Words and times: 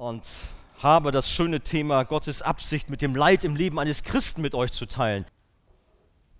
und 0.00 0.24
habe 0.78 1.10
das 1.10 1.30
schöne 1.30 1.60
Thema 1.60 2.04
Gottes 2.04 2.40
Absicht 2.40 2.88
mit 2.88 3.02
dem 3.02 3.14
Leid 3.14 3.44
im 3.44 3.54
Leben 3.54 3.78
eines 3.78 4.02
Christen 4.02 4.40
mit 4.40 4.54
euch 4.54 4.72
zu 4.72 4.86
teilen. 4.86 5.26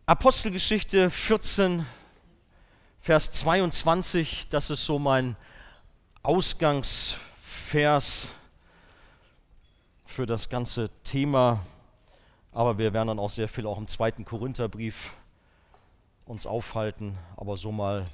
Apostelgeschichte 0.07 1.11
14, 1.11 1.85
Vers 3.01 3.33
22, 3.33 4.49
das 4.49 4.71
ist 4.71 4.87
so 4.87 4.99
mein 4.99 5.37
Ausgangsvers 6.23 8.31
für 10.07 10.25
das 10.25 10.49
ganze 10.49 10.89
Thema. 11.05 11.61
Aber 12.53 12.79
wir 12.79 12.95
werden 12.95 13.09
dann 13.09 13.19
auch 13.19 13.29
sehr 13.29 13.47
viel 13.47 13.67
auch 13.67 13.77
im 13.77 13.89
zweiten 13.89 14.25
Korintherbrief 14.25 15.13
uns 16.25 16.47
aufhalten. 16.47 17.19
Aber 17.37 17.59
so 17.59 17.73
mal 17.73 18.07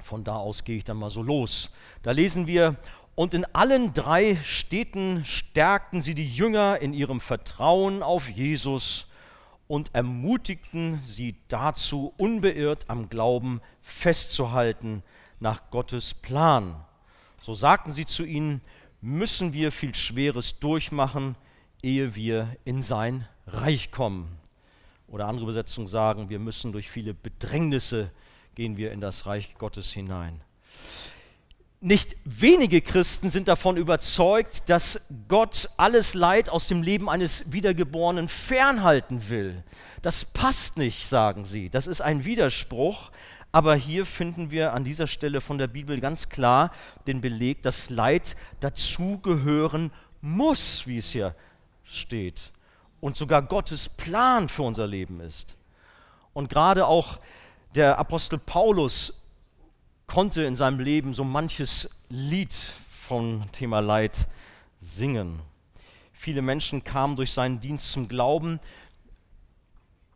von 0.00 0.24
da 0.24 0.36
aus 0.36 0.64
gehe 0.64 0.78
ich 0.78 0.84
dann 0.84 0.96
mal 0.96 1.10
so 1.10 1.22
los. 1.22 1.68
Da 2.02 2.12
lesen 2.12 2.46
wir, 2.46 2.76
und 3.16 3.32
in 3.32 3.46
allen 3.54 3.94
drei 3.94 4.36
Städten 4.44 5.24
stärkten 5.24 6.02
sie 6.02 6.14
die 6.14 6.28
Jünger 6.28 6.80
in 6.80 6.92
ihrem 6.92 7.20
Vertrauen 7.20 8.02
auf 8.02 8.28
Jesus 8.28 9.06
und 9.66 9.94
ermutigten 9.94 11.00
sie 11.02 11.34
dazu, 11.48 12.12
unbeirrt 12.18 12.84
am 12.88 13.08
Glauben 13.08 13.62
festzuhalten 13.80 15.02
nach 15.40 15.70
Gottes 15.70 16.12
Plan. 16.12 16.76
So 17.40 17.54
sagten 17.54 17.90
sie 17.90 18.04
zu 18.04 18.22
ihnen, 18.22 18.60
müssen 19.00 19.54
wir 19.54 19.72
viel 19.72 19.94
Schweres 19.94 20.60
durchmachen, 20.60 21.36
ehe 21.82 22.14
wir 22.16 22.54
in 22.66 22.82
sein 22.82 23.26
Reich 23.46 23.90
kommen. 23.90 24.28
Oder 25.08 25.26
andere 25.26 25.44
Übersetzungen 25.44 25.88
sagen, 25.88 26.28
wir 26.28 26.38
müssen 26.38 26.70
durch 26.70 26.90
viele 26.90 27.14
Bedrängnisse 27.14 28.10
gehen 28.54 28.76
wir 28.76 28.92
in 28.92 29.00
das 29.00 29.24
Reich 29.24 29.54
Gottes 29.54 29.90
hinein 29.90 30.42
nicht 31.80 32.16
wenige 32.24 32.80
Christen 32.80 33.30
sind 33.30 33.48
davon 33.48 33.76
überzeugt, 33.76 34.68
dass 34.70 35.02
Gott 35.28 35.68
alles 35.76 36.14
Leid 36.14 36.48
aus 36.48 36.66
dem 36.66 36.82
Leben 36.82 37.08
eines 37.08 37.52
Wiedergeborenen 37.52 38.28
fernhalten 38.28 39.28
will. 39.28 39.62
Das 40.02 40.24
passt 40.24 40.78
nicht, 40.78 41.06
sagen 41.06 41.44
sie. 41.44 41.68
Das 41.68 41.86
ist 41.86 42.00
ein 42.00 42.24
Widerspruch. 42.24 43.10
Aber 43.52 43.74
hier 43.74 44.04
finden 44.04 44.50
wir 44.50 44.74
an 44.74 44.84
dieser 44.84 45.06
Stelle 45.06 45.40
von 45.40 45.56
der 45.56 45.66
Bibel 45.66 45.98
ganz 46.00 46.28
klar 46.28 46.70
den 47.06 47.20
Beleg, 47.20 47.62
dass 47.62 47.88
Leid 47.88 48.36
dazugehören 48.60 49.90
muss, 50.20 50.86
wie 50.86 50.98
es 50.98 51.10
hier 51.10 51.34
steht. 51.84 52.52
Und 53.00 53.16
sogar 53.16 53.42
Gottes 53.42 53.88
Plan 53.88 54.48
für 54.48 54.62
unser 54.62 54.86
Leben 54.86 55.20
ist. 55.20 55.56
Und 56.32 56.48
gerade 56.48 56.86
auch 56.86 57.18
der 57.74 57.98
Apostel 57.98 58.38
Paulus 58.38 59.25
konnte 60.06 60.42
in 60.42 60.56
seinem 60.56 60.78
Leben 60.78 61.14
so 61.14 61.24
manches 61.24 61.90
Lied 62.08 62.52
vom 62.52 63.44
Thema 63.52 63.80
Leid 63.80 64.26
singen. 64.80 65.40
Viele 66.12 66.42
Menschen 66.42 66.84
kamen 66.84 67.16
durch 67.16 67.32
seinen 67.32 67.60
Dienst 67.60 67.92
zum 67.92 68.08
Glauben, 68.08 68.60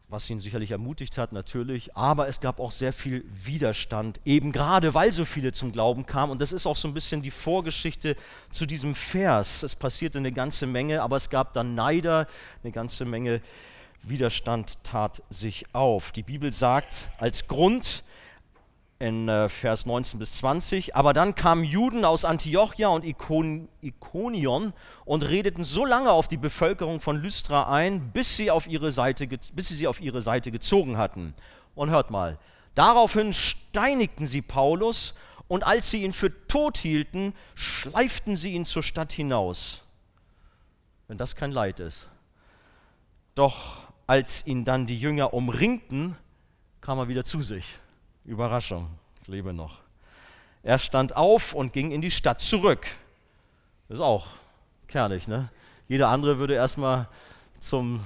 was 0.09 0.29
ihn 0.29 0.41
sicherlich 0.41 0.73
ermutigt 0.73 1.19
hat, 1.19 1.33
natürlich, 1.33 1.97
aber 1.97 2.27
es 2.27 2.41
gab 2.41 2.59
auch 2.59 2.73
sehr 2.73 2.93
viel 2.93 3.25
Widerstand, 3.29 4.21
eben 4.25 4.51
gerade 4.51 4.93
weil 4.93 5.13
so 5.13 5.25
viele 5.25 5.53
zum 5.53 5.71
Glauben 5.71 6.05
kamen. 6.05 6.33
Und 6.33 6.41
das 6.41 6.51
ist 6.53 6.67
auch 6.67 6.75
so 6.75 6.89
ein 6.89 6.95
bisschen 6.95 7.23
die 7.23 7.31
Vorgeschichte 7.31 8.17
zu 8.51 8.67
diesem 8.67 8.97
Vers. 8.97 9.63
Es 9.63 9.77
passierte 9.77 10.19
eine 10.19 10.33
ganze 10.33 10.67
Menge, 10.67 11.03
aber 11.03 11.17
es 11.17 11.31
gab 11.31 11.53
dann 11.53 11.75
Neider, 11.75 12.27
eine 12.63 12.73
ganze 12.73 13.05
Menge 13.05 13.41
Widerstand 14.03 14.83
tat 14.83 15.23
sich 15.31 15.67
auf. 15.75 16.11
Die 16.11 16.23
Bibel 16.23 16.53
sagt 16.53 17.11
als 17.19 17.47
Grund, 17.47 18.03
in 19.01 19.29
äh, 19.29 19.49
Vers 19.49 19.87
19 19.87 20.21
bis 20.21 20.35
20. 20.35 20.95
Aber 20.95 21.13
dann 21.13 21.35
kamen 21.35 21.65
Juden 21.65 22.05
aus 22.05 22.25
Antiochia 22.25 22.89
und 22.89 23.05
Ikon 23.05 23.69
Ikonion 23.81 24.73
und 25.05 25.23
redeten 25.23 25.65
so 25.65 25.85
lange 25.85 26.13
auf 26.13 26.29
die 26.29 26.37
Bevölkerung 26.37 27.01
von 27.01 27.17
Lystra 27.21 27.73
ein, 27.73 28.13
bis 28.13 28.37
sie, 28.37 28.51
auf 28.51 28.69
ihre 28.69 28.93
Seite, 28.93 29.27
bis 29.27 29.69
sie 29.69 29.75
sie 29.75 29.89
auf 29.89 30.01
ihre 30.01 30.21
Seite 30.21 30.53
gezogen 30.53 30.99
hatten. 30.99 31.35
Und 31.75 31.91
hört 31.91 32.11
mal, 32.11 32.39
daraufhin 32.75 33.33
steinigten 33.33 34.27
sie 34.27 34.43
Paulus 34.43 35.15
und 35.49 35.65
als 35.65 35.91
sie 35.91 36.05
ihn 36.05 36.13
für 36.13 36.47
tot 36.47 36.77
hielten, 36.77 37.33
schleiften 37.55 38.37
sie 38.37 38.53
ihn 38.53 38.67
zur 38.67 38.83
Stadt 38.83 39.13
hinaus. 39.13 39.83
Wenn 41.09 41.17
das 41.17 41.35
kein 41.35 41.53
Leid 41.53 41.81
ist. 41.81 42.07
Doch 43.35 43.79
als 44.07 44.47
ihn 44.47 44.67
dann 44.67 44.87
die 44.87 44.99
Jünger 44.99 45.33
umringten, 45.33 46.17
kam 46.83 46.99
er 46.99 47.09
wieder 47.09 47.25
zu 47.25 47.43
sich. 47.43 47.79
Überraschung, 48.25 48.89
lebe 49.31 49.53
noch. 49.53 49.79
Er 50.63 50.79
stand 50.79 51.17
auf 51.17 51.55
und 51.55 51.73
ging 51.73 51.91
in 51.91 52.03
die 52.03 52.11
Stadt 52.11 52.41
zurück. 52.41 52.87
Das 53.89 53.97
ist 53.97 54.03
auch 54.03 54.29
kernig, 54.89 55.27
ne? 55.29 55.49
Jeder 55.89 56.09
andere 56.09 56.39
würde 56.39 56.55
erstmal 56.55 57.09
zum 57.59 58.01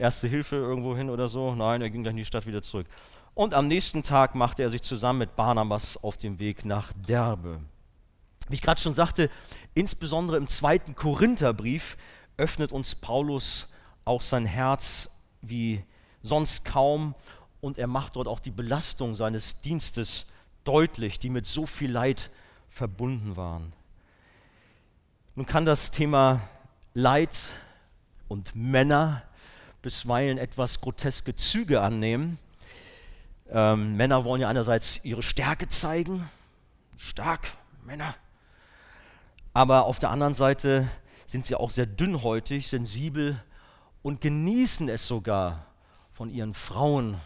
Erste 0.00 0.28
Hilfe 0.28 0.56
irgendwo 0.56 0.96
hin 0.96 1.10
oder 1.10 1.28
so. 1.28 1.54
Nein, 1.54 1.82
er 1.82 1.90
ging 1.90 2.02
gleich 2.02 2.12
in 2.12 2.16
die 2.16 2.24
Stadt 2.24 2.46
wieder 2.46 2.62
zurück. 2.62 2.86
Und 3.34 3.52
am 3.52 3.66
nächsten 3.66 4.02
Tag 4.02 4.34
machte 4.34 4.62
er 4.62 4.70
sich 4.70 4.80
zusammen 4.80 5.18
mit 5.18 5.36
Barnabas 5.36 6.02
auf 6.02 6.16
den 6.16 6.38
Weg 6.38 6.64
nach 6.64 6.94
Derbe. 7.06 7.60
Wie 8.48 8.54
ich 8.54 8.62
gerade 8.62 8.80
schon 8.80 8.94
sagte, 8.94 9.28
insbesondere 9.74 10.38
im 10.38 10.48
zweiten 10.48 10.94
Korintherbrief 10.94 11.98
öffnet 12.38 12.72
uns 12.72 12.94
Paulus 12.94 13.68
auch 14.06 14.22
sein 14.22 14.46
Herz 14.46 15.10
wie 15.42 15.84
sonst 16.22 16.64
kaum 16.64 17.14
und 17.60 17.78
er 17.78 17.86
macht 17.86 18.16
dort 18.16 18.28
auch 18.28 18.40
die 18.40 18.50
Belastung 18.50 19.14
seines 19.14 19.60
Dienstes 19.60 20.26
deutlich, 20.64 21.18
die 21.18 21.30
mit 21.30 21.46
so 21.46 21.66
viel 21.66 21.90
Leid 21.90 22.30
verbunden 22.68 23.36
waren. 23.36 23.72
Nun 25.34 25.46
kann 25.46 25.64
das 25.64 25.90
Thema 25.90 26.40
Leid 26.94 27.36
und 28.28 28.54
Männer 28.54 29.22
bisweilen 29.82 30.38
etwas 30.38 30.80
groteske 30.80 31.34
Züge 31.34 31.80
annehmen. 31.80 32.38
Ähm, 33.48 33.96
Männer 33.96 34.24
wollen 34.24 34.42
ja 34.42 34.48
einerseits 34.48 35.04
ihre 35.04 35.22
Stärke 35.22 35.68
zeigen, 35.68 36.28
stark, 36.96 37.48
Männer, 37.84 38.14
aber 39.52 39.84
auf 39.84 39.98
der 39.98 40.10
anderen 40.10 40.34
Seite 40.34 40.88
sind 41.26 41.46
sie 41.46 41.56
auch 41.56 41.70
sehr 41.70 41.86
dünnhäutig, 41.86 42.68
sensibel 42.68 43.42
und 44.02 44.20
genießen 44.20 44.88
es 44.88 45.08
sogar, 45.08 45.66
von 46.12 46.28
ihren 46.28 46.52
Frauen 46.52 47.16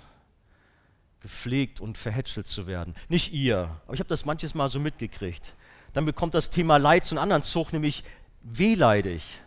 gepflegt 1.25 1.81
und 1.81 1.97
verhätschelt 1.97 2.47
zu 2.47 2.67
werden. 2.67 2.95
Nicht 3.09 3.33
ihr, 3.33 3.81
aber 3.87 3.95
ich 3.95 4.01
habe 4.01 4.11
das 4.11 4.27
manches 4.27 4.55
Mal 4.55 4.69
so 4.69 4.79
mitgekriegt. 4.79 5.55
Dann 5.95 6.05
bekommt 6.05 6.35
das 6.35 6.51
Thema 6.51 6.77
Leid 6.77 7.07
zu 7.07 7.15
einem 7.15 7.23
anderen 7.23 7.43
Zug, 7.43 7.73
nämlich 7.73 8.05
wehleidig. 8.43 9.41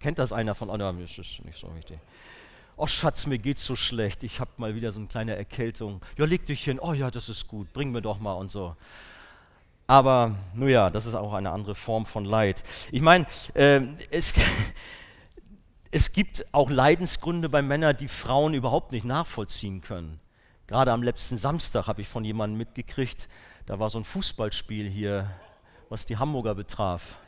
Kennt 0.00 0.18
das 0.18 0.32
einer 0.32 0.54
von 0.54 0.68
euch? 0.68 0.82
Oh, 0.82 1.00
ist 1.00 1.18
nicht 1.46 1.58
so 1.58 1.74
wichtig. 1.74 1.98
Oh 2.76 2.86
Schatz, 2.86 3.24
mir 3.24 3.38
geht's 3.38 3.64
so 3.64 3.74
schlecht. 3.74 4.22
Ich 4.22 4.38
habe 4.38 4.50
mal 4.58 4.74
wieder 4.74 4.92
so 4.92 5.00
eine 5.00 5.08
kleine 5.08 5.34
Erkältung. 5.34 6.02
Ja, 6.18 6.26
leg 6.26 6.44
dich 6.44 6.62
hin. 6.62 6.78
Oh 6.78 6.92
ja, 6.92 7.10
das 7.10 7.30
ist 7.30 7.48
gut. 7.48 7.72
Bring 7.72 7.90
mir 7.90 8.02
doch 8.02 8.18
mal 8.20 8.34
und 8.34 8.50
so. 8.50 8.76
Aber, 9.86 10.36
nun 10.52 10.68
ja, 10.68 10.90
das 10.90 11.06
ist 11.06 11.14
auch 11.14 11.32
eine 11.32 11.52
andere 11.52 11.74
Form 11.74 12.04
von 12.04 12.26
Leid. 12.26 12.62
Ich 12.92 13.00
meine, 13.00 13.24
äh, 13.54 13.80
es, 14.10 14.34
es 15.90 16.12
gibt 16.12 16.44
auch 16.52 16.68
Leidensgründe 16.68 17.48
bei 17.48 17.62
Männern, 17.62 17.96
die 17.96 18.08
Frauen 18.08 18.52
überhaupt 18.52 18.92
nicht 18.92 19.06
nachvollziehen 19.06 19.80
können. 19.80 20.20
Gerade 20.66 20.92
am 20.92 21.02
letzten 21.02 21.38
Samstag 21.38 21.86
habe 21.86 22.00
ich 22.00 22.08
von 22.08 22.24
jemandem 22.24 22.58
mitgekriegt, 22.58 23.28
da 23.66 23.78
war 23.78 23.88
so 23.88 23.98
ein 23.98 24.04
Fußballspiel 24.04 24.88
hier, 24.88 25.30
was 25.88 26.06
die 26.06 26.16
Hamburger 26.16 26.54
betraf. 26.54 27.18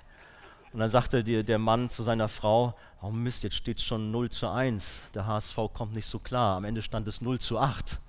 Und 0.73 0.81
dann 0.81 0.91
sagte 0.91 1.23
der 1.25 1.59
Mann 1.59 1.89
zu 1.89 2.03
seiner 2.03 2.29
Frau, 2.29 2.75
oh 3.01 3.11
Mist, 3.11 3.45
jetzt 3.45 3.57
steht 3.57 3.81
schon 3.81 4.11
0 4.11 4.31
zu 4.31 4.49
1, 4.49 5.05
der 5.15 5.27
HSV 5.27 5.57
kommt 5.73 5.95
nicht 5.95 6.07
so 6.07 6.19
klar. 6.19 6.57
Am 6.57 6.65
Ende 6.65 6.83
stand 6.83 7.07
es 7.09 7.21
0 7.21 7.39
zu 7.39 7.59
8. 7.59 8.01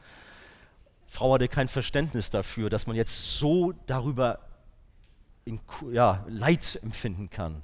Frau 1.08 1.34
hatte 1.34 1.48
kein 1.48 1.68
Verständnis 1.68 2.30
dafür, 2.30 2.70
dass 2.70 2.88
man 2.88 2.96
jetzt 2.96 3.38
so 3.38 3.74
darüber 3.86 4.40
in, 5.46 5.60
ja, 5.92 6.26
Leid 6.28 6.80
empfinden 6.84 7.30
kann. 7.30 7.64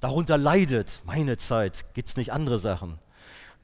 Darunter 0.00 0.36
leidet, 0.36 1.00
meine 1.04 1.38
Zeit, 1.38 1.94
gibt 1.94 2.08
es 2.08 2.16
nicht 2.16 2.32
andere 2.32 2.58
Sachen. 2.58 2.98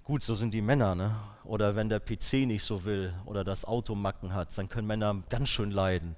Gut, 0.08 0.22
so 0.22 0.34
sind 0.34 0.54
die 0.54 0.62
Männer, 0.62 0.94
ne? 0.94 1.14
Oder 1.44 1.76
wenn 1.76 1.90
der 1.90 2.00
PC 2.00 2.46
nicht 2.46 2.64
so 2.64 2.86
will 2.86 3.12
oder 3.26 3.44
das 3.44 3.66
Auto 3.66 3.94
Macken 3.94 4.32
hat, 4.32 4.56
dann 4.56 4.70
können 4.70 4.86
Männer 4.86 5.22
ganz 5.28 5.50
schön 5.50 5.70
leiden. 5.70 6.16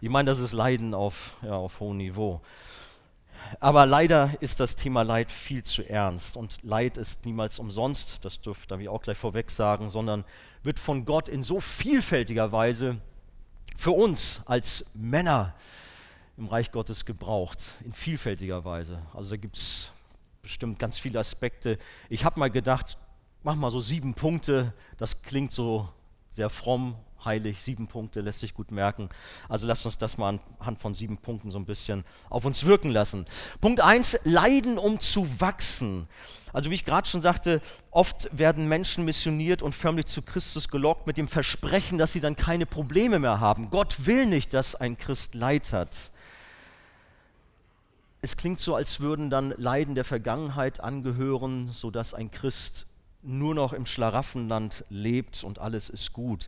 Ich 0.00 0.08
meine, 0.08 0.28
das 0.28 0.40
ist 0.40 0.50
Leiden 0.50 0.92
auf, 0.92 1.36
ja, 1.42 1.54
auf 1.54 1.78
hohem 1.78 1.98
Niveau. 1.98 2.40
Aber 3.60 3.86
leider 3.86 4.32
ist 4.40 4.58
das 4.58 4.74
Thema 4.74 5.02
Leid 5.02 5.30
viel 5.30 5.62
zu 5.62 5.88
ernst. 5.88 6.36
Und 6.36 6.64
Leid 6.64 6.96
ist 6.96 7.26
niemals 7.26 7.60
umsonst, 7.60 8.24
das 8.24 8.40
dürfte 8.40 8.76
ich 8.80 8.88
auch 8.88 9.02
gleich 9.02 9.18
vorweg 9.18 9.52
sagen, 9.52 9.88
sondern 9.88 10.24
wird 10.64 10.80
von 10.80 11.04
Gott 11.04 11.28
in 11.28 11.44
so 11.44 11.60
vielfältiger 11.60 12.50
Weise 12.50 12.96
für 13.76 13.92
uns 13.92 14.42
als 14.46 14.86
Männer 14.94 15.54
im 16.36 16.48
Reich 16.48 16.72
Gottes 16.72 17.04
gebraucht. 17.04 17.60
In 17.84 17.92
vielfältiger 17.92 18.64
Weise. 18.64 19.00
Also 19.14 19.30
da 19.30 19.36
gibt 19.36 19.58
es 19.58 19.92
bestimmt 20.42 20.80
ganz 20.80 20.98
viele 20.98 21.20
Aspekte. 21.20 21.78
Ich 22.08 22.24
habe 22.24 22.40
mal 22.40 22.50
gedacht, 22.50 22.98
mach 23.48 23.56
mal 23.56 23.70
so 23.70 23.80
sieben 23.80 24.12
Punkte, 24.12 24.74
das 24.98 25.22
klingt 25.22 25.52
so 25.52 25.88
sehr 26.30 26.50
fromm 26.50 26.96
heilig, 27.24 27.62
sieben 27.62 27.86
Punkte, 27.88 28.20
lässt 28.20 28.40
sich 28.40 28.52
gut 28.52 28.70
merken. 28.70 29.08
Also 29.48 29.66
lasst 29.66 29.86
uns 29.86 29.96
das 29.96 30.18
mal 30.18 30.38
anhand 30.58 30.78
von 30.78 30.92
sieben 30.92 31.16
Punkten 31.16 31.50
so 31.50 31.58
ein 31.58 31.64
bisschen 31.64 32.04
auf 32.28 32.44
uns 32.44 32.66
wirken 32.66 32.90
lassen. 32.90 33.24
Punkt 33.62 33.80
eins: 33.80 34.18
Leiden, 34.24 34.76
um 34.76 35.00
zu 35.00 35.40
wachsen. 35.40 36.08
Also 36.52 36.68
wie 36.68 36.74
ich 36.74 36.84
gerade 36.84 37.08
schon 37.08 37.22
sagte, 37.22 37.62
oft 37.90 38.28
werden 38.36 38.68
Menschen 38.68 39.06
missioniert 39.06 39.62
und 39.62 39.74
förmlich 39.74 40.04
zu 40.04 40.20
Christus 40.20 40.68
gelockt 40.68 41.06
mit 41.06 41.16
dem 41.16 41.26
Versprechen, 41.26 41.96
dass 41.96 42.12
sie 42.12 42.20
dann 42.20 42.36
keine 42.36 42.66
Probleme 42.66 43.18
mehr 43.18 43.40
haben. 43.40 43.70
Gott 43.70 44.04
will 44.04 44.26
nicht, 44.26 44.52
dass 44.52 44.74
ein 44.74 44.98
Christ 44.98 45.34
Leid 45.34 45.72
hat. 45.72 46.10
Es 48.20 48.36
klingt 48.36 48.60
so, 48.60 48.74
als 48.74 49.00
würden 49.00 49.30
dann 49.30 49.54
Leiden 49.56 49.94
der 49.94 50.04
Vergangenheit 50.04 50.80
angehören, 50.80 51.70
sodass 51.72 52.12
ein 52.12 52.30
Christ 52.30 52.84
nur 53.22 53.54
noch 53.54 53.72
im 53.72 53.86
Schlaraffenland 53.86 54.84
lebt 54.88 55.44
und 55.44 55.58
alles 55.58 55.88
ist 55.88 56.12
gut. 56.12 56.46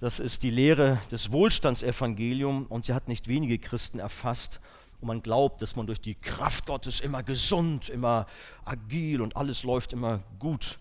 Das 0.00 0.18
ist 0.18 0.42
die 0.42 0.50
Lehre 0.50 1.00
des 1.10 1.30
Wohlstandsevangeliums 1.30 2.66
und 2.68 2.84
sie 2.84 2.92
hat 2.92 3.06
nicht 3.06 3.28
wenige 3.28 3.58
Christen 3.58 4.00
erfasst. 4.00 4.60
Und 5.00 5.08
man 5.08 5.22
glaubt, 5.22 5.62
dass 5.62 5.76
man 5.76 5.86
durch 5.86 6.00
die 6.00 6.14
Kraft 6.16 6.66
Gottes 6.66 7.00
immer 7.00 7.22
gesund, 7.22 7.88
immer 7.88 8.26
agil 8.64 9.20
und 9.20 9.36
alles 9.36 9.62
läuft 9.62 9.92
immer 9.92 10.20
gut. 10.38 10.78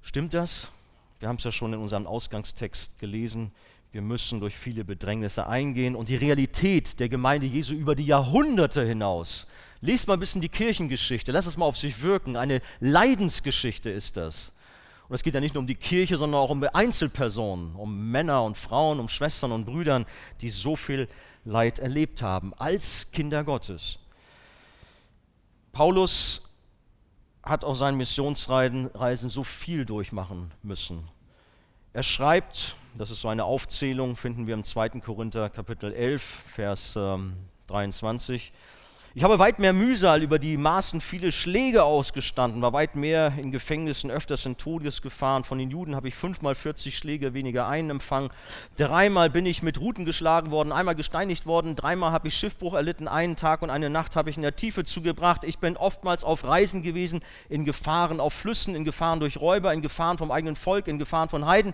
Stimmt 0.00 0.34
das? 0.34 0.68
Wir 1.18 1.28
haben 1.28 1.36
es 1.36 1.44
ja 1.44 1.50
schon 1.50 1.72
in 1.72 1.80
unserem 1.80 2.06
Ausgangstext 2.06 2.98
gelesen. 2.98 3.50
Wir 3.90 4.02
müssen 4.02 4.38
durch 4.38 4.56
viele 4.56 4.84
Bedrängnisse 4.84 5.46
eingehen 5.46 5.96
und 5.96 6.08
die 6.08 6.16
Realität 6.16 7.00
der 7.00 7.08
Gemeinde 7.08 7.46
Jesu 7.46 7.74
über 7.74 7.94
die 7.94 8.06
Jahrhunderte 8.06 8.84
hinaus. 8.84 9.48
Lest 9.80 10.08
mal 10.08 10.14
ein 10.14 10.20
bisschen 10.20 10.40
die 10.40 10.48
Kirchengeschichte, 10.48 11.32
lass 11.32 11.46
es 11.46 11.56
mal 11.56 11.66
auf 11.66 11.76
sich 11.76 12.02
wirken. 12.02 12.36
Eine 12.36 12.60
Leidensgeschichte 12.80 13.90
ist 13.90 14.16
das. 14.16 14.52
Und 15.08 15.14
es 15.14 15.22
geht 15.22 15.34
ja 15.34 15.40
nicht 15.40 15.54
nur 15.54 15.60
um 15.60 15.66
die 15.66 15.74
Kirche, 15.74 16.16
sondern 16.16 16.40
auch 16.40 16.50
um 16.50 16.62
Einzelpersonen, 16.62 17.74
um 17.76 18.10
Männer 18.10 18.42
und 18.42 18.58
Frauen, 18.58 19.00
um 19.00 19.08
Schwestern 19.08 19.52
und 19.52 19.64
Brüdern, 19.64 20.04
die 20.40 20.50
so 20.50 20.76
viel 20.76 21.08
Leid 21.44 21.78
erlebt 21.78 22.20
haben 22.20 22.52
als 22.54 23.10
Kinder 23.10 23.42
Gottes. 23.44 23.98
Paulus 25.72 26.42
hat 27.42 27.64
auf 27.64 27.78
seinen 27.78 27.96
Missionsreisen 27.96 29.30
so 29.30 29.44
viel 29.44 29.86
durchmachen 29.86 30.50
müssen. 30.62 31.08
Er 31.94 32.02
schreibt, 32.02 32.74
das 32.98 33.10
ist 33.10 33.22
so 33.22 33.28
eine 33.28 33.44
Aufzählung, 33.44 34.14
finden 34.14 34.46
wir 34.46 34.54
im 34.54 34.64
2. 34.64 35.00
Korinther 35.00 35.48
Kapitel 35.48 35.92
11, 35.92 36.22
Vers 36.22 36.94
ähm, 36.96 37.32
23. 37.68 38.52
Ich 39.14 39.24
habe 39.24 39.38
weit 39.38 39.58
mehr 39.58 39.72
Mühsal 39.72 40.22
über 40.22 40.38
die 40.38 40.58
Maßen 40.58 41.00
viele 41.00 41.32
Schläge 41.32 41.82
ausgestanden, 41.82 42.60
war 42.60 42.74
weit 42.74 42.94
mehr 42.94 43.32
in 43.38 43.50
Gefängnissen, 43.50 44.10
öfters 44.10 44.44
in 44.44 44.58
Todesgefahren. 44.58 45.44
Von 45.44 45.56
den 45.56 45.70
Juden 45.70 45.96
habe 45.96 46.08
ich 46.08 46.14
fünfmal 46.14 46.54
40 46.54 46.96
Schläge 46.96 47.32
weniger 47.32 47.66
einen 47.66 47.88
empfangen. 47.88 48.28
Dreimal 48.76 49.30
bin 49.30 49.46
ich 49.46 49.62
mit 49.62 49.80
Ruten 49.80 50.04
geschlagen 50.04 50.50
worden, 50.50 50.72
einmal 50.72 50.94
gesteinigt 50.94 51.46
worden, 51.46 51.74
dreimal 51.74 52.12
habe 52.12 52.28
ich 52.28 52.34
Schiffbruch 52.34 52.74
erlitten, 52.74 53.08
einen 53.08 53.36
Tag 53.36 53.62
und 53.62 53.70
eine 53.70 53.88
Nacht 53.88 54.14
habe 54.14 54.28
ich 54.28 54.36
in 54.36 54.42
der 54.42 54.56
Tiefe 54.56 54.84
zugebracht. 54.84 55.42
Ich 55.42 55.58
bin 55.58 55.78
oftmals 55.78 56.22
auf 56.22 56.44
Reisen 56.44 56.82
gewesen, 56.82 57.20
in 57.48 57.64
Gefahren 57.64 58.20
auf 58.20 58.34
Flüssen, 58.34 58.74
in 58.74 58.84
Gefahren 58.84 59.20
durch 59.20 59.40
Räuber, 59.40 59.72
in 59.72 59.80
Gefahren 59.80 60.18
vom 60.18 60.30
eigenen 60.30 60.54
Volk, 60.54 60.86
in 60.86 60.98
Gefahren 60.98 61.30
von 61.30 61.46
Heiden, 61.46 61.72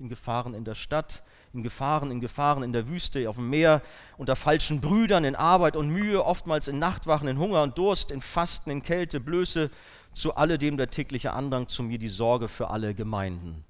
in 0.00 0.08
Gefahren 0.08 0.54
in 0.54 0.64
der 0.64 0.74
Stadt 0.74 1.22
in 1.54 1.62
Gefahren, 1.62 2.10
in 2.10 2.20
Gefahren 2.20 2.62
in 2.62 2.72
der 2.72 2.88
Wüste, 2.88 3.28
auf 3.28 3.36
dem 3.36 3.48
Meer, 3.48 3.80
unter 4.18 4.36
falschen 4.36 4.80
Brüdern, 4.80 5.24
in 5.24 5.36
Arbeit 5.36 5.76
und 5.76 5.88
Mühe, 5.88 6.24
oftmals 6.24 6.68
in 6.68 6.78
Nachtwachen, 6.78 7.28
in 7.28 7.38
Hunger 7.38 7.62
und 7.62 7.78
Durst, 7.78 8.10
in 8.10 8.20
Fasten, 8.20 8.70
in 8.70 8.82
Kälte, 8.82 9.20
Blöße, 9.20 9.70
zu 10.12 10.34
alledem 10.36 10.76
der 10.76 10.90
tägliche 10.90 11.32
Andrang 11.32 11.68
zu 11.68 11.82
mir, 11.82 11.98
die 11.98 12.08
Sorge 12.08 12.48
für 12.48 12.70
alle 12.70 12.94
Gemeinden. 12.94 13.64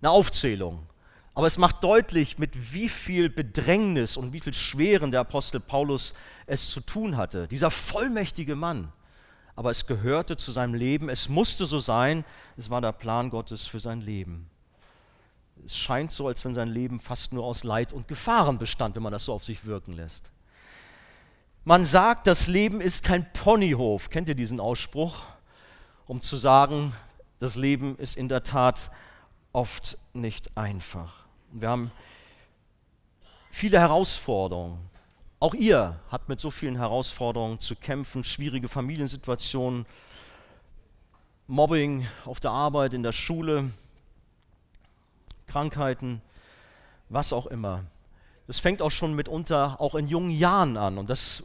Eine 0.00 0.10
Aufzählung. 0.10 0.86
Aber 1.34 1.46
es 1.46 1.58
macht 1.58 1.84
deutlich, 1.84 2.38
mit 2.38 2.72
wie 2.72 2.88
viel 2.88 3.28
Bedrängnis 3.28 4.16
und 4.16 4.32
wie 4.32 4.40
viel 4.40 4.54
Schweren 4.54 5.10
der 5.10 5.20
Apostel 5.20 5.60
Paulus 5.60 6.14
es 6.46 6.70
zu 6.70 6.80
tun 6.80 7.16
hatte. 7.16 7.46
Dieser 7.46 7.70
vollmächtige 7.70 8.56
Mann. 8.56 8.90
Aber 9.54 9.70
es 9.70 9.86
gehörte 9.86 10.36
zu 10.36 10.52
seinem 10.52 10.74
Leben, 10.74 11.08
es 11.08 11.28
musste 11.28 11.66
so 11.66 11.78
sein, 11.78 12.24
es 12.56 12.70
war 12.70 12.80
der 12.80 12.92
Plan 12.92 13.30
Gottes 13.30 13.66
für 13.66 13.80
sein 13.80 14.00
Leben 14.00 14.50
es 15.66 15.76
scheint 15.76 16.12
so, 16.12 16.28
als 16.28 16.44
wenn 16.44 16.54
sein 16.54 16.68
Leben 16.68 17.00
fast 17.00 17.32
nur 17.32 17.44
aus 17.44 17.64
Leid 17.64 17.92
und 17.92 18.08
Gefahren 18.08 18.58
bestand, 18.58 18.94
wenn 18.94 19.02
man 19.02 19.12
das 19.12 19.24
so 19.24 19.32
auf 19.32 19.44
sich 19.44 19.66
wirken 19.66 19.92
lässt. 19.92 20.30
Man 21.64 21.84
sagt, 21.84 22.28
das 22.28 22.46
Leben 22.46 22.80
ist 22.80 23.02
kein 23.02 23.30
Ponyhof. 23.32 24.08
Kennt 24.08 24.28
ihr 24.28 24.36
diesen 24.36 24.60
Ausspruch? 24.60 25.22
Um 26.06 26.20
zu 26.20 26.36
sagen, 26.36 26.92
das 27.40 27.56
Leben 27.56 27.98
ist 27.98 28.16
in 28.16 28.28
der 28.28 28.44
Tat 28.44 28.92
oft 29.52 29.98
nicht 30.12 30.56
einfach. 30.56 31.24
Wir 31.50 31.68
haben 31.68 31.90
viele 33.50 33.80
Herausforderungen. 33.80 34.78
Auch 35.40 35.54
ihr 35.54 35.98
habt 36.10 36.28
mit 36.28 36.40
so 36.40 36.50
vielen 36.50 36.76
Herausforderungen 36.76 37.58
zu 37.58 37.74
kämpfen, 37.74 38.22
schwierige 38.22 38.68
Familiensituationen, 38.68 39.84
Mobbing 41.48 42.06
auf 42.24 42.38
der 42.38 42.52
Arbeit, 42.52 42.94
in 42.94 43.02
der 43.02 43.12
Schule, 43.12 43.70
Krankheiten, 45.46 46.22
was 47.08 47.32
auch 47.32 47.46
immer. 47.46 47.84
Das 48.46 48.58
fängt 48.58 48.82
auch 48.82 48.90
schon 48.90 49.14
mitunter 49.14 49.80
auch 49.80 49.94
in 49.94 50.06
jungen 50.08 50.30
Jahren 50.30 50.76
an 50.76 50.98
und 50.98 51.10
das 51.10 51.44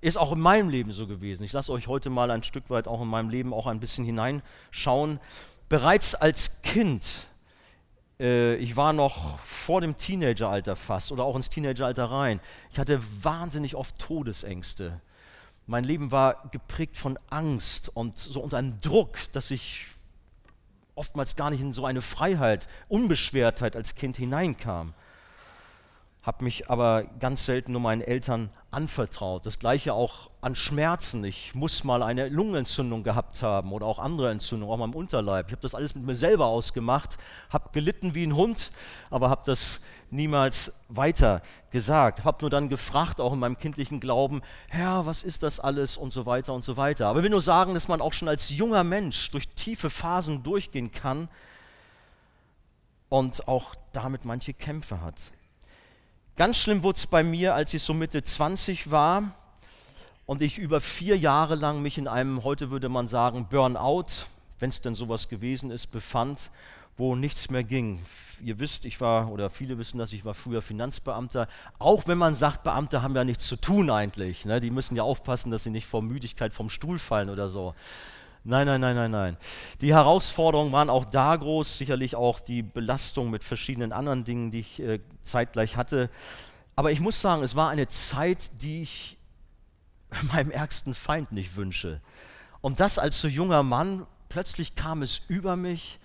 ist 0.00 0.16
auch 0.16 0.32
in 0.32 0.40
meinem 0.40 0.68
Leben 0.68 0.92
so 0.92 1.06
gewesen. 1.06 1.44
Ich 1.44 1.52
lasse 1.52 1.72
euch 1.72 1.86
heute 1.88 2.10
mal 2.10 2.30
ein 2.30 2.42
Stück 2.42 2.70
weit 2.70 2.86
auch 2.88 3.02
in 3.02 3.08
meinem 3.08 3.28
Leben 3.28 3.54
auch 3.54 3.66
ein 3.66 3.80
bisschen 3.80 4.04
hineinschauen. 4.04 5.20
Bereits 5.68 6.14
als 6.14 6.62
Kind, 6.62 7.26
äh, 8.20 8.54
ich 8.56 8.76
war 8.76 8.92
noch 8.92 9.38
vor 9.40 9.80
dem 9.80 9.96
Teenageralter 9.96 10.76
fast 10.76 11.12
oder 11.12 11.24
auch 11.24 11.34
ins 11.34 11.48
Teenageralter 11.48 12.04
rein, 12.04 12.40
ich 12.70 12.78
hatte 12.78 13.00
wahnsinnig 13.22 13.74
oft 13.74 13.98
Todesängste. 13.98 15.00
Mein 15.66 15.82
Leben 15.82 16.12
war 16.12 16.48
geprägt 16.52 16.96
von 16.96 17.18
Angst 17.28 17.90
und 17.94 18.16
so 18.16 18.40
unter 18.40 18.58
einem 18.58 18.80
Druck, 18.80 19.18
dass 19.32 19.50
ich 19.50 19.86
oftmals 20.96 21.36
gar 21.36 21.50
nicht 21.50 21.60
in 21.60 21.72
so 21.72 21.84
eine 21.84 22.00
Freiheit, 22.00 22.66
Unbeschwertheit 22.88 23.76
als 23.76 23.94
Kind 23.94 24.16
hineinkam. 24.16 24.94
Habe 26.22 26.42
mich 26.42 26.68
aber 26.68 27.04
ganz 27.20 27.46
selten 27.46 27.70
nur 27.70 27.80
meinen 27.80 28.00
Eltern 28.00 28.50
anvertraut. 28.72 29.46
Das 29.46 29.60
gleiche 29.60 29.94
auch 29.94 30.30
an 30.40 30.56
Schmerzen. 30.56 31.22
Ich 31.24 31.54
muss 31.54 31.84
mal 31.84 32.02
eine 32.02 32.28
Lungenentzündung 32.28 33.04
gehabt 33.04 33.42
haben 33.42 33.72
oder 33.72 33.86
auch 33.86 34.00
andere 34.00 34.30
Entzündungen, 34.30 34.80
auch 34.80 34.84
im 34.84 34.94
Unterleib. 34.94 35.46
Ich 35.46 35.52
habe 35.52 35.62
das 35.62 35.76
alles 35.76 35.94
mit 35.94 36.04
mir 36.04 36.16
selber 36.16 36.46
ausgemacht, 36.46 37.16
habe 37.50 37.68
gelitten 37.72 38.14
wie 38.16 38.26
ein 38.26 38.34
Hund, 38.34 38.72
aber 39.08 39.30
habe 39.30 39.42
das 39.46 39.82
niemals 40.10 40.74
weiter 40.88 41.42
gesagt. 41.70 42.24
Habe 42.24 42.38
nur 42.40 42.50
dann 42.50 42.68
gefragt, 42.68 43.20
auch 43.20 43.32
in 43.32 43.38
meinem 43.38 43.58
kindlichen 43.58 44.00
Glauben, 44.00 44.42
Herr, 44.68 45.06
was 45.06 45.22
ist 45.22 45.42
das 45.42 45.60
alles 45.60 45.96
und 45.96 46.12
so 46.12 46.26
weiter 46.26 46.52
und 46.54 46.64
so 46.64 46.76
weiter. 46.76 47.08
Aber 47.08 47.20
ich 47.20 47.24
will 47.24 47.30
nur 47.30 47.40
sagen, 47.40 47.74
dass 47.74 47.88
man 47.88 48.00
auch 48.00 48.12
schon 48.12 48.28
als 48.28 48.50
junger 48.50 48.84
Mensch 48.84 49.30
durch 49.30 49.48
tiefe 49.48 49.90
Phasen 49.90 50.42
durchgehen 50.42 50.92
kann 50.92 51.28
und 53.08 53.46
auch 53.48 53.74
damit 53.92 54.24
manche 54.24 54.52
Kämpfe 54.52 55.00
hat. 55.00 55.16
Ganz 56.36 56.58
schlimm 56.58 56.82
wurde 56.82 56.98
es 56.98 57.06
bei 57.06 57.22
mir, 57.22 57.54
als 57.54 57.72
ich 57.72 57.82
so 57.82 57.94
Mitte 57.94 58.22
20 58.22 58.90
war 58.90 59.32
und 60.26 60.42
ich 60.42 60.58
über 60.58 60.80
vier 60.80 61.16
Jahre 61.16 61.54
lang 61.54 61.80
mich 61.80 61.98
in 61.98 62.08
einem, 62.08 62.44
heute 62.44 62.70
würde 62.70 62.88
man 62.88 63.08
sagen, 63.08 63.46
Burnout, 63.48 64.26
wenn 64.58 64.68
es 64.68 64.80
denn 64.80 64.94
sowas 64.94 65.28
gewesen 65.28 65.70
ist, 65.70 65.86
befand, 65.88 66.50
wo 66.96 67.14
nichts 67.14 67.50
mehr 67.50 67.64
ging. 67.64 68.00
Ihr 68.42 68.58
wisst, 68.58 68.84
ich 68.84 69.00
war, 69.00 69.30
oder 69.30 69.50
viele 69.50 69.78
wissen 69.78 69.98
das, 69.98 70.12
ich 70.12 70.24
war 70.24 70.34
früher 70.34 70.62
Finanzbeamter. 70.62 71.48
Auch 71.78 72.06
wenn 72.06 72.18
man 72.18 72.34
sagt, 72.34 72.64
Beamte 72.64 73.02
haben 73.02 73.14
ja 73.14 73.24
nichts 73.24 73.46
zu 73.46 73.56
tun 73.56 73.90
eigentlich. 73.90 74.44
Ne? 74.44 74.60
Die 74.60 74.70
müssen 74.70 74.96
ja 74.96 75.02
aufpassen, 75.02 75.50
dass 75.50 75.64
sie 75.64 75.70
nicht 75.70 75.86
vor 75.86 76.02
Müdigkeit 76.02 76.52
vom 76.52 76.68
Stuhl 76.68 76.98
fallen 76.98 77.30
oder 77.30 77.48
so. 77.48 77.74
Nein, 78.44 78.66
nein, 78.66 78.80
nein, 78.80 78.94
nein, 78.94 79.10
nein. 79.10 79.36
Die 79.80 79.92
Herausforderungen 79.92 80.70
waren 80.70 80.88
auch 80.88 81.04
da 81.04 81.34
groß, 81.34 81.78
sicherlich 81.78 82.14
auch 82.14 82.38
die 82.38 82.62
Belastung 82.62 83.30
mit 83.30 83.42
verschiedenen 83.42 83.92
anderen 83.92 84.22
Dingen, 84.24 84.50
die 84.52 84.60
ich 84.60 84.80
äh, 84.80 85.00
zeitgleich 85.20 85.76
hatte. 85.76 86.08
Aber 86.76 86.92
ich 86.92 87.00
muss 87.00 87.20
sagen, 87.20 87.42
es 87.42 87.56
war 87.56 87.70
eine 87.70 87.88
Zeit, 87.88 88.62
die 88.62 88.82
ich 88.82 89.18
meinem 90.32 90.50
ärgsten 90.50 90.94
Feind 90.94 91.32
nicht 91.32 91.56
wünsche. 91.56 92.00
Und 92.60 92.80
das 92.80 92.98
als 92.98 93.20
so 93.20 93.28
junger 93.28 93.62
Mann, 93.62 94.06
plötzlich 94.28 94.76
kam 94.76 95.02
es 95.02 95.22
über 95.28 95.56
mich, 95.56 95.98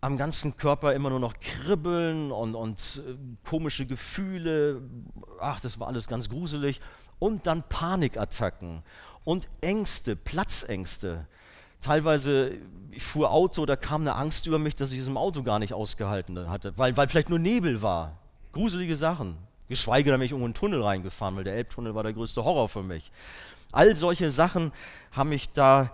am 0.00 0.16
ganzen 0.16 0.56
Körper 0.56 0.94
immer 0.94 1.10
nur 1.10 1.20
noch 1.20 1.34
Kribbeln 1.40 2.30
und, 2.30 2.54
und 2.54 3.02
äh, 3.06 3.16
komische 3.44 3.86
Gefühle. 3.86 4.80
Ach, 5.40 5.60
das 5.60 5.80
war 5.80 5.88
alles 5.88 6.06
ganz 6.06 6.28
gruselig. 6.28 6.80
Und 7.18 7.46
dann 7.46 7.64
Panikattacken 7.68 8.82
und 9.24 9.48
Ängste, 9.60 10.14
Platzängste. 10.14 11.26
Teilweise, 11.80 12.52
ich 12.92 13.02
fuhr 13.02 13.30
Auto, 13.30 13.66
da 13.66 13.76
kam 13.76 14.02
eine 14.02 14.14
Angst 14.14 14.46
über 14.46 14.58
mich, 14.58 14.76
dass 14.76 14.92
ich 14.92 15.00
es 15.00 15.06
im 15.06 15.16
Auto 15.16 15.42
gar 15.42 15.58
nicht 15.58 15.74
ausgehalten 15.74 16.48
hatte, 16.48 16.76
weil, 16.76 16.96
weil 16.96 17.08
vielleicht 17.08 17.28
nur 17.28 17.38
Nebel 17.38 17.82
war. 17.82 18.18
Gruselige 18.52 18.96
Sachen. 18.96 19.36
Geschweige 19.68 20.10
denn, 20.10 20.20
wenn 20.20 20.24
ich 20.24 20.30
irgendwo 20.30 20.46
in 20.46 20.50
einen 20.50 20.54
Tunnel 20.54 20.82
reingefahren, 20.82 21.36
weil 21.36 21.44
der 21.44 21.54
Elbtunnel 21.54 21.94
war 21.94 22.02
der 22.02 22.14
größte 22.14 22.42
Horror 22.42 22.68
für 22.68 22.82
mich. 22.82 23.10
All 23.72 23.94
solche 23.94 24.30
Sachen 24.30 24.72
haben 25.12 25.28
mich 25.28 25.50
da 25.50 25.90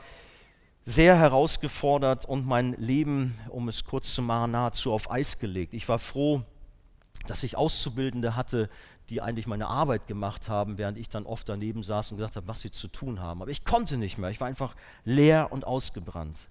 sehr 0.84 1.16
herausgefordert 1.16 2.26
und 2.26 2.46
mein 2.46 2.74
Leben, 2.74 3.38
um 3.48 3.68
es 3.68 3.84
kurz 3.84 4.14
zu 4.14 4.22
machen, 4.22 4.50
nahezu 4.50 4.92
auf 4.92 5.10
Eis 5.10 5.38
gelegt. 5.38 5.72
Ich 5.74 5.88
war 5.88 5.98
froh, 5.98 6.42
dass 7.26 7.42
ich 7.42 7.56
Auszubildende 7.56 8.36
hatte, 8.36 8.68
die 9.08 9.20
eigentlich 9.22 9.46
meine 9.46 9.66
Arbeit 9.66 10.06
gemacht 10.06 10.48
haben, 10.48 10.78
während 10.78 10.98
ich 10.98 11.08
dann 11.08 11.26
oft 11.26 11.48
daneben 11.48 11.82
saß 11.82 12.10
und 12.10 12.18
gesagt 12.18 12.36
habe, 12.36 12.48
was 12.48 12.60
sie 12.60 12.70
zu 12.70 12.88
tun 12.88 13.20
haben. 13.20 13.42
Aber 13.42 13.50
ich 13.50 13.64
konnte 13.64 13.96
nicht 13.96 14.18
mehr. 14.18 14.30
Ich 14.30 14.40
war 14.40 14.48
einfach 14.48 14.74
leer 15.04 15.48
und 15.50 15.66
ausgebrannt. 15.66 16.48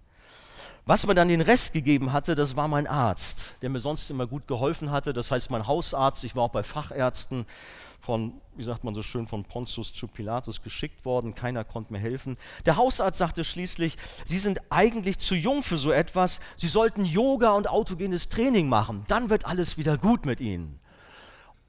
Was 0.86 1.08
mir 1.08 1.16
dann 1.16 1.30
den 1.30 1.42
Rest 1.42 1.74
gegeben 1.74 2.12
hatte, 2.12 2.36
das 2.36 2.56
war 2.56 2.68
mein 2.68 2.88
Arzt, 2.88 3.56
der 3.62 3.70
mir 3.70 3.80
sonst 3.80 4.10
immer 4.10 4.28
gut 4.28 4.48
geholfen 4.48 4.92
hatte. 4.92 5.14
Das 5.14 5.32
heißt, 5.32 5.50
mein 5.50 5.66
Hausarzt, 5.66 6.24
ich 6.24 6.36
war 6.36 6.44
auch 6.44 6.52
bei 6.52 6.64
Fachärzten 6.64 7.46
von, 8.04 8.34
wie 8.58 8.64
sagt 8.64 8.84
man 8.84 8.94
so 8.94 9.02
schön, 9.02 9.28
von 9.28 9.46
Pontius 9.46 9.94
zu 9.94 10.10
Pilatus 10.10 10.62
geschickt 10.62 11.06
worden. 11.06 11.36
Keiner 11.36 11.64
konnte 11.64 11.94
mir 11.94 12.00
helfen. 12.00 12.36
Der 12.66 12.76
Hausarzt 12.76 13.18
sagte 13.18 13.46
schließlich, 13.46 13.96
Sie 14.26 14.40
sind 14.40 14.60
eigentlich 14.70 15.20
zu 15.20 15.36
jung 15.36 15.64
für 15.64 15.78
so 15.78 15.90
etwas. 15.90 16.42
Sie 16.58 16.68
sollten 16.68 17.06
Yoga 17.06 17.52
und 17.52 17.70
autogenes 17.70 18.28
Training 18.28 18.68
machen. 18.68 19.06
Dann 19.08 19.30
wird 19.30 19.46
alles 19.46 19.78
wieder 19.78 19.98
gut 19.98 20.26
mit 20.26 20.42
Ihnen. 20.42 20.82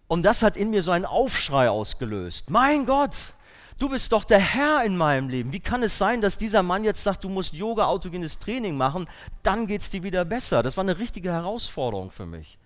Und 0.09 0.25
das 0.25 0.43
hat 0.43 0.57
in 0.57 0.71
mir 0.71 0.83
so 0.83 0.91
einen 0.91 1.05
Aufschrei 1.05 1.71
ausgelöst. 1.71 2.51
Mein 2.51 2.85
Gott, 2.85 3.15
du 3.79 3.89
bist 3.89 4.11
doch 4.11 4.25
der 4.25 4.41
Herr 4.41 4.85
in 4.85 4.97
meinem 4.97 5.29
Leben. 5.29 5.53
Wie 5.53 5.61
kann 5.61 5.85
es 5.85 5.97
sein, 5.99 6.21
dass 6.21 6.37
dieser 6.37 6.65
Mann 6.65 6.83
jetzt 6.83 7.05
sagt, 7.05 7.23
du 7.23 7.29
musst 7.29 7.55
Yoga, 7.55 7.87
autogenes 7.87 8.41
Training 8.41 8.77
machen, 8.77 9.09
dann 9.45 9.69
geht 9.69 9.83
es 9.83 9.91
dir 9.91 10.03
wieder 10.03 10.25
besser? 10.25 10.65
Das 10.65 10.77
war 10.77 10.83
eine 10.83 10.99
richtige 10.99 11.31
Herausforderung 11.31 12.11
für 12.11 12.27
mich. 12.27 12.59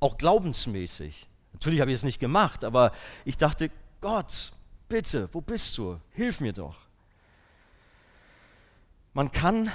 Auch 0.00 0.18
glaubensmäßig. 0.18 1.28
Natürlich 1.54 1.80
habe 1.80 1.90
ich 1.90 1.96
es 1.96 2.02
nicht 2.02 2.20
gemacht, 2.20 2.64
aber 2.64 2.92
ich 3.24 3.38
dachte, 3.38 3.70
Gott, 4.00 4.52
bitte, 4.88 5.28
wo 5.32 5.40
bist 5.40 5.78
du? 5.78 5.98
Hilf 6.10 6.40
mir 6.40 6.52
doch. 6.52 6.76
Man 9.14 9.30
kann 9.30 9.70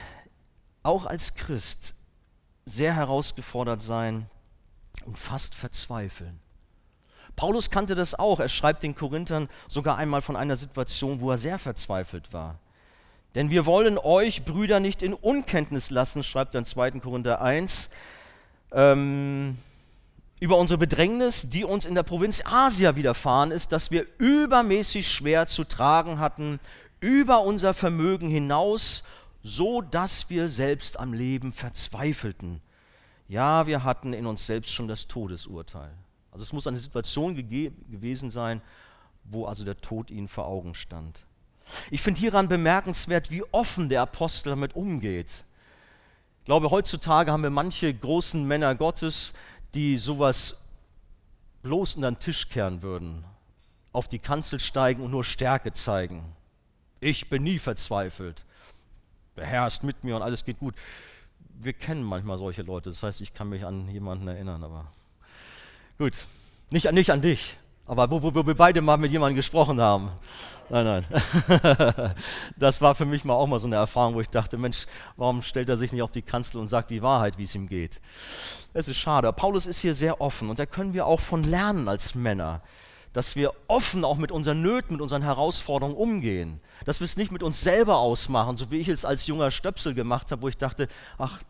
auch 0.83 1.05
als 1.05 1.35
Christ 1.35 1.95
sehr 2.65 2.93
herausgefordert 2.93 3.81
sein 3.81 4.29
und 5.05 5.17
fast 5.17 5.55
verzweifeln. 5.55 6.39
Paulus 7.35 7.71
kannte 7.71 7.95
das 7.95 8.15
auch. 8.15 8.39
Er 8.39 8.49
schreibt 8.49 8.83
den 8.83 8.95
Korinthern 8.95 9.47
sogar 9.67 9.97
einmal 9.97 10.21
von 10.21 10.35
einer 10.35 10.57
Situation, 10.57 11.21
wo 11.21 11.31
er 11.31 11.37
sehr 11.37 11.57
verzweifelt 11.57 12.33
war. 12.33 12.59
Denn 13.35 13.49
wir 13.49 13.65
wollen 13.65 13.97
euch, 13.97 14.43
Brüder, 14.43 14.79
nicht 14.79 15.01
in 15.01 15.13
Unkenntnis 15.13 15.89
lassen, 15.89 16.23
schreibt 16.23 16.55
er 16.55 16.59
in 16.59 16.65
2. 16.65 16.91
Korinther 16.99 17.41
1. 17.41 17.89
Ähm, 18.71 19.57
über 20.39 20.57
unsere 20.57 20.77
Bedrängnis, 20.77 21.49
die 21.49 21.65
uns 21.65 21.85
in 21.85 21.95
der 21.95 22.03
Provinz 22.03 22.41
Asia 22.45 22.95
widerfahren 22.95 23.51
ist, 23.51 23.71
dass 23.71 23.91
wir 23.91 24.05
übermäßig 24.17 25.07
schwer 25.07 25.47
zu 25.47 25.63
tragen 25.63 26.19
hatten, 26.19 26.59
über 27.01 27.41
unser 27.41 27.73
Vermögen 27.73 28.29
hinaus, 28.29 29.03
so 29.43 29.81
dass 29.81 30.29
wir 30.29 30.47
selbst 30.47 30.99
am 30.99 31.13
Leben 31.13 31.51
verzweifelten. 31.51 32.61
Ja, 33.27 33.67
wir 33.67 33.83
hatten 33.83 34.13
in 34.13 34.25
uns 34.25 34.45
selbst 34.45 34.71
schon 34.71 34.87
das 34.87 35.07
Todesurteil. 35.07 35.91
Also 36.31 36.43
es 36.43 36.53
muss 36.53 36.67
eine 36.67 36.77
Situation 36.77 37.35
gewesen 37.35 38.31
sein, 38.31 38.61
wo 39.23 39.45
also 39.45 39.63
der 39.63 39.77
Tod 39.77 40.09
ihnen 40.09 40.27
vor 40.27 40.45
Augen 40.45 40.73
stand. 40.73 41.25
Ich 41.91 42.01
finde 42.01 42.19
hieran 42.19 42.47
bemerkenswert, 42.47 43.29
wie 43.29 43.43
offen 43.51 43.89
der 43.89 44.01
Apostel 44.01 44.49
damit 44.49 44.75
umgeht. 44.75 45.43
Ich 46.39 46.45
glaube, 46.45 46.71
heutzutage 46.71 47.31
haben 47.31 47.43
wir 47.43 47.49
manche 47.51 47.93
großen 47.93 48.47
Männer 48.47 48.73
Gottes, 48.73 49.33
die 49.73 49.97
sowas 49.97 50.61
bloß 51.61 51.95
in 51.95 52.01
den 52.03 52.17
Tisch 52.17 52.49
kehren 52.49 52.81
würden, 52.81 53.23
auf 53.91 54.07
die 54.07 54.19
Kanzel 54.19 54.59
steigen 54.59 55.03
und 55.03 55.11
nur 55.11 55.23
Stärke 55.23 55.73
zeigen. 55.73 56.23
Ich 56.99 57.29
bin 57.29 57.43
nie 57.43 57.59
verzweifelt. 57.59 58.45
Der 59.35 59.45
Herr 59.45 59.67
ist 59.67 59.83
mit 59.83 60.03
mir 60.03 60.15
und 60.15 60.21
alles 60.21 60.43
geht 60.43 60.59
gut. 60.59 60.75
Wir 61.61 61.73
kennen 61.73 62.03
manchmal 62.03 62.37
solche 62.37 62.61
Leute, 62.61 62.89
das 62.89 63.03
heißt, 63.03 63.21
ich 63.21 63.33
kann 63.33 63.49
mich 63.49 63.65
an 63.65 63.89
jemanden 63.89 64.27
erinnern, 64.27 64.63
aber 64.63 64.91
gut. 65.97 66.25
Nicht, 66.71 66.91
nicht 66.91 67.11
an 67.11 67.21
dich, 67.21 67.57
aber 67.89 68.11
wo, 68.11 68.21
wo, 68.21 68.33
wo 68.35 68.45
wir 68.45 68.55
beide 68.55 68.81
mal 68.81 68.97
mit 68.97 69.11
jemandem 69.11 69.35
gesprochen 69.35 69.81
haben. 69.81 70.11
Nein, 70.69 70.85
nein. 70.85 71.05
Das 72.55 72.81
war 72.81 72.93
für 72.93 73.05
mich 73.05 73.25
mal 73.25 73.33
auch 73.33 73.47
mal 73.47 73.57
so 73.57 73.65
eine 73.65 73.77
Erfahrung, 73.77 74.13
wo 74.13 74.21
ich 74.21 74.29
dachte, 74.29 74.57
Mensch, 74.57 74.85
warum 75.17 75.41
stellt 75.41 75.69
er 75.69 75.77
sich 75.77 75.91
nicht 75.91 76.03
auf 76.03 76.11
die 76.11 76.21
Kanzel 76.21 76.59
und 76.59 76.67
sagt 76.67 76.91
die 76.91 77.01
Wahrheit, 77.01 77.39
wie 77.39 77.43
es 77.43 77.55
ihm 77.55 77.67
geht? 77.67 77.99
Es 78.73 78.87
ist 78.87 78.97
schade. 78.97 79.33
Paulus 79.33 79.65
ist 79.65 79.79
hier 79.79 79.95
sehr 79.95 80.21
offen 80.21 80.51
und 80.51 80.59
da 80.59 80.67
können 80.67 80.93
wir 80.93 81.07
auch 81.07 81.19
von 81.19 81.43
lernen 81.43 81.87
als 81.87 82.13
Männer, 82.13 82.61
dass 83.11 83.35
wir 83.35 83.53
offen 83.67 84.05
auch 84.05 84.17
mit 84.17 84.31
unseren 84.31 84.61
Nöten, 84.61 84.93
mit 84.93 85.01
unseren 85.01 85.23
Herausforderungen 85.23 85.97
umgehen. 85.97 86.61
Dass 86.85 86.99
wir 86.99 87.05
es 87.05 87.17
nicht 87.17 87.31
mit 87.31 87.41
uns 87.41 87.61
selber 87.61 87.97
ausmachen, 87.97 88.55
so 88.55 88.69
wie 88.69 88.77
ich 88.77 88.87
es 88.87 89.03
als 89.03 89.25
junger 89.25 89.49
Stöpsel 89.49 89.95
gemacht 89.95 90.31
habe, 90.31 90.43
wo 90.43 90.47
ich 90.47 90.57
dachte, 90.57 90.87
ach, 91.17 91.41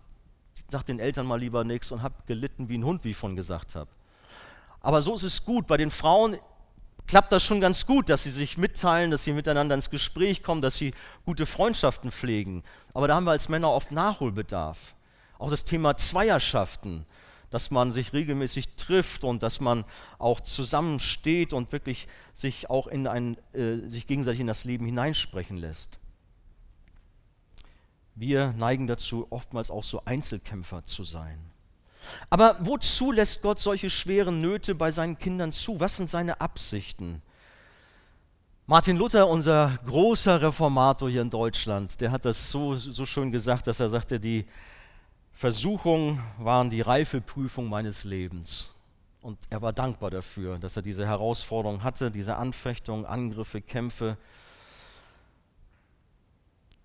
sag 0.70 0.86
den 0.86 1.02
Eltern 1.02 1.26
mal 1.26 1.40
lieber 1.40 1.66
nichts 1.66 1.92
und 1.92 2.02
habe 2.02 2.16
gelitten 2.28 2.70
wie 2.70 2.78
ein 2.78 2.86
Hund, 2.86 3.04
wie 3.04 3.12
ich 3.12 3.18
von 3.18 3.36
gesagt 3.36 3.76
habe. 3.76 3.90
Aber 4.82 5.02
so 5.02 5.16
ist 5.16 5.24
es 5.24 5.46
gut. 5.46 5.68
Bei 5.68 5.78
den 5.78 5.92
Frauen 5.92 6.38
klappt 7.08 7.32
das 7.32 7.44
schon 7.44 7.60
ganz 7.60 7.86
gut, 7.86 8.10
dass 8.10 8.24
sie 8.24 8.32
sich 8.32 8.58
mitteilen, 8.58 9.12
dass 9.12 9.24
sie 9.24 9.34
miteinander 9.34 9.76
ins 9.76 9.90
Gespräch 9.90 10.44
kommen, 10.44 10.62
dass 10.62 10.78
sie 10.78 10.94
gute 11.26 11.46
Freundschaften 11.46 12.12
pflegen. 12.12 12.64
Aber 12.94 13.08
da 13.08 13.16
haben 13.16 13.26
wir 13.26 13.32
als 13.32 13.50
Männer 13.50 13.72
oft 13.72 13.92
Nachholbedarf. 13.92 14.96
Auch 15.40 15.50
das 15.50 15.64
Thema 15.64 15.98
Zweierschaften, 15.98 17.06
dass 17.50 17.72
man 17.72 17.92
sich 17.92 18.14
regelmäßig 18.14 18.76
trifft 18.76 19.24
und 19.24 19.42
dass 19.42 19.60
man 19.60 19.86
auch 20.20 20.40
zusammensteht 20.40 21.54
und 21.54 21.72
wirklich 21.72 22.08
sich 22.34 22.70
auch 22.70 22.88
in 22.88 23.08
ein, 23.08 23.38
äh, 23.54 23.78
sich 23.90 24.06
gegenseitig 24.06 24.42
in 24.42 24.48
das 24.48 24.64
Leben 24.66 24.86
hineinsprechen 24.86 25.58
lässt. 25.58 25.98
Wir 28.14 28.54
neigen 28.58 28.86
dazu, 28.86 29.28
oftmals 29.30 29.72
auch 29.72 29.84
so 29.84 30.04
Einzelkämpfer 30.06 30.84
zu 30.84 31.04
sein. 31.04 31.49
Aber 32.30 32.56
wozu 32.60 33.12
lässt 33.12 33.42
Gott 33.42 33.60
solche 33.60 33.90
schweren 33.90 34.42
Nöte 34.42 34.76
bei 34.76 34.92
seinen 34.92 35.18
Kindern 35.18 35.52
zu? 35.52 35.80
Was 35.80 35.98
sind 35.98 36.10
seine 36.10 36.42
Absichten? 36.42 37.22
Martin 38.66 38.98
Luther, 38.98 39.28
unser 39.28 39.80
großer 39.86 40.42
Reformator 40.42 41.10
hier 41.10 41.24
in 41.24 41.32
Deutschland, 41.32 42.00
der 42.02 42.12
hat 42.12 42.24
das 42.24 42.52
so, 42.52 42.76
so 42.76 43.06
schön 43.06 43.32
gesagt, 43.32 43.66
dass 43.66 43.80
er 43.80 43.90
sagte, 43.90 44.20
die 44.20 44.46
Versuchungen 45.34 46.22
waren 46.38 46.70
die 46.70 46.82
Reifeprüfung 46.82 47.68
meines 47.68 48.04
Lebens. 48.04 48.70
Und 49.22 49.40
er 49.50 49.62
war 49.62 49.74
dankbar 49.74 50.12
dafür, 50.12 50.60
dass 50.60 50.76
er 50.76 50.82
diese 50.82 51.08
Herausforderung 51.08 51.84
hatte, 51.84 52.12
diese 52.12 52.36
Anfechtungen, 52.36 53.06
Angriffe, 53.06 53.62
Kämpfe, 53.62 54.18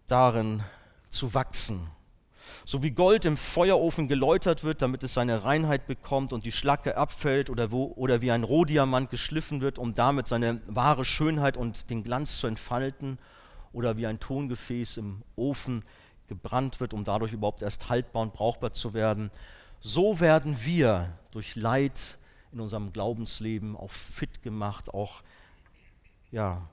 darin 0.07 0.63
zu 1.09 1.35
wachsen. 1.35 1.87
So 2.67 2.83
wie 2.83 2.93
Gold 2.93 3.27
im 3.27 3.37
Feuerofen 3.37 4.09
geläutert 4.09 4.65
wird, 4.65 4.81
damit 4.81 5.03
es 5.03 5.13
seine 5.13 5.45
Reinheit 5.45 5.87
bekommt 5.87 6.33
und 6.33 6.47
die 6.47 6.53
Schlacke 6.53 6.97
abfällt, 6.97 7.51
oder, 7.51 7.71
wo, 7.71 7.93
oder 7.97 8.23
wie 8.23 8.31
ein 8.31 8.43
Rohdiamant 8.43 9.11
geschliffen 9.11 9.61
wird, 9.61 9.79
um 9.79 9.93
damit 9.93 10.29
seine 10.29 10.63
wahre 10.67 11.05
Schönheit 11.05 11.59
und 11.59 11.91
den 11.91 12.03
Glanz 12.03 12.39
zu 12.39 12.47
entfalten, 12.47 13.19
oder 13.75 13.99
wie 13.99 14.07
ein 14.07 14.19
Tongefäß 14.19 14.97
im 14.97 15.23
Ofen 15.37 15.83
gebrannt 16.27 16.81
wird, 16.81 16.95
um 16.95 17.05
dadurch 17.05 17.33
überhaupt 17.33 17.61
erst 17.61 17.91
haltbar 17.91 18.23
und 18.23 18.33
brauchbar 18.33 18.73
zu 18.73 18.95
werden. 18.95 19.31
So 19.81 20.21
werden 20.21 20.57
wir 20.65 21.13
durch 21.33 21.57
Leid 21.57 22.17
in 22.51 22.61
unserem 22.61 22.93
Glaubensleben 22.93 23.77
auch 23.77 23.91
fit 23.91 24.43
gemacht, 24.43 24.95
auch 24.95 25.23
ja, 26.31 26.67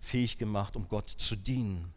fähig 0.00 0.36
gemacht, 0.38 0.74
um 0.74 0.88
Gott 0.88 1.08
zu 1.08 1.36
dienen. 1.36 1.92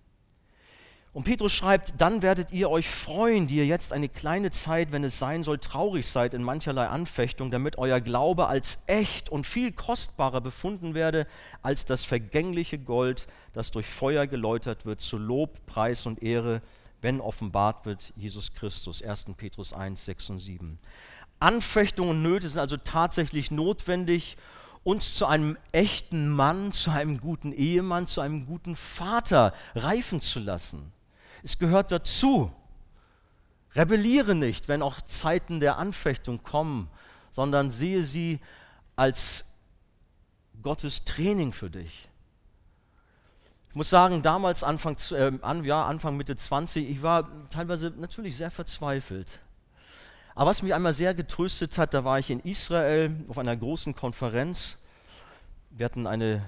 Und 1.14 1.26
Petrus 1.26 1.54
schreibt, 1.54 2.02
dann 2.02 2.24
werdet 2.24 2.52
ihr 2.52 2.72
euch 2.72 2.90
freuen, 2.90 3.46
die 3.46 3.58
ihr 3.58 3.68
jetzt 3.68 3.94
eine 3.94 4.10
kleine 4.10 4.50
Zeit, 4.50 4.92
wenn 4.92 5.04
es 5.04 5.20
sein 5.20 5.44
soll, 5.44 5.60
traurig 5.60 6.08
seid 6.08 6.34
in 6.34 6.42
mancherlei 6.42 6.88
Anfechtung, 6.88 7.52
damit 7.52 7.78
euer 7.78 8.02
Glaube 8.02 8.48
als 8.48 8.80
echt 8.88 9.30
und 9.30 9.46
viel 9.46 9.72
kostbarer 9.72 10.42
befunden 10.42 10.96
werde 10.96 11.28
als 11.62 11.86
das 11.86 12.04
vergängliche 12.04 12.80
Gold, 12.80 13.28
das 13.54 13.70
durch 13.70 13.86
Feuer 13.86 14.26
geläutert 14.26 14.88
wird, 14.88 15.02
zu 15.02 15.20
Lob, 15.20 15.64
Preis 15.68 16.08
und 16.08 16.24
Ehre, 16.24 16.64
wenn 17.02 17.22
offenbart 17.22 17.86
wird 17.86 18.12
Jesus 18.16 18.56
Christus. 18.56 19.04
1. 19.04 19.26
Petrus 19.38 19.72
1, 19.72 20.04
6 20.06 20.32
und 20.32 20.40
7. 20.40 20.80
Anfechtungen 21.40 22.10
und 22.12 22.24
Nöte 22.24 22.50
sind 22.50 22.60
also 22.60 22.78
tatsächlich 22.78 23.52
notwendig, 23.52 24.36
uns 24.84 25.14
zu 25.14 25.28
einem 25.28 25.58
echten 25.74 26.28
Mann, 26.30 26.72
zu 26.72 26.90
einem 26.90 27.22
guten 27.22 27.54
Ehemann, 27.54 28.08
zu 28.08 28.22
einem 28.22 28.48
guten 28.48 28.76
Vater 28.76 29.54
reifen 29.76 30.20
zu 30.20 30.40
lassen. 30.40 30.92
Es 31.44 31.60
gehört 31.60 31.92
dazu. 31.92 32.52
Rebelliere 33.76 34.36
nicht, 34.36 34.68
wenn 34.68 34.82
auch 34.82 35.02
Zeiten 35.02 35.60
der 35.60 35.78
Anfechtung 35.78 36.44
kommen, 36.44 36.90
sondern 37.32 37.72
sehe 37.72 38.04
sie 38.04 38.40
als 38.96 39.46
Gottes 40.62 41.04
Training 41.06 41.52
für 41.52 41.70
dich. 41.70 42.08
Ich 43.70 43.76
muss 43.76 43.90
sagen, 43.90 44.22
damals 44.22 44.64
Anfang, 44.64 44.96
äh, 45.12 45.32
ja, 45.64 45.86
Anfang 45.86 46.16
Mitte 46.16 46.36
20, 46.36 46.88
ich 46.88 47.02
war 47.02 47.28
teilweise 47.50 47.92
natürlich 47.98 48.38
sehr 48.38 48.52
verzweifelt. 48.52 49.40
Aber 50.36 50.52
was 50.52 50.62
mich 50.62 50.74
einmal 50.74 50.94
sehr 50.94 51.16
getröstet 51.16 51.78
hat, 51.80 51.96
da 51.96 52.04
war 52.04 52.20
ich 52.20 52.30
in 52.30 52.40
Israel 52.40 53.12
auf 53.28 53.40
einer 53.40 53.58
großen 53.58 53.96
Konferenz. 53.96 54.78
Wir 55.72 55.86
hatten 55.86 56.06
eine 56.06 56.46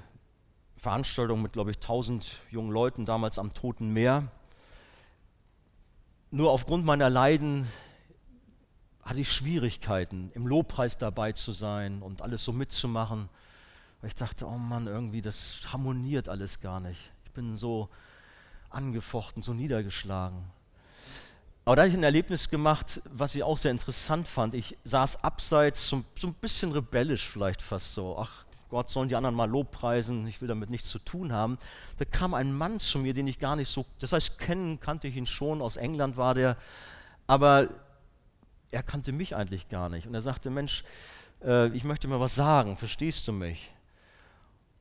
Veranstaltung 0.78 1.42
mit, 1.42 1.54
glaube 1.54 1.72
ich, 1.72 1.78
1000 1.78 2.42
jungen 2.52 2.72
Leuten 2.72 3.06
damals 3.06 3.40
am 3.40 3.52
Toten 3.52 3.90
Meer. 3.90 4.28
Nur 6.36 6.52
aufgrund 6.52 6.84
meiner 6.84 7.10
Leiden 7.10 7.66
hatte 9.04 9.22
ich 9.22 9.32
Schwierigkeiten, 9.32 10.32
im 10.34 10.48
Lobpreis 10.48 10.98
dabei 10.98 11.32
zu 11.32 11.54
sein 11.54 12.02
und 12.02 12.22
alles 12.22 12.44
so 12.44 12.52
mitzumachen. 12.52 13.30
Weil 14.02 14.10
ich 14.10 14.16
dachte, 14.16 14.46
oh 14.46 14.58
Mann, 14.58 14.86
irgendwie, 14.86 15.22
das 15.22 15.62
harmoniert 15.72 16.28
alles 16.28 16.60
gar 16.60 16.82
nicht. 16.82 17.00
Ich 17.24 17.32
bin 17.32 17.56
so 17.56 17.88
angefochten, 18.70 19.44
so 19.44 19.54
niedergeschlagen. 19.54 20.44
Aber 21.64 21.78
da 21.78 21.84
habe 21.84 21.90
ich 21.90 21.96
ein 21.96 22.04
Erlebnis 22.04 22.50
gemacht, 22.50 23.02
was 23.10 23.34
ich 23.34 23.44
auch 23.44 23.58
sehr 23.58 23.72
interessant 23.72 24.28
fand. 24.28 24.56
Ich 24.56 24.78
saß 24.84 25.24
abseits, 25.24 25.88
so, 25.88 26.04
so 26.20 26.28
ein 26.28 26.34
bisschen 26.34 26.74
rebellisch 26.74 27.26
vielleicht 27.26 27.62
fast 27.62 27.94
so. 27.94 28.18
Ach, 28.20 28.45
Gott 28.70 28.90
sollen 28.90 29.10
die 29.10 29.16
anderen 29.16 29.36
mal 29.36 29.50
Lobpreisen, 29.50 30.26
ich 30.28 30.42
will 30.42 30.48
damit 30.48 30.70
nichts 30.70 30.90
zu 30.90 31.00
tun 31.00 31.32
haben. 31.32 31.58
Da 31.98 32.06
kam 32.06 32.34
ein 32.34 32.54
Mann 32.54 32.80
zu 32.80 33.00
mir, 33.00 33.14
den 33.14 33.28
ich 33.28 33.40
gar 33.40 33.56
nicht 33.56 33.70
so, 33.70 33.86
das 34.00 34.12
heißt, 34.12 34.40
kennen 34.40 34.80
kannte 34.80 35.08
ich 35.08 35.16
ihn 35.16 35.28
schon, 35.28 35.62
aus 35.62 35.78
England 35.78 36.18
war 36.18 36.34
der, 36.34 36.58
aber 37.28 37.70
er 38.72 38.84
kannte 38.84 39.12
mich 39.12 39.36
eigentlich 39.36 39.70
gar 39.70 39.90
nicht. 39.90 40.08
Und 40.08 40.14
er 40.14 40.22
sagte, 40.22 40.50
Mensch, 40.50 40.84
äh, 41.44 41.68
ich 41.70 41.84
möchte 41.84 42.08
mir 42.08 42.20
was 42.20 42.36
sagen, 42.36 42.78
verstehst 42.78 43.28
du 43.28 43.32
mich? 43.32 43.72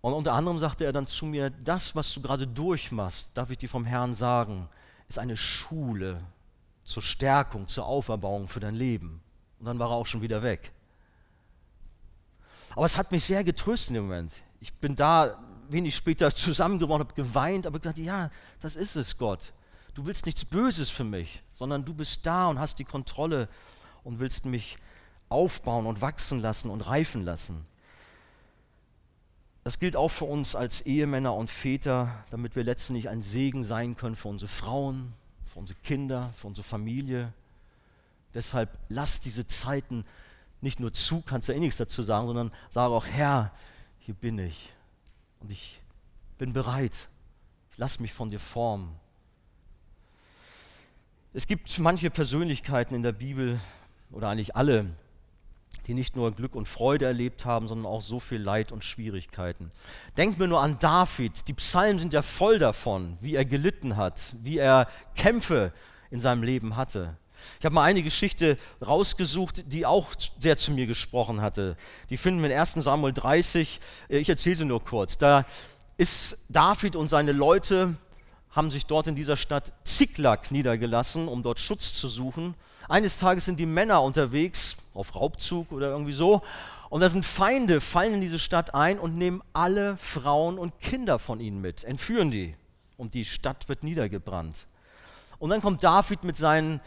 Und 0.01 0.13
unter 0.13 0.33
anderem 0.35 0.59
sagte 0.59 0.85
er 0.85 0.93
dann 0.93 1.07
zu 1.07 1.25
mir, 1.25 1.49
das, 1.49 1.97
was 1.97 2.13
du 2.13 2.21
gerade 2.21 2.47
durchmachst, 2.47 3.31
darf 3.35 3.51
ich 3.51 3.57
dir 3.57 3.71
vom 3.71 3.87
Herrn 3.87 4.15
sagen, 4.15 4.69
ist 5.09 5.19
eine 5.19 5.37
Schule 5.37 6.21
zur 6.85 7.03
Stärkung, 7.03 7.69
zur 7.69 7.87
Auferbauung 7.87 8.47
für 8.47 8.61
dein 8.61 8.75
Leben. 8.75 9.23
Und 9.59 9.65
dann 9.65 9.79
war 9.79 9.91
er 9.91 9.95
auch 9.95 10.07
schon 10.07 10.21
wieder 10.21 10.43
weg. 10.43 10.74
Aber 12.75 12.87
es 12.87 12.97
hat 12.97 13.13
mich 13.13 13.25
sehr 13.25 13.45
getröstet 13.45 13.97
dem 13.97 14.05
Moment. 14.05 14.33
Ich 14.61 14.73
bin 14.75 14.97
da 14.97 15.39
wenig 15.69 15.95
später 15.95 16.31
zusammengebrochen, 16.35 17.01
habe 17.01 17.15
geweint, 17.15 17.67
aber 17.67 17.79
gedacht, 17.79 17.99
ja, 17.99 18.31
das 18.61 18.77
ist 18.77 18.97
es, 18.97 19.17
Gott. 19.17 19.53
Du 19.95 20.07
willst 20.07 20.27
nichts 20.27 20.45
Böses 20.45 20.91
für 20.91 21.05
mich, 21.05 21.43
sondern 21.55 21.85
du 21.85 21.95
bist 21.95 22.27
da 22.27 22.49
und 22.49 22.59
hast 22.59 22.79
die 22.79 22.85
Kontrolle 22.85 23.49
und 24.03 24.19
willst 24.19 24.45
mich 24.45 24.77
aufbauen 25.29 25.87
und 25.87 26.01
wachsen 26.01 26.41
lassen 26.41 26.69
und 26.71 26.81
reifen 26.81 27.25
lassen. 27.25 27.65
Das 29.63 29.79
gilt 29.79 29.97
auch 29.97 30.09
für 30.09 30.27
uns 30.27 30.57
als 30.57 30.83
Ehemänner 30.83 31.35
und 31.35 31.51
Väter, 31.51 32.25
damit 32.31 32.55
wir 32.55 32.65
letztendlich 32.65 33.09
ein 33.09 33.23
Segen 33.23 33.65
sein 33.65 33.97
können 33.97 34.15
für 34.15 34.29
unsere 34.29 34.51
Frauen, 34.51 35.15
für 35.47 35.59
unsere 35.59 35.79
Kinder, 35.81 36.31
für 36.37 36.49
unsere 36.49 36.67
Familie. 36.67 37.33
Deshalb 38.35 38.77
lass 38.89 39.21
diese 39.21 39.47
Zeiten 39.47 40.05
nicht 40.65 40.81
nur 40.81 40.93
zu, 40.93 41.21
kannst 41.21 41.49
ja 41.49 41.55
eh 41.55 41.61
nichts 41.61 41.77
dazu 41.77 42.03
sagen, 42.03 42.27
sondern 42.27 42.51
sage 42.71 42.93
auch, 42.93 43.07
Herr, 43.07 43.53
hier 43.99 44.15
bin 44.15 44.39
ich 44.39 44.73
und 45.41 45.53
ich 45.53 45.81
bin 46.39 46.53
bereit. 46.53 47.09
Ich 47.71 47.79
lass 47.79 48.01
mich 48.01 48.13
von 48.13 48.31
dir 48.31 48.41
formen. 48.41 48.97
Es 51.33 51.47
gibt 51.47 51.79
manche 51.79 52.11
Persönlichkeiten 52.11 52.95
in 52.95 53.03
der 53.03 53.13
Bibel, 53.13 53.61
oder 54.11 54.29
eigentlich 54.29 54.57
alle, 54.57 54.87
die 55.87 55.95
nicht 55.95 56.17
nur 56.17 56.33
Glück 56.33 56.55
und 56.55 56.67
Freude 56.67 57.05
erlebt 57.05 57.45
haben, 57.45 57.69
sondern 57.69 57.87
auch 57.87 58.01
so 58.01 58.19
viel 58.19 58.41
Leid 58.41 58.73
und 58.73 58.85
Schwierigkeiten. 58.85 59.71
Denkt 60.17 60.39
mir 60.39 60.49
nur 60.49 60.61
an 60.61 60.79
David. 60.79 61.47
Die 61.49 61.53
Psalmen 61.53 61.99
sind 61.99 62.13
ja 62.13 62.23
voll 62.23 62.59
davon, 62.59 63.19
wie 63.21 63.35
er 63.35 63.45
gelitten 63.45 63.97
hat, 63.97 64.35
wie 64.43 64.59
er 64.59 64.89
Kämpfe 65.15 65.73
in 66.11 66.21
seinem 66.21 66.43
Leben 66.43 66.77
hatte. 66.77 67.17
Ich 67.59 67.65
habe 67.65 67.75
mal 67.75 67.83
eine 67.83 68.03
Geschichte 68.03 68.59
rausgesucht, 68.85 69.73
die 69.73 69.87
auch 69.87 70.13
sehr 70.39 70.57
zu 70.57 70.73
mir 70.73 70.87
gesprochen 70.87 71.41
hatte. 71.41 71.77
Die 72.11 72.17
finden 72.17 72.43
wir 72.43 72.51
in 72.51 72.59
1 72.59 72.73
Samuel 72.75 73.13
30. 73.13 73.81
Ich 74.09 74.29
erzähle 74.29 74.57
sie 74.57 74.65
nur 74.65 74.83
kurz. 74.83 75.19
Da 75.19 75.45
ist 75.97 76.45
David 76.49 76.97
und 76.97 77.09
seine 77.09 77.33
Leute 77.33 77.95
haben 78.51 78.71
sich 78.71 78.87
dort 78.87 79.07
in 79.07 79.17
dieser 79.17 79.37
Stadt 79.37 79.73
Ziklag 79.85 80.51
niedergelassen, 80.51 81.29
um 81.29 81.43
dort 81.43 81.61
Schutz 81.61 81.95
zu 81.95 82.09
suchen. 82.09 82.55
Eines 82.89 83.19
Tages 83.19 83.47
sind 83.47 83.59
die 83.59 83.67
Männer 83.67 84.03
unterwegs, 84.03 84.77
auf 84.93 85.17
Raubzug 85.17 85.73
oder 85.73 85.89
irgendwie 85.89 86.13
so, 86.13 86.43
und 86.95 87.01
da 87.01 87.09
sind 87.09 87.27
Feinde, 87.27 87.81
fallen 87.81 88.15
in 88.15 88.21
diese 88.21 88.39
Stadt 88.39 88.73
ein 88.73 89.01
und 89.01 89.17
nehmen 89.17 89.43
alle 89.53 89.97
Frauen 89.97 90.61
und 90.61 90.79
Kinder 90.79 91.19
von 91.19 91.41
ihnen 91.41 91.61
mit, 91.61 91.83
entführen 91.83 92.31
die. 92.31 92.55
Und 92.97 93.15
die 93.15 93.25
Stadt 93.25 93.69
wird 93.69 93.83
niedergebrannt. 93.83 94.69
Und 95.41 95.51
dann 95.51 95.61
kommt 95.61 95.83
David 95.83 96.23
mit 96.23 96.37
seinen 96.37 96.81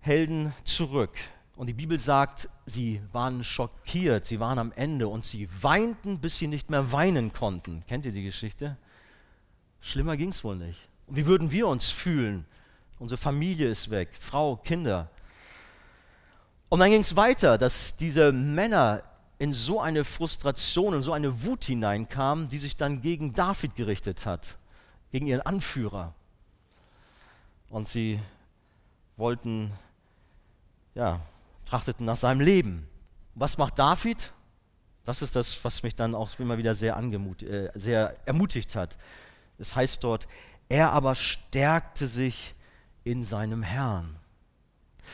Helden 0.00 0.52
zurück. 0.64 1.16
Und 1.56 1.66
die 1.66 1.74
Bibel 1.74 1.98
sagt, 1.98 2.48
sie 2.66 3.02
waren 3.12 3.42
schockiert, 3.42 4.24
sie 4.24 4.38
waren 4.38 4.58
am 4.58 4.72
Ende 4.72 5.08
und 5.08 5.24
sie 5.24 5.48
weinten, 5.60 6.20
bis 6.20 6.38
sie 6.38 6.46
nicht 6.46 6.70
mehr 6.70 6.92
weinen 6.92 7.32
konnten. 7.32 7.84
Kennt 7.86 8.06
ihr 8.06 8.12
die 8.12 8.22
Geschichte? 8.22 8.76
Schlimmer 9.80 10.16
ging 10.16 10.30
es 10.30 10.44
wohl 10.44 10.56
nicht. 10.56 10.88
Und 11.06 11.16
wie 11.16 11.26
würden 11.26 11.50
wir 11.50 11.66
uns 11.66 11.90
fühlen? 11.90 12.44
Unsere 12.98 13.18
Familie 13.18 13.68
ist 13.68 13.90
weg, 13.90 14.10
Frau, 14.18 14.56
Kinder. 14.56 15.10
Und 16.68 16.80
dann 16.80 16.90
ging 16.90 17.00
es 17.00 17.16
weiter, 17.16 17.58
dass 17.58 17.96
diese 17.96 18.30
Männer 18.32 19.02
in 19.38 19.52
so 19.52 19.80
eine 19.80 20.04
Frustration, 20.04 20.94
in 20.94 21.02
so 21.02 21.12
eine 21.12 21.44
Wut 21.44 21.64
hineinkamen, 21.64 22.48
die 22.48 22.58
sich 22.58 22.76
dann 22.76 23.00
gegen 23.00 23.32
David 23.32 23.76
gerichtet 23.76 24.26
hat, 24.26 24.58
gegen 25.10 25.26
ihren 25.26 25.42
Anführer. 25.42 26.14
Und 27.70 27.86
sie 27.86 28.20
wollten, 29.16 29.72
ja, 30.98 31.20
trachteten 31.64 32.04
nach 32.04 32.16
seinem 32.16 32.40
Leben. 32.40 32.88
Was 33.36 33.56
macht 33.56 33.78
David? 33.78 34.32
Das 35.04 35.22
ist 35.22 35.36
das, 35.36 35.64
was 35.64 35.84
mich 35.84 35.94
dann 35.94 36.14
auch 36.14 36.36
immer 36.40 36.58
wieder 36.58 36.74
sehr, 36.74 36.96
äh, 36.96 37.70
sehr 37.74 38.16
ermutigt 38.26 38.74
hat. 38.74 38.98
Es 39.58 39.76
heißt 39.76 40.02
dort, 40.02 40.26
er 40.68 40.92
aber 40.92 41.14
stärkte 41.14 42.08
sich 42.08 42.54
in 43.04 43.22
seinem 43.22 43.62
Herrn. 43.62 44.16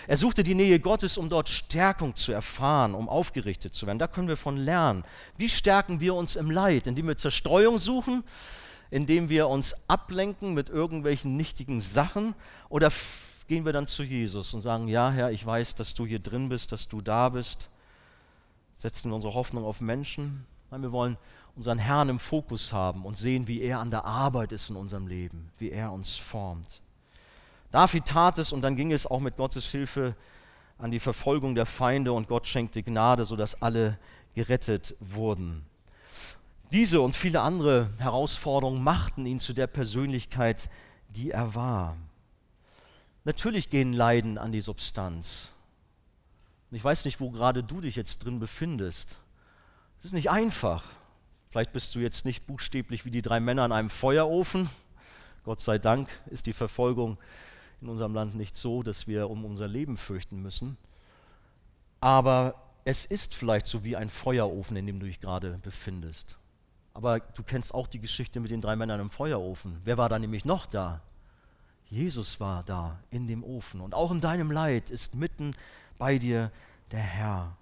Er 0.08 0.16
suchte 0.16 0.42
die 0.42 0.54
Nähe 0.54 0.80
Gottes, 0.80 1.18
um 1.18 1.28
dort 1.28 1.50
Stärkung 1.50 2.14
zu 2.16 2.32
erfahren, 2.32 2.94
um 2.94 3.08
aufgerichtet 3.08 3.74
zu 3.74 3.86
werden. 3.86 3.98
Da 3.98 4.08
können 4.08 4.26
wir 4.26 4.38
von 4.38 4.56
lernen. 4.56 5.04
Wie 5.36 5.50
stärken 5.50 6.00
wir 6.00 6.14
uns 6.14 6.34
im 6.34 6.50
Leid? 6.50 6.86
Indem 6.86 7.08
wir 7.08 7.16
Zerstreuung 7.18 7.76
suchen, 7.76 8.24
indem 8.90 9.28
wir 9.28 9.48
uns 9.48 9.76
ablenken 9.86 10.54
mit 10.54 10.70
irgendwelchen 10.70 11.36
nichtigen 11.36 11.82
Sachen 11.82 12.34
oder 12.70 12.90
gehen 13.46 13.64
wir 13.64 13.72
dann 13.72 13.86
zu 13.86 14.02
Jesus 14.02 14.54
und 14.54 14.62
sagen, 14.62 14.88
ja 14.88 15.10
Herr, 15.10 15.30
ich 15.30 15.44
weiß, 15.44 15.74
dass 15.74 15.94
du 15.94 16.06
hier 16.06 16.18
drin 16.18 16.48
bist, 16.48 16.72
dass 16.72 16.88
du 16.88 17.00
da 17.00 17.28
bist. 17.28 17.68
Setzen 18.74 19.10
wir 19.10 19.14
unsere 19.14 19.34
Hoffnung 19.34 19.64
auf 19.64 19.80
Menschen? 19.80 20.46
Nein, 20.70 20.82
wir 20.82 20.92
wollen 20.92 21.16
unseren 21.56 21.78
Herrn 21.78 22.08
im 22.08 22.18
Fokus 22.18 22.72
haben 22.72 23.04
und 23.04 23.16
sehen, 23.16 23.46
wie 23.46 23.60
er 23.60 23.78
an 23.78 23.90
der 23.90 24.04
Arbeit 24.04 24.52
ist 24.52 24.70
in 24.70 24.76
unserem 24.76 25.06
Leben, 25.06 25.50
wie 25.58 25.70
er 25.70 25.92
uns 25.92 26.16
formt. 26.16 26.80
David 27.70 28.06
tat 28.06 28.38
es 28.38 28.52
und 28.52 28.62
dann 28.62 28.76
ging 28.76 28.92
es 28.92 29.06
auch 29.06 29.20
mit 29.20 29.36
Gottes 29.36 29.70
Hilfe 29.70 30.16
an 30.78 30.90
die 30.90 31.00
Verfolgung 31.00 31.54
der 31.54 31.66
Feinde 31.66 32.12
und 32.12 32.28
Gott 32.28 32.46
schenkte 32.46 32.82
Gnade, 32.82 33.24
sodass 33.24 33.62
alle 33.62 33.98
gerettet 34.34 34.96
wurden. 35.00 35.64
Diese 36.72 37.00
und 37.00 37.14
viele 37.14 37.40
andere 37.40 37.88
Herausforderungen 37.98 38.82
machten 38.82 39.26
ihn 39.26 39.38
zu 39.38 39.52
der 39.52 39.68
Persönlichkeit, 39.68 40.68
die 41.10 41.30
er 41.30 41.54
war. 41.54 41.96
Natürlich 43.24 43.70
gehen 43.70 43.94
Leiden 43.94 44.36
an 44.36 44.52
die 44.52 44.60
Substanz. 44.60 45.50
Und 46.70 46.76
ich 46.76 46.84
weiß 46.84 47.06
nicht, 47.06 47.20
wo 47.20 47.30
gerade 47.30 47.64
du 47.64 47.80
dich 47.80 47.96
jetzt 47.96 48.24
drin 48.24 48.38
befindest. 48.38 49.18
Es 50.00 50.06
ist 50.06 50.12
nicht 50.12 50.30
einfach. 50.30 50.84
Vielleicht 51.48 51.72
bist 51.72 51.94
du 51.94 52.00
jetzt 52.00 52.26
nicht 52.26 52.46
buchstäblich 52.46 53.06
wie 53.06 53.10
die 53.10 53.22
drei 53.22 53.40
Männer 53.40 53.64
in 53.64 53.72
einem 53.72 53.88
Feuerofen. 53.88 54.68
Gott 55.44 55.60
sei 55.60 55.78
Dank 55.78 56.08
ist 56.26 56.46
die 56.46 56.52
Verfolgung 56.52 57.16
in 57.80 57.88
unserem 57.88 58.14
Land 58.14 58.34
nicht 58.34 58.56
so, 58.56 58.82
dass 58.82 59.06
wir 59.06 59.30
um 59.30 59.44
unser 59.44 59.68
Leben 59.68 59.96
fürchten 59.96 60.42
müssen. 60.42 60.76
Aber 62.00 62.54
es 62.84 63.06
ist 63.06 63.34
vielleicht 63.34 63.66
so 63.66 63.84
wie 63.84 63.96
ein 63.96 64.10
Feuerofen, 64.10 64.76
in 64.76 64.86
dem 64.86 65.00
du 65.00 65.06
dich 65.06 65.20
gerade 65.20 65.58
befindest. 65.62 66.38
Aber 66.92 67.20
du 67.20 67.42
kennst 67.42 67.72
auch 67.72 67.86
die 67.86 68.00
Geschichte 68.00 68.40
mit 68.40 68.50
den 68.50 68.60
drei 68.60 68.76
Männern 68.76 69.00
im 69.00 69.10
Feuerofen. 69.10 69.80
Wer 69.84 69.96
war 69.96 70.10
da 70.10 70.18
nämlich 70.18 70.44
noch 70.44 70.66
da? 70.66 71.00
Jesus 71.94 72.40
war 72.40 72.64
da 72.66 72.98
in 73.10 73.28
dem 73.28 73.44
Ofen. 73.44 73.80
Und 73.80 73.94
auch 73.94 74.10
in 74.10 74.20
deinem 74.20 74.50
Leid 74.50 74.90
ist 74.90 75.14
mitten 75.14 75.54
bei 75.96 76.18
dir 76.18 76.50
der 76.90 76.98
Herr. 76.98 77.56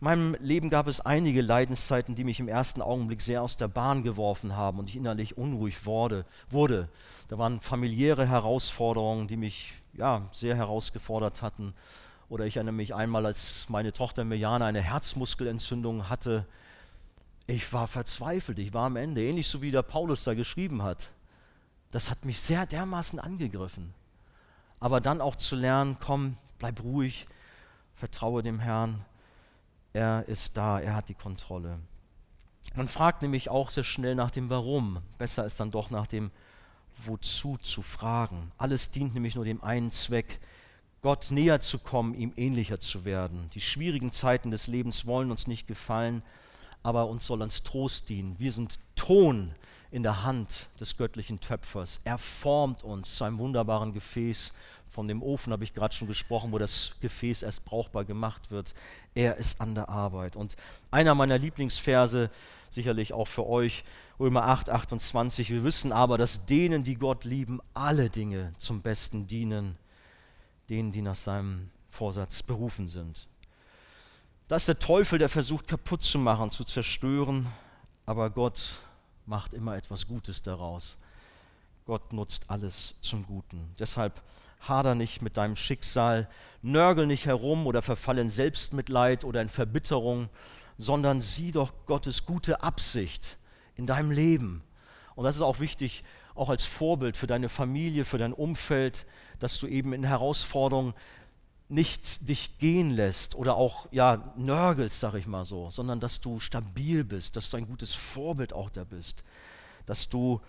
In 0.00 0.04
meinem 0.04 0.36
Leben 0.38 0.70
gab 0.70 0.86
es 0.86 1.00
einige 1.00 1.42
Leidenszeiten, 1.42 2.14
die 2.14 2.22
mich 2.22 2.38
im 2.38 2.46
ersten 2.46 2.80
Augenblick 2.80 3.20
sehr 3.20 3.42
aus 3.42 3.56
der 3.56 3.66
Bahn 3.66 4.04
geworfen 4.04 4.54
haben 4.54 4.78
und 4.78 4.88
ich 4.88 4.94
innerlich 4.94 5.36
unruhig 5.36 5.86
wurde. 5.86 6.24
wurde. 6.48 6.88
Da 7.26 7.38
waren 7.38 7.58
familiäre 7.58 8.28
Herausforderungen, 8.28 9.26
die 9.26 9.36
mich 9.36 9.74
ja, 9.92 10.28
sehr 10.30 10.54
herausgefordert 10.54 11.42
hatten. 11.42 11.74
Oder 12.28 12.46
ich 12.46 12.58
erinnere 12.58 12.74
mich 12.74 12.94
einmal, 12.94 13.26
als 13.26 13.68
meine 13.68 13.92
Tochter 13.92 14.24
Mirjana 14.24 14.66
eine 14.66 14.82
Herzmuskelentzündung 14.82 16.08
hatte. 16.08 16.46
Ich 17.48 17.72
war 17.72 17.88
verzweifelt, 17.88 18.60
ich 18.60 18.72
war 18.72 18.86
am 18.86 18.94
Ende, 18.94 19.24
ähnlich 19.24 19.48
so 19.48 19.62
wie 19.62 19.72
der 19.72 19.82
Paulus 19.82 20.22
da 20.22 20.34
geschrieben 20.34 20.84
hat. 20.84 21.10
Das 21.90 22.10
hat 22.10 22.24
mich 22.24 22.40
sehr 22.40 22.66
dermaßen 22.66 23.18
angegriffen. 23.18 23.94
Aber 24.80 25.00
dann 25.00 25.20
auch 25.20 25.36
zu 25.36 25.56
lernen, 25.56 25.96
komm, 26.00 26.36
bleib 26.58 26.82
ruhig, 26.82 27.26
vertraue 27.94 28.42
dem 28.42 28.60
Herrn 28.60 29.04
er 29.92 30.28
ist 30.28 30.56
da, 30.56 30.80
er 30.80 30.94
hat 30.94 31.08
die 31.08 31.14
Kontrolle. 31.14 31.78
Man 32.74 32.88
fragt 32.88 33.22
nämlich 33.22 33.48
auch 33.48 33.70
sehr 33.70 33.84
schnell 33.84 34.14
nach 34.14 34.30
dem 34.30 34.50
Warum. 34.50 35.00
Besser 35.16 35.44
ist 35.44 35.58
dann 35.58 35.70
doch 35.70 35.90
nach 35.90 36.06
dem 36.06 36.30
Wozu 37.04 37.56
zu 37.56 37.82
fragen. 37.82 38.52
Alles 38.58 38.90
dient 38.90 39.14
nämlich 39.14 39.34
nur 39.34 39.44
dem 39.44 39.62
einen 39.64 39.90
Zweck, 39.90 40.40
Gott 41.00 41.30
näher 41.30 41.60
zu 41.60 41.78
kommen, 41.78 42.14
ihm 42.14 42.32
ähnlicher 42.36 42.80
zu 42.80 43.04
werden. 43.04 43.50
Die 43.54 43.60
schwierigen 43.60 44.12
Zeiten 44.12 44.50
des 44.50 44.66
Lebens 44.66 45.06
wollen 45.06 45.30
uns 45.30 45.46
nicht 45.46 45.66
gefallen, 45.66 46.22
aber 46.82 47.06
uns 47.06 47.26
soll 47.26 47.40
uns 47.40 47.62
Trost 47.62 48.08
dienen. 48.08 48.38
Wir 48.38 48.52
sind 48.52 48.78
Ton 48.96 49.52
in 49.90 50.02
der 50.02 50.24
Hand 50.24 50.68
des 50.78 50.96
göttlichen 50.96 51.40
Töpfers. 51.40 52.00
Er 52.04 52.18
formt 52.18 52.84
uns 52.84 53.16
zu 53.16 53.24
einem 53.24 53.38
wunderbaren 53.38 53.92
Gefäß. 53.92 54.52
Von 54.88 55.06
dem 55.06 55.22
Ofen 55.22 55.52
habe 55.52 55.64
ich 55.64 55.74
gerade 55.74 55.94
schon 55.94 56.08
gesprochen, 56.08 56.52
wo 56.52 56.58
das 56.58 56.96
Gefäß 57.00 57.42
erst 57.42 57.64
brauchbar 57.64 58.04
gemacht 58.04 58.50
wird. 58.50 58.74
Er 59.14 59.36
ist 59.36 59.60
an 59.60 59.74
der 59.74 59.88
Arbeit. 59.88 60.36
Und 60.36 60.56
einer 60.90 61.14
meiner 61.14 61.38
Lieblingsverse, 61.38 62.30
sicherlich 62.70 63.12
auch 63.12 63.28
für 63.28 63.46
euch, 63.46 63.84
Römer 64.20 64.44
8, 64.44 64.70
28. 64.70 65.50
Wir 65.50 65.64
wissen 65.64 65.92
aber, 65.92 66.18
dass 66.18 66.44
denen, 66.44 66.84
die 66.84 66.96
Gott 66.96 67.24
lieben, 67.24 67.60
alle 67.72 68.10
Dinge 68.10 68.52
zum 68.58 68.82
Besten 68.82 69.26
dienen, 69.26 69.76
denen, 70.68 70.92
die 70.92 71.02
nach 71.02 71.14
seinem 71.14 71.70
Vorsatz 71.88 72.42
berufen 72.42 72.88
sind. 72.88 73.26
Das 74.48 74.62
ist 74.62 74.68
der 74.68 74.78
Teufel, 74.78 75.18
der 75.18 75.28
versucht 75.28 75.68
kaputt 75.68 76.02
zu 76.02 76.18
machen, 76.18 76.50
zu 76.50 76.64
zerstören, 76.64 77.46
aber 78.06 78.30
Gott 78.30 78.78
macht 79.28 79.54
immer 79.54 79.76
etwas 79.76 80.06
Gutes 80.06 80.42
daraus. 80.42 80.96
Gott 81.84 82.12
nutzt 82.12 82.50
alles 82.50 82.94
zum 83.00 83.26
Guten. 83.26 83.74
Deshalb 83.78 84.22
hader 84.60 84.94
nicht 84.94 85.22
mit 85.22 85.36
deinem 85.36 85.54
Schicksal, 85.54 86.28
nörgel 86.62 87.06
nicht 87.06 87.26
herum 87.26 87.66
oder 87.66 87.82
verfall 87.82 88.18
in 88.18 88.30
Selbstmitleid 88.30 89.24
oder 89.24 89.40
in 89.40 89.48
Verbitterung, 89.48 90.28
sondern 90.78 91.20
sieh 91.20 91.52
doch 91.52 91.72
Gottes 91.86 92.24
gute 92.24 92.62
Absicht 92.62 93.36
in 93.76 93.86
deinem 93.86 94.10
Leben. 94.10 94.64
Und 95.14 95.24
das 95.24 95.36
ist 95.36 95.42
auch 95.42 95.60
wichtig, 95.60 96.02
auch 96.34 96.48
als 96.48 96.64
Vorbild 96.64 97.16
für 97.16 97.26
deine 97.26 97.48
Familie, 97.48 98.04
für 98.04 98.18
dein 98.18 98.32
Umfeld, 98.32 99.06
dass 99.40 99.58
du 99.58 99.66
eben 99.66 99.92
in 99.92 100.04
Herausforderungen 100.04 100.94
nicht 101.68 102.28
dich 102.28 102.58
gehen 102.58 102.90
lässt 102.90 103.34
oder 103.34 103.56
auch 103.56 103.88
ja 103.92 104.32
nörgelst, 104.36 105.00
sag 105.00 105.14
ich 105.14 105.26
mal 105.26 105.44
so, 105.44 105.70
sondern 105.70 106.00
dass 106.00 106.20
du 106.20 106.40
stabil 106.40 107.04
bist, 107.04 107.36
dass 107.36 107.50
du 107.50 107.58
ein 107.58 107.66
gutes 107.66 107.94
Vorbild 107.94 108.52
auch 108.52 108.70
da 108.70 108.84
bist, 108.84 109.22
dass 109.86 110.08
du 110.08 110.40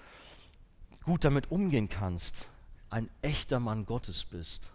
gut 1.04 1.26
damit 1.26 1.52
umgehen 1.52 1.90
kannst, 1.90 2.48
ein 2.90 3.10
echter 3.22 3.60
Mann 3.60 3.86
Gottes 3.86 4.24
bist. 4.26 4.72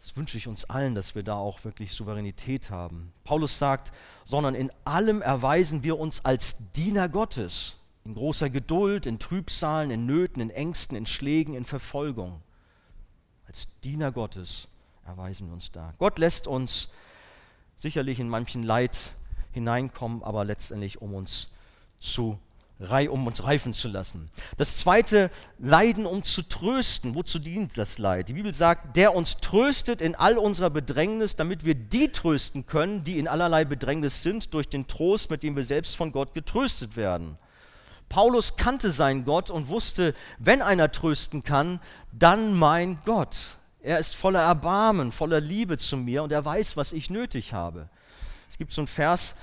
Das 0.00 0.16
wünsche 0.16 0.38
ich 0.38 0.46
uns 0.46 0.64
allen, 0.66 0.94
dass 0.94 1.16
wir 1.16 1.24
da 1.24 1.34
auch 1.34 1.64
wirklich 1.64 1.92
Souveränität 1.92 2.70
haben. 2.70 3.12
Paulus 3.24 3.58
sagt, 3.58 3.92
sondern 4.24 4.54
in 4.54 4.70
allem 4.84 5.20
erweisen 5.20 5.82
wir 5.82 5.98
uns 5.98 6.24
als 6.24 6.70
Diener 6.76 7.08
Gottes, 7.08 7.76
in 8.04 8.14
großer 8.14 8.48
Geduld, 8.48 9.06
in 9.06 9.18
Trübsalen, 9.18 9.90
in 9.90 10.06
Nöten, 10.06 10.40
in 10.40 10.50
Ängsten, 10.50 10.96
in 10.96 11.06
Schlägen, 11.06 11.54
in 11.54 11.64
Verfolgung. 11.64 12.40
Als 13.48 13.66
Diener 13.82 14.12
Gottes 14.12 14.68
erweisen 15.06 15.48
wir 15.48 15.54
uns 15.54 15.72
da. 15.72 15.94
Gott 15.98 16.18
lässt 16.18 16.46
uns 16.46 16.88
sicherlich 17.76 18.20
in 18.20 18.28
manchen 18.28 18.62
Leid 18.62 18.96
hineinkommen, 19.52 20.22
aber 20.22 20.44
letztendlich 20.44 21.00
um 21.00 21.14
uns 21.14 21.50
zu 21.98 22.38
um 22.78 23.26
uns 23.26 23.42
reifen 23.42 23.72
zu 23.72 23.88
lassen. 23.88 24.30
Das 24.58 24.76
zweite, 24.76 25.30
Leiden, 25.58 26.04
um 26.04 26.22
zu 26.22 26.42
trösten. 26.42 27.14
Wozu 27.14 27.38
dient 27.38 27.78
das 27.78 27.96
Leid? 27.96 28.28
Die 28.28 28.34
Bibel 28.34 28.52
sagt, 28.52 28.98
der 28.98 29.14
uns 29.14 29.38
tröstet 29.38 30.02
in 30.02 30.14
all 30.14 30.36
unserer 30.36 30.68
Bedrängnis, 30.68 31.36
damit 31.36 31.64
wir 31.64 31.74
die 31.74 32.08
trösten 32.08 32.66
können, 32.66 33.02
die 33.02 33.18
in 33.18 33.28
allerlei 33.28 33.64
Bedrängnis 33.64 34.22
sind, 34.22 34.52
durch 34.52 34.68
den 34.68 34.86
Trost, 34.86 35.30
mit 35.30 35.42
dem 35.42 35.56
wir 35.56 35.64
selbst 35.64 35.96
von 35.96 36.12
Gott 36.12 36.34
getröstet 36.34 36.96
werden. 36.96 37.38
Paulus 38.10 38.56
kannte 38.56 38.90
seinen 38.90 39.24
Gott 39.24 39.50
und 39.50 39.68
wusste, 39.68 40.14
wenn 40.38 40.60
einer 40.60 40.92
trösten 40.92 41.44
kann, 41.44 41.80
dann 42.12 42.52
mein 42.52 42.98
Gott. 43.06 43.56
Er 43.86 44.00
ist 44.00 44.16
voller 44.16 44.40
Erbarmen, 44.40 45.12
voller 45.12 45.40
Liebe 45.40 45.78
zu 45.78 45.96
mir 45.96 46.24
und 46.24 46.32
er 46.32 46.44
weiß, 46.44 46.76
was 46.76 46.92
ich 46.92 47.08
nötig 47.08 47.52
habe. 47.52 47.88
Es 48.50 48.58
gibt 48.58 48.72
so 48.72 48.80
einen 48.80 48.88
Vers, 48.88 49.36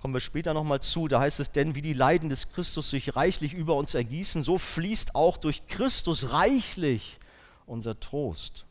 kommen 0.00 0.14
wir 0.14 0.22
später 0.22 0.54
nochmal 0.54 0.80
zu, 0.80 1.06
da 1.06 1.20
heißt 1.20 1.38
es, 1.38 1.52
denn 1.52 1.74
wie 1.74 1.82
die 1.82 1.92
Leiden 1.92 2.30
des 2.30 2.50
Christus 2.50 2.88
sich 2.88 3.14
reichlich 3.14 3.52
über 3.52 3.74
uns 3.76 3.92
ergießen, 3.92 4.42
so 4.42 4.56
fließt 4.56 5.14
auch 5.14 5.36
durch 5.36 5.66
Christus 5.66 6.32
reichlich 6.32 7.18
unser 7.66 8.00
Trost. 8.00 8.64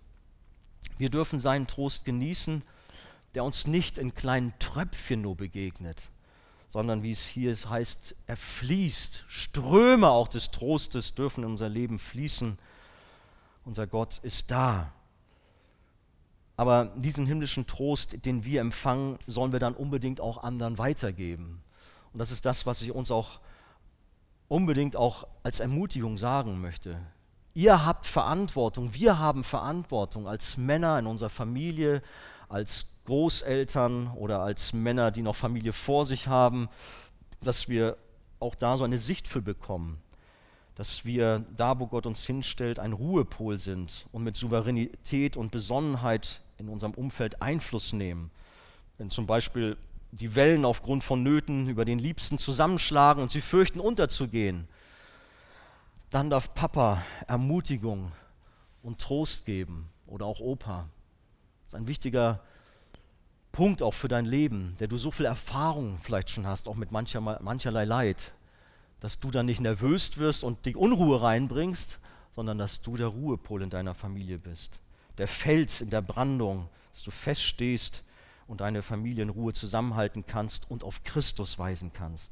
Wir 0.98 1.12
dürfen 1.12 1.40
seinen 1.40 1.68
Trost 1.68 2.06
genießen, 2.06 2.64
der 3.36 3.44
uns 3.44 3.68
nicht 3.68 4.00
in 4.00 4.16
kleinen 4.16 4.58
Tröpfchen 4.58 5.22
nur 5.22 5.38
begegnet, 5.38 6.10
sondern 6.70 7.04
wie 7.04 7.12
es 7.12 7.28
hier 7.28 7.56
heißt, 7.56 8.16
er 8.26 8.36
fließt. 8.36 9.26
Ströme 9.28 10.10
auch 10.10 10.28
des 10.28 10.50
Trostes 10.50 11.14
dürfen 11.14 11.44
in 11.44 11.52
unser 11.52 11.70
Leben 11.70 12.00
fließen. 12.00 12.58
Unser 13.64 13.86
Gott 13.86 14.18
ist 14.24 14.50
da. 14.50 14.92
Aber 16.60 16.92
diesen 16.98 17.26
himmlischen 17.26 17.68
Trost, 17.68 18.26
den 18.26 18.44
wir 18.44 18.60
empfangen, 18.60 19.18
sollen 19.26 19.54
wir 19.54 19.60
dann 19.60 19.76
unbedingt 19.76 20.20
auch 20.20 20.44
anderen 20.44 20.78
weitergeben. 20.78 21.64
Und 22.12 22.20
das 22.20 22.32
ist 22.32 22.46
das, 22.46 22.66
was 22.66 22.82
ich 22.82 22.92
uns 22.92 23.12
auch 23.12 23.40
unbedingt 24.50 24.98
auch 24.98 25.26
als 25.42 25.62
Ermutigung 25.62 26.18
sagen 26.18 26.60
möchte. 26.60 27.00
Ihr 27.54 27.86
habt 27.86 28.06
Verantwortung, 28.06 28.94
wir 28.94 29.20
haben 29.20 29.46
Verantwortung 29.46 30.28
als 30.28 30.58
Männer 30.58 31.00
in 31.00 31.08
unserer 31.08 31.30
Familie, 31.30 32.02
als 32.50 32.88
Großeltern 33.06 34.12
oder 34.12 34.42
als 34.42 34.74
Männer, 34.74 35.12
die 35.12 35.22
noch 35.22 35.38
Familie 35.38 35.72
vor 35.72 36.06
sich 36.06 36.28
haben, 36.28 36.68
dass 37.40 37.70
wir 37.70 37.96
auch 38.42 38.56
da 38.56 38.76
so 38.76 38.84
eine 38.84 39.00
Sicht 39.00 39.30
für 39.30 39.42
bekommen 39.42 40.02
dass 40.76 41.04
wir 41.04 41.44
da, 41.58 41.78
wo 41.78 41.88
Gott 41.88 42.06
uns 42.06 42.26
hinstellt, 42.26 42.80
ein 42.80 42.94
Ruhepol 42.94 43.58
sind 43.58 44.08
und 44.14 44.24
mit 44.24 44.38
Souveränität 44.38 45.36
und 45.36 45.52
Besonnenheit 45.52 46.40
in 46.60 46.70
unserem 46.70 46.94
Umfeld 46.94 47.42
Einfluss 47.42 47.94
nehmen. 47.94 48.30
Wenn 48.98 49.10
zum 49.10 49.26
Beispiel 49.26 49.78
die 50.12 50.36
Wellen 50.36 50.66
aufgrund 50.66 51.04
von 51.04 51.24
Nöten 51.24 51.68
über 51.68 51.86
den 51.86 52.00
Liebsten 52.00 52.38
zusammenschlagen 52.38 53.22
und 53.24 53.32
sie 53.32 53.42
fürchten 53.42 53.80
unterzugehen, 53.80 54.68
dann 56.10 56.30
darf 56.30 56.54
Papa 56.54 57.04
Ermutigung 57.28 58.12
und 58.84 59.00
Trost 59.00 59.46
geben 59.46 59.90
oder 60.08 60.26
auch 60.26 60.40
Opa. 60.40 60.88
Das 61.66 61.74
ist 61.74 61.80
ein 61.80 61.88
wichtiger 61.88 62.42
Punkt 63.52 63.82
auch 63.82 63.94
für 63.94 64.08
dein 64.08 64.26
Leben, 64.26 64.76
der 64.80 64.88
du 64.88 64.98
so 64.98 65.12
viel 65.12 65.26
Erfahrung 65.26 66.00
vielleicht 66.02 66.30
schon 66.30 66.46
hast, 66.46 66.68
auch 66.68 66.76
mit 66.76 66.92
mancher, 66.92 67.22
mancherlei 67.22 67.86
Leid 67.86 68.34
dass 69.00 69.20
du 69.20 69.32
dann 69.32 69.46
nicht 69.46 69.62
nervös 69.62 70.18
wirst 70.18 70.44
und 70.44 70.66
die 70.66 70.76
Unruhe 70.76 71.22
reinbringst, 71.22 72.00
sondern 72.36 72.58
dass 72.58 72.82
du 72.82 72.98
der 72.98 73.08
Ruhepol 73.08 73.62
in 73.62 73.70
deiner 73.70 73.94
Familie 73.94 74.38
bist. 74.38 74.80
Der 75.20 75.28
Fels 75.28 75.82
in 75.82 75.92
der 75.92 76.02
Brandung, 76.02 76.68
dass 76.94 77.04
du 77.04 77.12
feststehst 77.12 78.04
und 78.48 78.62
deine 78.62 78.82
Familie 78.82 79.24
in 79.24 79.30
Ruhe 79.30 79.54
zusammenhalten 79.54 80.26
kannst 80.26 80.72
und 80.72 80.84
auf 80.84 81.04
Christus 81.04 81.60
weisen 81.60 81.92
kannst. 81.94 82.32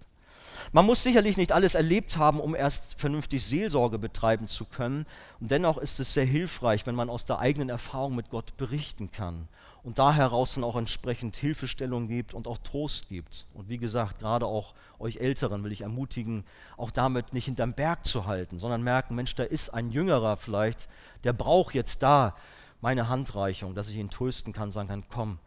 Man 0.71 0.85
muss 0.85 1.03
sicherlich 1.03 1.37
nicht 1.37 1.51
alles 1.51 1.75
erlebt 1.75 2.17
haben, 2.17 2.39
um 2.39 2.55
erst 2.55 2.99
vernünftig 2.99 3.45
Seelsorge 3.45 3.99
betreiben 3.99 4.47
zu 4.47 4.65
können. 4.65 5.05
Und 5.39 5.51
dennoch 5.51 5.77
ist 5.77 5.99
es 5.99 6.13
sehr 6.13 6.25
hilfreich, 6.25 6.87
wenn 6.87 6.95
man 6.95 7.11
aus 7.11 7.25
der 7.25 7.37
eigenen 7.37 7.69
Erfahrung 7.69 8.15
mit 8.15 8.31
Gott 8.31 8.57
berichten 8.57 9.11
kann 9.11 9.47
und 9.87 9.99
da 9.99 10.13
heraus 10.13 10.55
dann 10.55 10.65
auch 10.65 10.75
entsprechend 10.75 11.37
Hilfestellung 11.37 12.09
gibt 12.09 12.33
und 12.33 12.45
auch 12.47 12.57
Trost 12.57 13.07
gibt. 13.07 13.45
Und 13.53 13.69
wie 13.69 13.77
gesagt, 13.77 14.19
gerade 14.19 14.45
auch 14.45 14.73
euch 14.99 15.17
Älteren 15.17 15.63
will 15.63 15.71
ich 15.71 15.81
ermutigen, 15.81 16.43
auch 16.75 16.91
damit 16.91 17.31
nicht 17.31 17.45
hinterm 17.45 17.71
Berg 17.71 18.05
zu 18.05 18.25
halten, 18.25 18.59
sondern 18.59 18.81
merken, 18.83 19.15
Mensch, 19.15 19.33
da 19.35 19.43
ist 19.43 19.73
ein 19.73 19.89
Jüngerer 19.91 20.35
vielleicht, 20.35 20.89
der 21.23 21.31
braucht 21.31 21.73
jetzt 21.73 22.03
da 22.03 22.35
meine 22.81 23.09
Handreichung, 23.09 23.75
dass 23.75 23.89
ich 23.89 23.95
ihn 23.95 24.09
trösten 24.09 24.53
kann, 24.53 24.71
sagen 24.71 24.87
kann, 24.87 25.03
komm, 25.09 25.39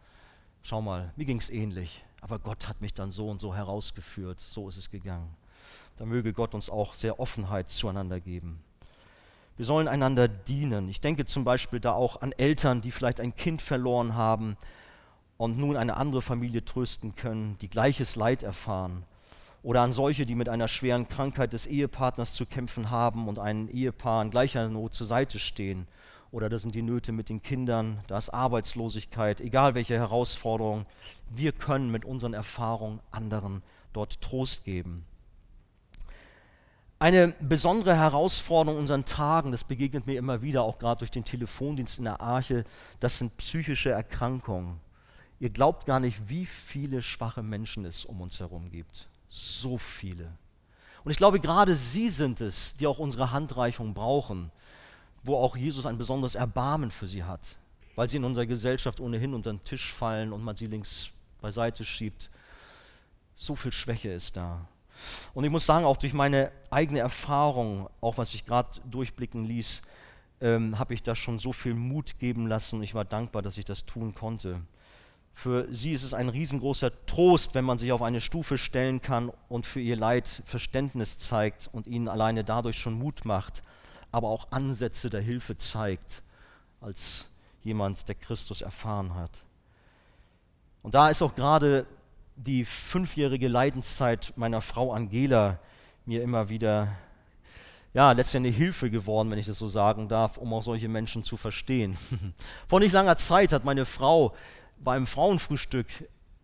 schau 0.63 0.81
mal, 0.81 1.11
mir 1.15 1.25
ging 1.25 1.37
es 1.37 1.49
ähnlich, 1.49 2.03
aber 2.21 2.39
Gott 2.39 2.67
hat 2.67 2.81
mich 2.81 2.93
dann 2.93 3.11
so 3.11 3.29
und 3.29 3.39
so 3.39 3.55
herausgeführt, 3.55 4.39
so 4.39 4.69
ist 4.69 4.77
es 4.77 4.89
gegangen. 4.89 5.35
Da 5.97 6.05
möge 6.05 6.33
Gott 6.33 6.55
uns 6.55 6.69
auch 6.69 6.93
sehr 6.93 7.19
Offenheit 7.19 7.69
zueinander 7.69 8.19
geben. 8.19 8.63
Wir 9.57 9.65
sollen 9.65 9.87
einander 9.87 10.27
dienen. 10.27 10.89
Ich 10.89 11.01
denke 11.01 11.25
zum 11.25 11.43
Beispiel 11.43 11.79
da 11.79 11.91
auch 11.91 12.21
an 12.21 12.31
Eltern, 12.31 12.81
die 12.81 12.91
vielleicht 12.91 13.19
ein 13.19 13.35
Kind 13.35 13.61
verloren 13.61 14.15
haben 14.15 14.57
und 15.37 15.59
nun 15.59 15.77
eine 15.77 15.97
andere 15.97 16.21
Familie 16.21 16.65
trösten 16.65 17.15
können, 17.15 17.57
die 17.61 17.69
gleiches 17.69 18.15
Leid 18.15 18.43
erfahren. 18.43 19.03
Oder 19.63 19.81
an 19.81 19.93
solche, 19.93 20.25
die 20.25 20.33
mit 20.33 20.49
einer 20.49 20.67
schweren 20.67 21.07
Krankheit 21.07 21.53
des 21.53 21.67
Ehepartners 21.67 22.33
zu 22.33 22.47
kämpfen 22.47 22.89
haben 22.89 23.27
und 23.27 23.37
ein 23.37 23.67
Ehepaar 23.69 24.23
in 24.23 24.31
gleicher 24.31 24.67
Not 24.69 24.95
zur 24.95 25.05
Seite 25.05 25.37
stehen. 25.37 25.87
Oder 26.31 26.47
das 26.47 26.61
sind 26.61 26.75
die 26.75 26.81
Nöte 26.81 27.11
mit 27.11 27.27
den 27.27 27.43
Kindern, 27.43 27.99
da 28.07 28.17
ist 28.17 28.29
Arbeitslosigkeit, 28.29 29.41
egal 29.41 29.75
welche 29.75 29.95
Herausforderung. 29.95 30.85
Wir 31.29 31.51
können 31.51 31.91
mit 31.91 32.05
unseren 32.05 32.33
Erfahrungen 32.33 33.01
anderen 33.11 33.61
dort 33.91 34.21
Trost 34.21 34.63
geben. 34.63 35.05
Eine 36.99 37.33
besondere 37.41 37.97
Herausforderung 37.97 38.77
in 38.77 38.81
unseren 38.81 39.05
Tagen, 39.05 39.51
das 39.51 39.63
begegnet 39.63 40.05
mir 40.07 40.17
immer 40.17 40.41
wieder, 40.41 40.61
auch 40.61 40.77
gerade 40.77 40.99
durch 40.99 41.11
den 41.11 41.25
Telefondienst 41.25 41.97
in 41.97 42.05
der 42.05 42.21
Arche, 42.21 42.63
das 42.99 43.17
sind 43.17 43.35
psychische 43.37 43.89
Erkrankungen. 43.89 44.79
Ihr 45.39 45.49
glaubt 45.49 45.87
gar 45.87 45.99
nicht, 45.99 46.29
wie 46.29 46.45
viele 46.45 47.01
schwache 47.01 47.41
Menschen 47.41 47.83
es 47.83 48.05
um 48.05 48.21
uns 48.21 48.39
herum 48.39 48.69
gibt. 48.69 49.09
So 49.27 49.79
viele. 49.79 50.31
Und 51.03 51.09
ich 51.09 51.17
glaube, 51.17 51.39
gerade 51.39 51.75
sie 51.75 52.09
sind 52.09 52.39
es, 52.39 52.77
die 52.77 52.85
auch 52.85 52.99
unsere 52.99 53.31
Handreichung 53.31 53.95
brauchen, 53.95 54.51
wo 55.23 55.35
auch 55.37 55.55
Jesus 55.55 55.85
ein 55.85 55.97
besonderes 55.97 56.35
Erbarmen 56.35 56.91
für 56.91 57.07
sie 57.07 57.23
hat. 57.23 57.41
weil 57.95 58.07
sie 58.09 58.17
in 58.17 58.23
unserer 58.23 58.45
Gesellschaft 58.45 58.99
ohnehin 58.99 59.33
unter 59.33 59.51
den 59.51 59.63
Tisch 59.63 59.91
fallen 59.91 60.31
und 60.31 60.43
man 60.43 60.55
sie 60.55 60.65
links 60.65 61.11
beiseite 61.41 61.83
schiebt. 61.83 62.29
So 63.35 63.53
viel 63.55 63.73
Schwäche 63.73 64.09
ist 64.09 64.37
da. 64.37 64.65
Und 65.33 65.43
ich 65.43 65.51
muss 65.51 65.65
sagen, 65.65 65.85
auch 65.85 65.97
durch 65.97 66.13
meine 66.13 66.51
eigene 66.69 66.99
Erfahrung, 66.99 67.89
auch 67.99 68.17
was 68.17 68.33
ich 68.33 68.45
gerade 68.45 68.79
durchblicken 68.89 69.45
ließ, 69.45 69.81
ähm, 70.41 70.79
habe 70.79 70.93
ich 70.93 71.03
da 71.03 71.15
schon 71.15 71.37
so 71.37 71.53
viel 71.53 71.73
Mut 71.73 72.17
geben 72.19 72.47
lassen. 72.47 72.81
Ich 72.81 72.95
war 72.95 73.05
dankbar, 73.05 73.41
dass 73.41 73.57
ich 73.57 73.65
das 73.65 73.85
tun 73.85 74.15
konnte. 74.15 74.61
Für 75.33 75.67
sie 75.73 75.91
ist 75.91 76.03
es 76.03 76.13
ein 76.13 76.29
riesengroßer 76.29 77.05
Trost, 77.05 77.55
wenn 77.55 77.65
man 77.65 77.77
sich 77.77 77.91
auf 77.91 78.01
eine 78.01 78.21
Stufe 78.21 78.57
stellen 78.57 79.01
kann 79.01 79.31
und 79.49 79.65
für 79.65 79.79
ihr 79.79 79.95
Leid 79.95 80.43
Verständnis 80.45 81.19
zeigt 81.19 81.69
und 81.71 81.87
ihnen 81.87 82.07
alleine 82.07 82.43
dadurch 82.43 82.77
schon 82.77 82.93
Mut 82.93 83.25
macht, 83.25 83.63
aber 84.11 84.29
auch 84.29 84.51
Ansätze 84.51 85.09
der 85.09 85.21
Hilfe 85.21 85.57
zeigt, 85.57 86.21
als 86.79 87.27
jemand, 87.63 88.07
der 88.07 88.15
Christus 88.15 88.61
erfahren 88.61 89.15
hat. 89.15 89.31
Und 90.83 90.95
da 90.95 91.09
ist 91.09 91.21
auch 91.21 91.35
gerade 91.35 91.85
die 92.35 92.65
fünfjährige 92.65 93.47
Leidenszeit 93.47 94.33
meiner 94.35 94.61
Frau 94.61 94.93
Angela 94.93 95.59
mir 96.05 96.23
immer 96.23 96.49
wieder, 96.49 96.87
ja, 97.93 98.11
letztendlich 98.13 98.57
Hilfe 98.57 98.89
geworden, 98.89 99.29
wenn 99.29 99.37
ich 99.37 99.45
das 99.45 99.59
so 99.59 99.67
sagen 99.67 100.07
darf, 100.07 100.37
um 100.37 100.53
auch 100.53 100.63
solche 100.63 100.87
Menschen 100.87 101.23
zu 101.23 101.37
verstehen. 101.37 101.97
Vor 102.67 102.79
nicht 102.79 102.93
langer 102.93 103.17
Zeit 103.17 103.53
hat 103.53 103.63
meine 103.63 103.85
Frau 103.85 104.33
beim 104.79 105.05
Frauenfrühstück 105.05 105.87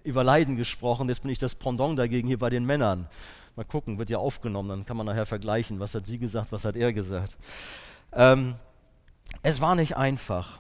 über 0.07 0.23
Leiden 0.23 0.55
gesprochen, 0.55 1.09
jetzt 1.09 1.21
bin 1.21 1.31
ich 1.31 1.37
das 1.37 1.53
Pendant 1.53 1.99
dagegen 1.99 2.27
hier 2.27 2.39
bei 2.39 2.49
den 2.49 2.65
Männern. 2.65 3.07
Mal 3.55 3.65
gucken, 3.65 3.99
wird 3.99 4.09
ja 4.09 4.17
aufgenommen, 4.17 4.69
dann 4.69 4.85
kann 4.85 4.97
man 4.97 5.05
nachher 5.05 5.25
vergleichen, 5.25 5.79
was 5.79 5.93
hat 5.93 6.05
sie 6.05 6.17
gesagt, 6.17 6.51
was 6.51 6.65
hat 6.65 6.75
er 6.75 6.93
gesagt. 6.93 7.37
Ähm, 8.13 8.55
es 9.43 9.59
war 9.61 9.75
nicht 9.75 9.97
einfach. 9.97 10.59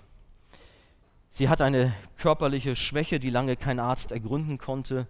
Sie 1.31 1.49
hat 1.49 1.61
eine 1.61 1.93
körperliche 2.17 2.75
Schwäche, 2.75 3.19
die 3.19 3.29
lange 3.29 3.55
kein 3.55 3.79
Arzt 3.79 4.11
ergründen 4.11 4.57
konnte, 4.57 5.07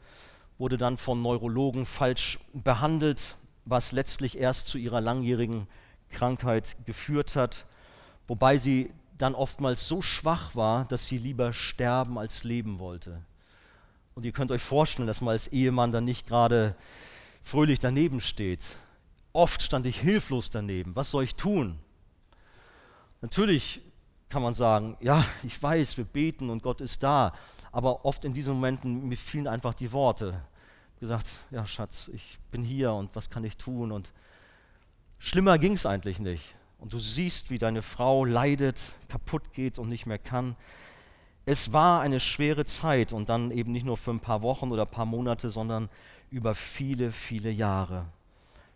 wurde 0.58 0.78
dann 0.78 0.97
von 0.97 1.21
Neurologen 1.21 1.86
falsch 1.86 2.39
behandelt, 2.54 3.36
was 3.65 3.91
letztlich 3.91 4.38
erst 4.38 4.67
zu 4.67 4.78
ihrer 4.78 5.02
langjährigen 5.02 5.67
Krankheit 6.10 6.78
geführt 6.86 7.36
hat, 7.36 7.65
wobei 8.28 8.58
sie 8.58 8.91
dann 9.17 9.34
oftmals 9.34 9.88
so 9.88 10.02
schwach 10.02 10.56
war, 10.56 10.86
dass 10.86 11.08
sie 11.08 11.17
lieber 11.17 11.54
sterben 11.54 12.17
als 12.19 12.43
leben 12.43 12.80
wollte. 12.80 13.21
Und 14.17 14.25
ihr 14.25 14.32
könnt 14.32 14.49
euch 14.49 14.63
vorstellen, 14.63 15.06
dass 15.06 15.21
man 15.21 15.34
als 15.34 15.47
Ehemann 15.49 15.91
dann 15.91 16.03
nicht 16.03 16.25
gerade 16.25 16.75
fröhlich 17.43 17.77
daneben 17.77 18.19
steht. 18.19 18.63
Oft 19.32 19.62
stand 19.62 19.86
ich 19.86 19.99
hilflos 19.99 20.49
daneben. 20.49 20.95
Was 20.95 21.12
soll 21.12 21.23
ich 21.23 21.36
tun? 21.36 21.77
Natürlich 23.21 23.80
kann 24.30 24.41
man 24.41 24.56
sagen, 24.56 24.97
ja, 25.01 25.23
ich 25.43 25.62
weiß, 25.62 25.97
wir 25.97 26.06
beten 26.06 26.49
und 26.49 26.63
Gott 26.63 26.82
ist 26.82 27.03
da. 27.03 27.32
Aber 27.71 28.06
oft 28.06 28.25
in 28.25 28.34
diesen 28.34 28.56
Momenten, 28.56 29.08
mir 29.08 29.17
fielen 29.17 29.47
einfach 29.47 29.75
die 29.75 29.91
Worte. 29.91 30.41
Gesagt, 30.99 31.27
ja, 31.51 31.67
Schatz, 31.67 32.10
ich 32.12 32.39
bin 32.49 32.63
hier 32.63 32.93
und 32.93 33.15
was 33.15 33.30
kann 33.30 33.43
ich 33.43 33.56
tun? 33.56 33.91
Und 33.91 34.10
schlimmer 35.19 35.60
ging 35.60 35.73
es 35.73 35.86
eigentlich 35.86 36.17
nicht. 36.17 36.56
Und 36.80 36.91
du 36.91 36.97
siehst, 36.97 37.51
wie 37.51 37.60
deine 37.60 37.84
Frau 37.84 38.25
leidet, 38.25 38.95
kaputt 39.10 39.53
geht 39.53 39.77
und 39.77 39.89
nicht 39.89 40.08
mehr 40.08 40.17
kann. 40.17 40.56
Es 41.47 41.73
war 41.73 42.01
eine 42.01 42.19
schwere 42.19 42.65
Zeit 42.65 43.12
und 43.12 43.29
dann 43.29 43.49
eben 43.49 43.71
nicht 43.71 43.86
nur 43.86 43.97
für 43.97 44.12
ein 44.12 44.19
paar 44.19 44.43
Wochen 44.43 44.71
oder 44.71 44.83
ein 44.83 44.91
paar 44.91 45.05
Monate, 45.07 45.49
sondern 45.49 45.89
über 46.29 46.53
viele, 46.53 47.12
viele 47.12 47.49
Jahre. 47.49 48.05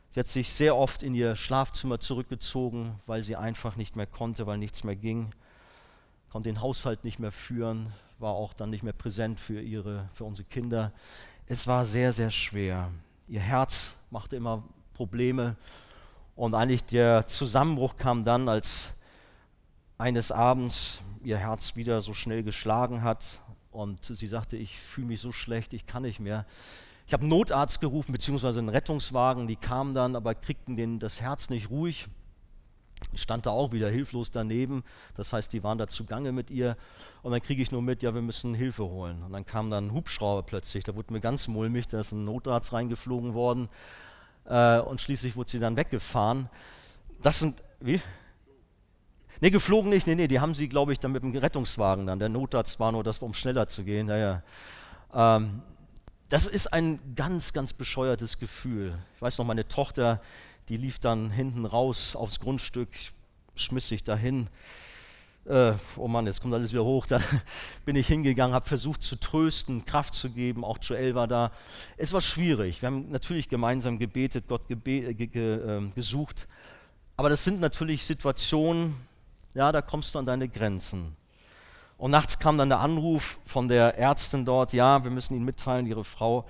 Sie 0.10 0.19
hat 0.19 0.27
sich 0.27 0.51
sehr 0.51 0.75
oft 0.75 1.03
in 1.03 1.13
ihr 1.13 1.36
Schlafzimmer 1.36 1.99
zurückgezogen, 1.99 2.95
weil 3.05 3.21
sie 3.21 3.36
einfach 3.36 3.75
nicht 3.75 3.95
mehr 3.95 4.07
konnte, 4.07 4.47
weil 4.47 4.57
nichts 4.57 4.84
mehr 4.84 4.95
ging 4.95 5.29
konnte 6.31 6.49
den 6.49 6.62
Haushalt 6.62 7.03
nicht 7.03 7.19
mehr 7.19 7.31
führen, 7.31 7.91
war 8.17 8.34
auch 8.34 8.53
dann 8.53 8.69
nicht 8.69 8.84
mehr 8.84 8.93
präsent 8.93 9.39
für, 9.39 9.62
ihre, 9.62 10.07
für 10.13 10.23
unsere 10.23 10.47
Kinder. 10.47 10.93
Es 11.45 11.67
war 11.67 11.86
sehr, 11.86 12.13
sehr 12.13 12.29
schwer. 12.29 12.89
Ihr 13.27 13.41
Herz 13.41 13.95
machte 14.10 14.38
immer 14.38 14.63
Probleme 14.93 15.57
und 16.36 16.55
eigentlich 16.55 16.86
der 16.86 17.27
Zusammenbruch 17.27 17.97
kam 17.97 18.23
dann, 18.23 18.47
als 18.47 18.93
eines 20.02 20.32
Abends 20.32 21.00
ihr 21.24 21.38
Herz 21.38 21.76
wieder 21.76 22.02
so 22.02 22.16
schnell 22.16 22.42
geschlagen 22.42 23.04
hat 23.04 23.40
und 23.70 24.04
sie 24.04 24.28
sagte, 24.28 24.58
ich 24.58 24.80
fühle 24.80 25.08
mich 25.08 25.22
so 25.22 25.32
schlecht, 25.32 25.74
ich 25.74 25.86
kann 25.86 26.02
nicht 26.02 26.20
mehr. 26.20 26.48
Ich 27.06 27.14
habe 27.14 27.22
einen 27.22 27.30
Notarzt 27.30 27.80
gerufen, 27.82 28.12
beziehungsweise 28.12 28.60
einen 28.60 28.70
Rettungswagen, 28.70 29.48
die 29.48 29.56
kamen 29.56 29.94
dann, 29.94 30.16
aber 30.16 30.34
kriegten 30.34 30.76
den, 30.76 30.98
das 30.98 31.22
Herz 31.22 31.52
nicht 31.52 31.70
ruhig. 31.70 32.08
Ich 33.14 33.22
stand 33.22 33.46
da 33.46 33.52
auch 33.52 33.74
wieder 33.74 33.90
hilflos 33.90 34.32
daneben. 34.32 34.84
Das 35.16 35.34
heißt, 35.34 35.54
die 35.54 35.64
waren 35.64 35.78
da 35.78 35.88
zugange 35.88 36.32
mit 36.32 36.50
ihr. 36.50 36.78
Und 37.22 37.32
dann 37.32 37.42
kriege 37.42 37.62
ich 37.62 37.72
nur 37.72 37.82
mit, 37.82 38.04
ja, 38.04 38.14
wir 38.14 38.22
müssen 38.22 38.54
Hilfe 38.54 38.84
holen. 38.86 39.24
Und 39.24 39.34
dann 39.34 39.46
kam 39.46 39.70
dann 39.70 39.88
ein 39.88 39.94
Hubschrauber 39.94 40.44
plötzlich. 40.44 40.84
Da 40.84 40.96
wurde 40.96 41.12
mir 41.12 41.20
ganz 41.20 41.48
mulmig. 41.48 41.88
Da 41.88 42.00
ist 42.00 42.12
ein 42.12 42.26
Notarzt 42.26 42.74
reingeflogen 42.74 43.34
worden. 43.34 43.70
Äh, 44.46 44.80
und 44.80 45.02
schließlich 45.02 45.36
wurde 45.36 45.50
sie 45.50 45.60
dann 45.60 45.78
weggefahren. 45.78 46.48
Das 47.22 47.40
sind, 47.40 47.64
wie? 47.80 48.00
Nee, 49.43 49.49
geflogen 49.49 49.89
nicht. 49.89 50.06
Nee, 50.06 50.13
nee, 50.13 50.27
die 50.27 50.39
haben 50.39 50.54
sie, 50.54 50.69
glaube 50.69 50.93
ich, 50.93 50.99
dann 50.99 51.12
mit 51.12 51.23
dem 51.23 51.36
Rettungswagen 51.36 52.06
dann. 52.06 52.19
Der 52.19 52.30
Notarzt 52.30 52.80
war 52.80 52.91
nur 52.91 53.04
das, 53.04 53.17
um 53.19 53.34
schneller 53.34 53.67
zu 53.67 53.84
gehen. 53.84 54.06
Naja. 54.06 54.43
Ähm, 55.13 55.63
das 56.30 56.45
ist 56.45 56.71
ein 56.71 56.99
ganz, 57.15 57.51
ganz 57.51 57.73
bescheuertes 57.73 58.38
Gefühl. 58.38 58.93
Ich 59.15 59.21
weiß 59.21 59.39
noch, 59.39 59.45
meine 59.45 59.67
Tochter, 59.67 60.21
die 60.69 60.77
lief 60.77 60.99
dann 60.99 61.32
hinten 61.32 61.65
raus 61.65 62.15
aufs 62.15 62.39
Grundstück, 62.39 62.89
schmiss 63.56 63.88
sich 63.88 64.04
dahin. 64.04 64.47
Äh, 65.45 65.73
oh 65.97 66.08
Mann, 66.08 66.27
jetzt 66.27 66.39
kommt 66.39 66.54
alles 66.54 66.71
wieder 66.71 66.86
hoch. 66.86 67.06
Da 67.10 67.19
bin 67.84 67.95
ich 67.95 68.06
hingegangen, 68.06 68.54
habe 68.54 68.67
versucht 68.67 69.01
zu 69.01 69.19
trösten, 69.19 69.86
Kraft 69.86 70.13
zu 70.13 70.30
geben. 70.30 70.63
Auch 70.63 70.77
Joel 70.80 71.15
war 71.15 71.27
da. 71.27 71.51
Es 71.97 72.13
war 72.13 72.21
schwierig. 72.21 72.84
Wir 72.84 72.88
haben 72.88 73.10
natürlich 73.10 73.49
gemeinsam 73.49 73.97
gebetet, 73.97 74.45
Gott 74.47 74.67
gebe 74.67 75.15
ge 75.15 75.25
ge 75.25 75.56
äh, 75.56 75.89
gesucht. 75.95 76.47
Aber 77.17 77.30
das 77.30 77.43
sind 77.43 77.60
natürlich 77.60 78.06
Situationen, 78.06 78.95
ja, 79.54 79.72
da 79.72 79.82
kommst 79.82 80.16
du 80.16 80.20
an 80.20 80.26
deine 80.26 80.48
Grenzen. 80.48 81.16
Und 81.98 82.12
nachts 82.12 82.40
kam 82.40 82.58
dann 82.58 82.70
der 82.70 82.80
Anruf 82.80 83.40
von 83.46 83.68
der 83.68 83.98
Ärztin 83.98 84.46
dort, 84.46 84.74
ja, 84.74 85.04
wir 85.04 85.12
müssen 85.12 85.36
Ihnen 85.36 85.46
mitteilen, 85.46 85.86
Ihre 85.86 86.04
Frau 86.04 86.48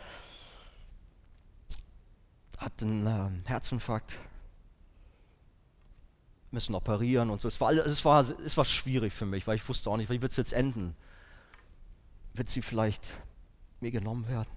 hat 2.57 2.81
einen 2.81 3.07
äh, 3.07 3.49
Herzinfarkt, 3.49 4.19
müssen 6.51 6.75
operieren 6.75 7.31
und 7.31 7.41
so. 7.41 7.47
Es 7.47 7.59
war, 7.59 7.71
es, 7.71 8.05
war, 8.05 8.19
es 8.19 8.55
war 8.55 8.65
schwierig 8.65 9.13
für 9.13 9.25
mich, 9.25 9.47
weil 9.47 9.55
ich 9.55 9.67
wusste 9.67 9.89
auch 9.89 9.97
nicht, 9.97 10.09
wie 10.11 10.21
wird 10.21 10.31
es 10.31 10.37
jetzt 10.37 10.53
enden? 10.53 10.95
Wird 12.33 12.49
sie 12.49 12.61
vielleicht 12.61 13.03
mir 13.79 13.91
genommen 13.91 14.27
werden? 14.27 14.49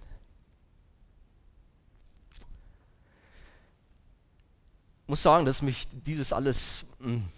Ich 5.03 5.09
muss 5.09 5.23
sagen, 5.23 5.45
dass 5.45 5.63
mich 5.63 5.89
dieses 5.91 6.33
alles 6.33 6.87
mh, 6.99 7.07
hm, 7.07 7.29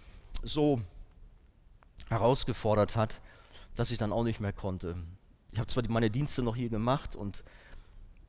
so 0.43 0.81
herausgefordert 2.09 2.95
hat, 2.95 3.21
dass 3.75 3.91
ich 3.91 3.97
dann 3.97 4.11
auch 4.11 4.23
nicht 4.23 4.39
mehr 4.39 4.53
konnte. 4.53 4.95
Ich 5.51 5.59
habe 5.59 5.67
zwar 5.67 5.83
meine 5.89 6.09
Dienste 6.09 6.43
noch 6.43 6.55
hier 6.55 6.69
gemacht 6.69 7.15
und 7.15 7.43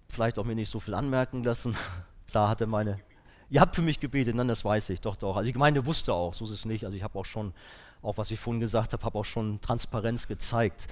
vielleicht 0.09 0.38
auch 0.38 0.45
mir 0.45 0.55
nicht 0.55 0.71
so 0.71 0.81
viel 0.81 0.95
anmerken 0.95 1.43
lassen, 1.43 1.77
Klar 2.29 2.51
hatte 2.51 2.67
meine, 2.67 3.01
ihr 3.49 3.61
habt 3.61 3.75
für 3.75 3.83
mich 3.83 4.01
gebetet, 4.01 4.37
nein, 4.37 4.49
das 4.49 4.64
weiß 4.64 4.91
ich, 4.91 5.01
doch, 5.01 5.17
doch. 5.17 5.37
Also 5.37 5.47
die 5.47 5.55
Gemeinde 5.55 5.87
wusste 5.87 6.12
auch, 6.12 6.35
so 6.35 6.45
ist 6.45 6.51
es 6.51 6.64
nicht. 6.67 6.85
Also 6.85 6.97
ich 6.97 7.03
habe 7.03 7.19
auch 7.19 7.25
schon, 7.25 7.55
auch 8.03 8.19
was 8.19 8.31
ich 8.31 8.38
vorhin 8.38 8.61
gesagt 8.61 8.93
habe, 8.93 9.03
habe 9.03 9.19
auch 9.19 9.25
schon 9.25 9.61
Transparenz 9.62 10.29
gezeigt. 10.29 10.88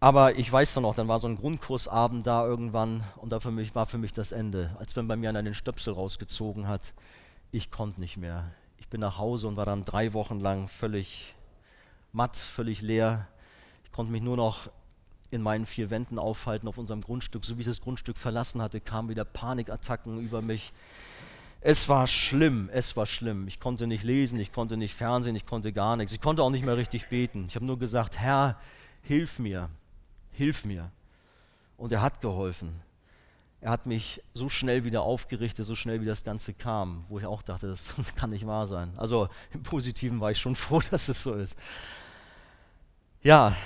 Aber 0.00 0.38
ich 0.38 0.52
weiß 0.52 0.74
dann 0.74 0.82
noch, 0.82 0.94
dann 0.94 1.08
war 1.08 1.18
so 1.18 1.26
ein 1.26 1.36
Grundkursabend 1.36 2.26
da 2.26 2.46
irgendwann 2.46 3.02
und 3.16 3.32
da 3.32 3.40
für 3.40 3.50
mich, 3.50 3.74
war 3.74 3.86
für 3.86 3.98
mich 3.98 4.12
das 4.12 4.32
Ende. 4.32 4.76
Als 4.78 4.94
wenn 4.94 5.08
bei 5.08 5.16
mir 5.16 5.30
einer 5.30 5.42
den 5.42 5.54
Stöpsel 5.54 5.94
rausgezogen 5.94 6.68
hat. 6.68 6.92
Ich 7.50 7.70
konnte 7.70 8.00
nicht 8.00 8.18
mehr. 8.18 8.52
Ich 8.76 8.88
bin 8.88 9.00
nach 9.00 9.16
Hause 9.16 9.48
und 9.48 9.56
war 9.56 9.64
dann 9.64 9.84
drei 9.84 10.12
Wochen 10.12 10.38
lang 10.38 10.68
völlig 10.68 11.34
matt, 12.12 12.36
völlig 12.36 12.82
leer. 12.82 13.28
Ich 13.84 13.92
konnte 13.92 14.12
mich 14.12 14.22
nur 14.22 14.36
noch 14.36 14.70
in 15.30 15.42
meinen 15.42 15.66
vier 15.66 15.90
Wänden 15.90 16.18
aufhalten 16.18 16.68
auf 16.68 16.78
unserem 16.78 17.00
Grundstück. 17.00 17.44
So 17.44 17.56
wie 17.56 17.60
ich 17.62 17.66
das 17.66 17.80
Grundstück 17.80 18.16
verlassen 18.16 18.62
hatte, 18.62 18.80
kamen 18.80 19.08
wieder 19.08 19.24
Panikattacken 19.24 20.20
über 20.20 20.40
mich. 20.40 20.72
Es 21.60 21.88
war 21.88 22.06
schlimm, 22.06 22.70
es 22.72 22.96
war 22.96 23.06
schlimm. 23.06 23.48
Ich 23.48 23.60
konnte 23.60 23.86
nicht 23.86 24.04
lesen, 24.04 24.38
ich 24.38 24.52
konnte 24.52 24.76
nicht 24.76 24.94
fernsehen, 24.94 25.34
ich 25.34 25.44
konnte 25.44 25.72
gar 25.72 25.96
nichts. 25.96 26.12
Ich 26.12 26.20
konnte 26.20 26.42
auch 26.42 26.50
nicht 26.50 26.64
mehr 26.64 26.76
richtig 26.76 27.08
beten. 27.08 27.44
Ich 27.48 27.56
habe 27.56 27.64
nur 27.64 27.78
gesagt, 27.78 28.16
Herr, 28.16 28.58
hilf 29.02 29.38
mir, 29.38 29.68
hilf 30.32 30.64
mir. 30.64 30.90
Und 31.76 31.92
er 31.92 32.00
hat 32.00 32.20
geholfen. 32.20 32.80
Er 33.60 33.70
hat 33.70 33.86
mich 33.86 34.22
so 34.34 34.48
schnell 34.48 34.84
wieder 34.84 35.02
aufgerichtet, 35.02 35.66
so 35.66 35.74
schnell 35.74 36.00
wie 36.00 36.06
das 36.06 36.22
Ganze 36.22 36.54
kam, 36.54 37.04
wo 37.08 37.18
ich 37.18 37.26
auch 37.26 37.42
dachte, 37.42 37.66
das 37.68 37.94
kann 38.16 38.30
nicht 38.30 38.46
wahr 38.46 38.66
sein. 38.66 38.92
Also 38.96 39.28
im 39.52 39.62
Positiven 39.62 40.20
war 40.20 40.30
ich 40.30 40.38
schon 40.38 40.54
froh, 40.56 40.80
dass 40.90 41.08
es 41.08 41.22
so 41.22 41.34
ist. 41.34 41.56
Ja, 43.22 43.56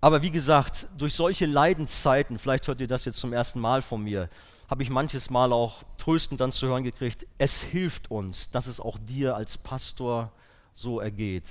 aber 0.00 0.22
wie 0.22 0.30
gesagt, 0.30 0.88
durch 0.98 1.14
solche 1.14 1.46
Leidenszeiten, 1.46 2.38
vielleicht 2.38 2.66
hört 2.68 2.80
ihr 2.80 2.88
das 2.88 3.04
jetzt 3.04 3.18
zum 3.18 3.32
ersten 3.32 3.60
Mal 3.60 3.80
von 3.80 4.02
mir, 4.02 4.28
habe 4.68 4.82
ich 4.82 4.90
manches 4.90 5.30
Mal 5.30 5.52
auch 5.52 5.84
tröstend 5.96 6.40
dann 6.40 6.50
zu 6.50 6.66
hören 6.66 6.82
gekriegt, 6.82 7.26
es 7.38 7.62
hilft 7.62 8.10
uns, 8.10 8.50
dass 8.50 8.66
es 8.66 8.80
auch 8.80 8.98
dir 8.98 9.36
als 9.36 9.56
Pastor 9.56 10.32
so 10.74 11.00
ergeht. 11.00 11.44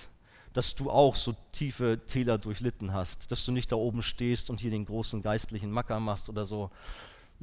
dass 0.54 0.74
du 0.74 0.90
auch 0.90 1.18
so 1.18 1.36
tiefe 1.52 2.00
Täler 2.08 2.38
durchlitten 2.38 2.94
hast, 2.94 3.30
dass 3.30 3.44
du 3.44 3.52
nicht 3.52 3.74
da 3.74 3.76
oben 3.76 4.02
stehst 4.02 4.50
und 4.50 4.62
hier 4.62 4.72
den 4.72 4.86
großen 4.86 5.22
geistlichen 5.22 5.70
Macker 5.70 6.00
machst 6.00 6.30
oder 6.30 6.46
so. 6.46 6.72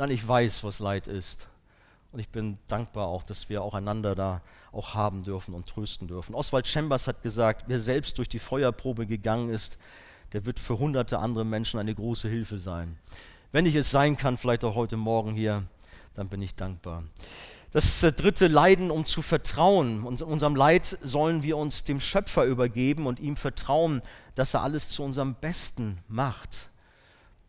Nein, 0.02 0.10
ich 0.10 0.26
weiß, 0.26 0.64
was 0.64 0.80
Leid 0.80 1.06
ist. 1.06 1.46
Und 2.10 2.18
ich 2.18 2.28
bin 2.28 2.58
dankbar 2.66 3.06
auch, 3.06 3.22
dass 3.22 3.48
wir 3.48 3.62
auch 3.62 3.74
einander 3.74 4.16
da 4.16 4.42
auch 4.72 4.94
haben 4.94 5.22
dürfen 5.22 5.54
und 5.54 5.68
trösten 5.68 6.08
dürfen. 6.08 6.34
Oswald 6.34 6.66
Chambers 6.66 7.06
hat 7.06 7.22
gesagt, 7.22 7.66
wer 7.68 7.78
selbst 7.78 8.18
durch 8.18 8.28
die 8.28 8.40
Feuerprobe 8.40 9.06
gegangen 9.06 9.48
ist, 9.48 9.78
der 10.32 10.44
wird 10.44 10.58
für 10.58 10.76
hunderte 10.80 11.20
andere 11.20 11.44
Menschen 11.44 11.78
eine 11.78 11.94
große 11.94 12.28
Hilfe 12.28 12.58
sein. 12.58 12.98
Wenn 13.52 13.64
ich 13.64 13.76
es 13.76 13.92
sein 13.92 14.16
kann, 14.16 14.38
vielleicht 14.38 14.64
auch 14.64 14.74
heute 14.74 14.96
Morgen 14.96 15.36
hier, 15.36 15.62
dann 16.16 16.28
bin 16.28 16.42
ich 16.42 16.56
dankbar. 16.56 17.04
Das 17.70 18.02
äh, 18.02 18.10
dritte 18.10 18.48
Leiden, 18.48 18.90
um 18.90 19.04
zu 19.04 19.22
vertrauen. 19.22 20.02
Und 20.02 20.20
in 20.20 20.26
unserem 20.26 20.56
Leid 20.56 20.98
sollen 21.02 21.44
wir 21.44 21.56
uns 21.56 21.84
dem 21.84 22.00
Schöpfer 22.00 22.44
übergeben 22.44 23.06
und 23.06 23.20
ihm 23.20 23.36
vertrauen, 23.36 24.02
dass 24.34 24.52
er 24.52 24.64
alles 24.64 24.88
zu 24.88 25.04
unserem 25.04 25.36
Besten 25.36 25.98
macht. 26.08 26.71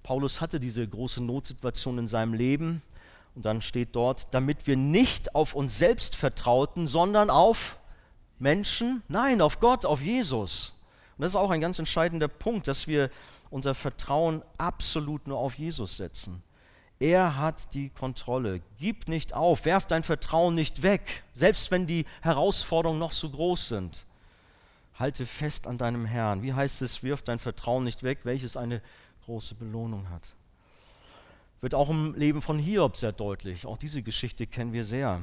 Paulus 0.03 0.41
hatte 0.41 0.59
diese 0.59 0.87
große 0.87 1.23
Notsituation 1.23 1.97
in 1.97 2.07
seinem 2.07 2.33
Leben 2.33 2.81
und 3.35 3.45
dann 3.45 3.61
steht 3.61 3.95
dort, 3.95 4.27
damit 4.31 4.67
wir 4.67 4.75
nicht 4.75 5.33
auf 5.33 5.55
uns 5.55 5.77
selbst 5.77 6.15
vertrauten, 6.15 6.87
sondern 6.87 7.29
auf 7.29 7.79
Menschen, 8.37 9.01
nein, 9.07 9.41
auf 9.41 9.59
Gott, 9.59 9.85
auf 9.85 10.01
Jesus. 10.01 10.73
Und 11.17 11.23
das 11.23 11.31
ist 11.31 11.35
auch 11.35 11.49
ein 11.49 11.61
ganz 11.61 11.79
entscheidender 11.79 12.27
Punkt, 12.27 12.67
dass 12.67 12.87
wir 12.87 13.09
unser 13.49 13.73
Vertrauen 13.73 14.41
absolut 14.57 15.27
nur 15.27 15.37
auf 15.37 15.57
Jesus 15.57 15.97
setzen. 15.97 16.43
Er 16.99 17.37
hat 17.37 17.73
die 17.73 17.89
Kontrolle. 17.89 18.61
Gib 18.79 19.07
nicht 19.07 19.33
auf, 19.33 19.65
werf 19.65 19.85
dein 19.87 20.03
Vertrauen 20.03 20.55
nicht 20.55 20.83
weg, 20.83 21.23
selbst 21.33 21.71
wenn 21.71 21.87
die 21.87 22.05
Herausforderungen 22.21 22.99
noch 22.99 23.11
so 23.11 23.29
groß 23.29 23.69
sind. 23.69 24.05
Halte 24.95 25.25
fest 25.25 25.67
an 25.67 25.77
deinem 25.77 26.05
Herrn. 26.05 26.43
Wie 26.43 26.53
heißt 26.53 26.81
es, 26.81 27.03
wirf 27.03 27.21
dein 27.21 27.39
Vertrauen 27.39 27.83
nicht 27.83 28.03
weg, 28.03 28.19
welches 28.23 28.57
eine 28.57 28.81
große 29.25 29.55
Belohnung 29.55 30.09
hat 30.09 30.35
wird 31.63 31.75
auch 31.75 31.89
im 31.89 32.13
Leben 32.15 32.41
von 32.41 32.59
Hiob 32.59 32.97
sehr 32.97 33.13
deutlich. 33.13 33.65
Auch 33.65 33.77
diese 33.77 34.03
Geschichte 34.03 34.45
kennen 34.45 34.73
wir 34.73 34.83
sehr. 34.83 35.21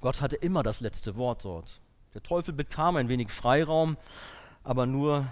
Gott 0.00 0.22
hatte 0.22 0.36
immer 0.36 0.62
das 0.62 0.80
letzte 0.80 1.16
Wort 1.16 1.44
dort. 1.44 1.82
Der 2.14 2.22
Teufel 2.22 2.54
bekam 2.54 2.96
ein 2.96 3.10
wenig 3.10 3.30
Freiraum, 3.30 3.98
aber 4.64 4.86
nur 4.86 5.26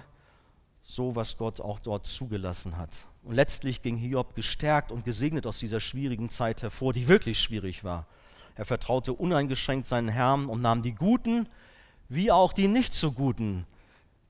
so, 0.83 1.17
was 1.17 1.39
Gott 1.39 1.63
auch 1.63 1.79
dort 1.79 2.05
zugelassen 2.05 2.77
hat. 2.77 2.91
Und 3.23 3.35
letztlich 3.35 3.81
ging 3.81 3.97
Hiob 3.97 4.35
gestärkt 4.35 4.93
und 4.93 5.07
gesegnet 5.07 5.47
aus 5.47 5.59
dieser 5.59 5.81
schwierigen 5.81 6.29
Zeit 6.29 6.61
hervor, 6.61 6.93
die 6.93 7.09
wirklich 7.09 7.41
schwierig 7.41 7.83
war. 7.83 8.07
Er 8.57 8.67
vertraute 8.67 9.15
uneingeschränkt 9.15 9.87
seinen 9.87 10.09
Herrn 10.09 10.47
und 10.47 10.61
nahm 10.61 10.83
die 10.83 10.95
guten 10.95 11.49
wie 12.11 12.31
auch 12.31 12.53
die 12.53 12.69
nicht 12.69 12.93
so 12.93 13.11
guten 13.11 13.67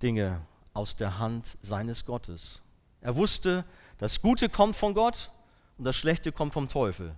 Dinge 0.02 0.40
aus 0.72 0.94
der 0.94 1.18
Hand 1.18 1.58
seines 1.62 2.04
Gottes. 2.06 2.60
Er 3.06 3.14
wusste, 3.14 3.64
das 3.98 4.20
Gute 4.20 4.48
kommt 4.48 4.74
von 4.74 4.92
Gott 4.92 5.30
und 5.78 5.84
das 5.84 5.94
Schlechte 5.94 6.32
kommt 6.32 6.52
vom 6.52 6.68
Teufel. 6.68 7.14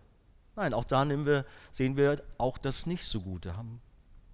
Nein, 0.55 0.75
auch 0.75 0.85
da 0.85 1.09
wir, 1.09 1.47
sehen 1.73 1.97
wir 1.97 2.23
auch 2.37 2.59
das 2.59 2.85
nicht 2.85 3.07
so 3.07 3.23
Gute, 3.23 3.57
haben, 3.57 3.81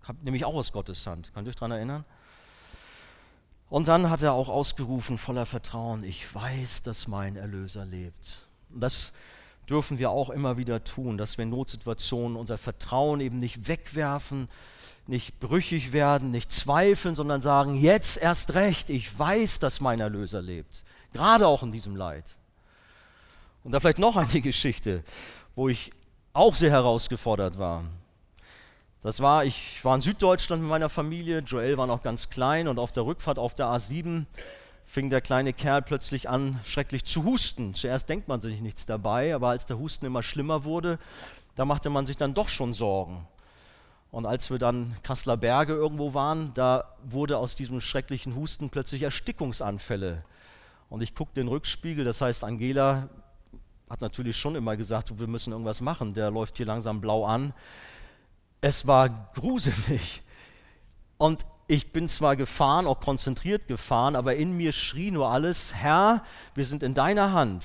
haben, 0.03 0.19
nämlich 0.25 0.45
auch 0.45 0.57
aus 0.57 0.73
Gottes 0.73 1.07
Hand. 1.07 1.33
Könnt 1.33 1.47
ihr 1.47 1.51
euch 1.51 1.55
daran 1.55 1.71
erinnern? 1.71 2.05
Und 3.71 3.87
dann 3.87 4.11
hat 4.11 4.23
er 4.23 4.33
auch 4.33 4.49
ausgerufen 4.49 5.17
voller 5.17 5.47
Vertrauen, 5.47 6.03
ich 6.03 6.35
weiß, 6.35 6.83
dass 6.83 7.07
mein 7.07 7.37
Erlöser 7.37 7.85
lebt. 7.85 8.41
Und 8.71 8.81
das 8.81 9.13
dürfen 9.71 10.01
wir 10.01 10.11
auch 10.11 10.31
immer 10.31 10.57
wieder 10.57 10.83
tun, 10.83 11.19
dass 11.19 11.39
wir 11.39 11.45
in 11.45 11.51
Notsituationen 11.51 12.37
unser 12.37 12.59
Vertrauen 12.59 13.21
eben 13.21 13.39
nicht 13.39 13.69
wegwerfen, 13.69 14.49
nicht 15.07 15.39
brüchig 15.39 15.93
werden, 15.93 16.33
nicht 16.33 16.51
zweifeln, 16.51 17.15
sondern 17.15 17.41
sagen, 17.41 17.77
jetzt 17.77 18.17
erst 18.17 18.55
recht, 18.55 18.91
ich 18.91 19.17
weiß, 19.17 19.61
dass 19.61 19.81
mein 19.81 20.01
Erlöser 20.01 20.43
lebt. 20.43 20.83
Gerade 21.15 21.47
auch 21.47 21.63
in 21.63 21.71
diesem 21.71 21.95
Leid. 21.95 22.25
Und 23.63 23.73
da 23.73 23.81
vielleicht 23.81 24.01
noch 24.01 24.17
eine 24.17 24.41
Geschichte, 24.43 25.05
wo 25.55 25.69
ich 25.69 25.93
auch 26.33 26.57
sehr 26.57 26.73
herausgefordert 26.73 27.59
war. 27.59 27.85
Das 29.01 29.21
war, 29.21 29.45
ich 29.45 29.85
war 29.85 29.95
in 29.95 30.01
Süddeutschland 30.01 30.63
mit 30.63 30.71
meiner 30.71 30.89
Familie, 30.89 31.39
Joel 31.39 31.79
war 31.79 31.87
noch 31.87 32.03
ganz 32.03 32.31
klein 32.31 32.67
und 32.67 32.79
auf 32.79 32.91
der 32.91 33.07
Rückfahrt 33.07 33.39
auf 33.39 33.55
der 33.55 33.67
A7 33.67 34.25
fing 34.87 35.09
der 35.09 35.21
kleine 35.21 35.53
Kerl 35.53 35.83
plötzlich 35.83 36.29
an, 36.29 36.59
schrecklich 36.65 37.05
zu 37.05 37.25
husten. 37.25 37.75
Zuerst 37.75 38.09
denkt 38.09 38.27
man 38.27 38.41
sich 38.41 38.61
nichts 38.61 38.85
dabei, 38.85 39.35
aber 39.35 39.51
als 39.51 39.67
der 39.67 39.79
Husten 39.79 40.07
immer 40.07 40.23
schlimmer 40.23 40.65
wurde, 40.65 40.99
da 41.55 41.65
machte 41.65 41.91
man 41.91 42.07
sich 42.07 42.17
dann 42.17 42.35
doch 42.35 42.49
schon 42.49 42.73
Sorgen. 42.73 43.27
Und 44.11 44.27
als 44.27 44.51
wir 44.51 44.59
dann 44.59 44.97
Kasseler 45.03 45.37
Berge 45.37 45.75
irgendwo 45.75 46.15
waren, 46.15 46.53
da 46.55 46.97
wurde 47.05 47.39
aus 47.39 47.55
diesem 47.55 47.81
schrecklichen 47.81 48.35
Husten 48.35 48.71
plötzlich 48.71 49.03
Erstickungsanfälle 49.03 50.25
und 50.95 51.01
ich 51.01 51.17
gucke 51.17 51.33
den 51.35 51.49
Rückspiegel, 51.49 52.05
das 52.05 52.21
heißt, 52.21 52.45
Angela 52.45 53.09
hat 53.91 54.01
natürlich 54.01 54.37
schon 54.37 54.55
immer 54.55 54.77
gesagt, 54.77 55.19
wir 55.19 55.27
müssen 55.27 55.53
irgendwas 55.53 55.81
machen, 55.81 56.15
der 56.15 56.31
läuft 56.31 56.57
hier 56.57 56.67
langsam 56.67 57.01
blau 57.01 57.27
an. 57.27 57.53
Es 58.61 58.87
war 58.87 59.09
gruselig. 59.35 60.23
Und 61.19 61.45
ich 61.67 61.91
bin 61.93 62.09
zwar 62.09 62.37
gefahren, 62.37 62.87
auch 62.87 63.01
konzentriert 63.01 63.67
gefahren, 63.67 64.15
aber 64.15 64.37
in 64.37 64.57
mir 64.57 64.71
schrie 64.71 65.11
nur 65.11 65.31
alles, 65.31 65.75
Herr, 65.75 66.23
wir 66.55 66.65
sind 66.65 66.85
in 66.85 66.95
deiner 66.95 67.33
Hand. 67.33 67.65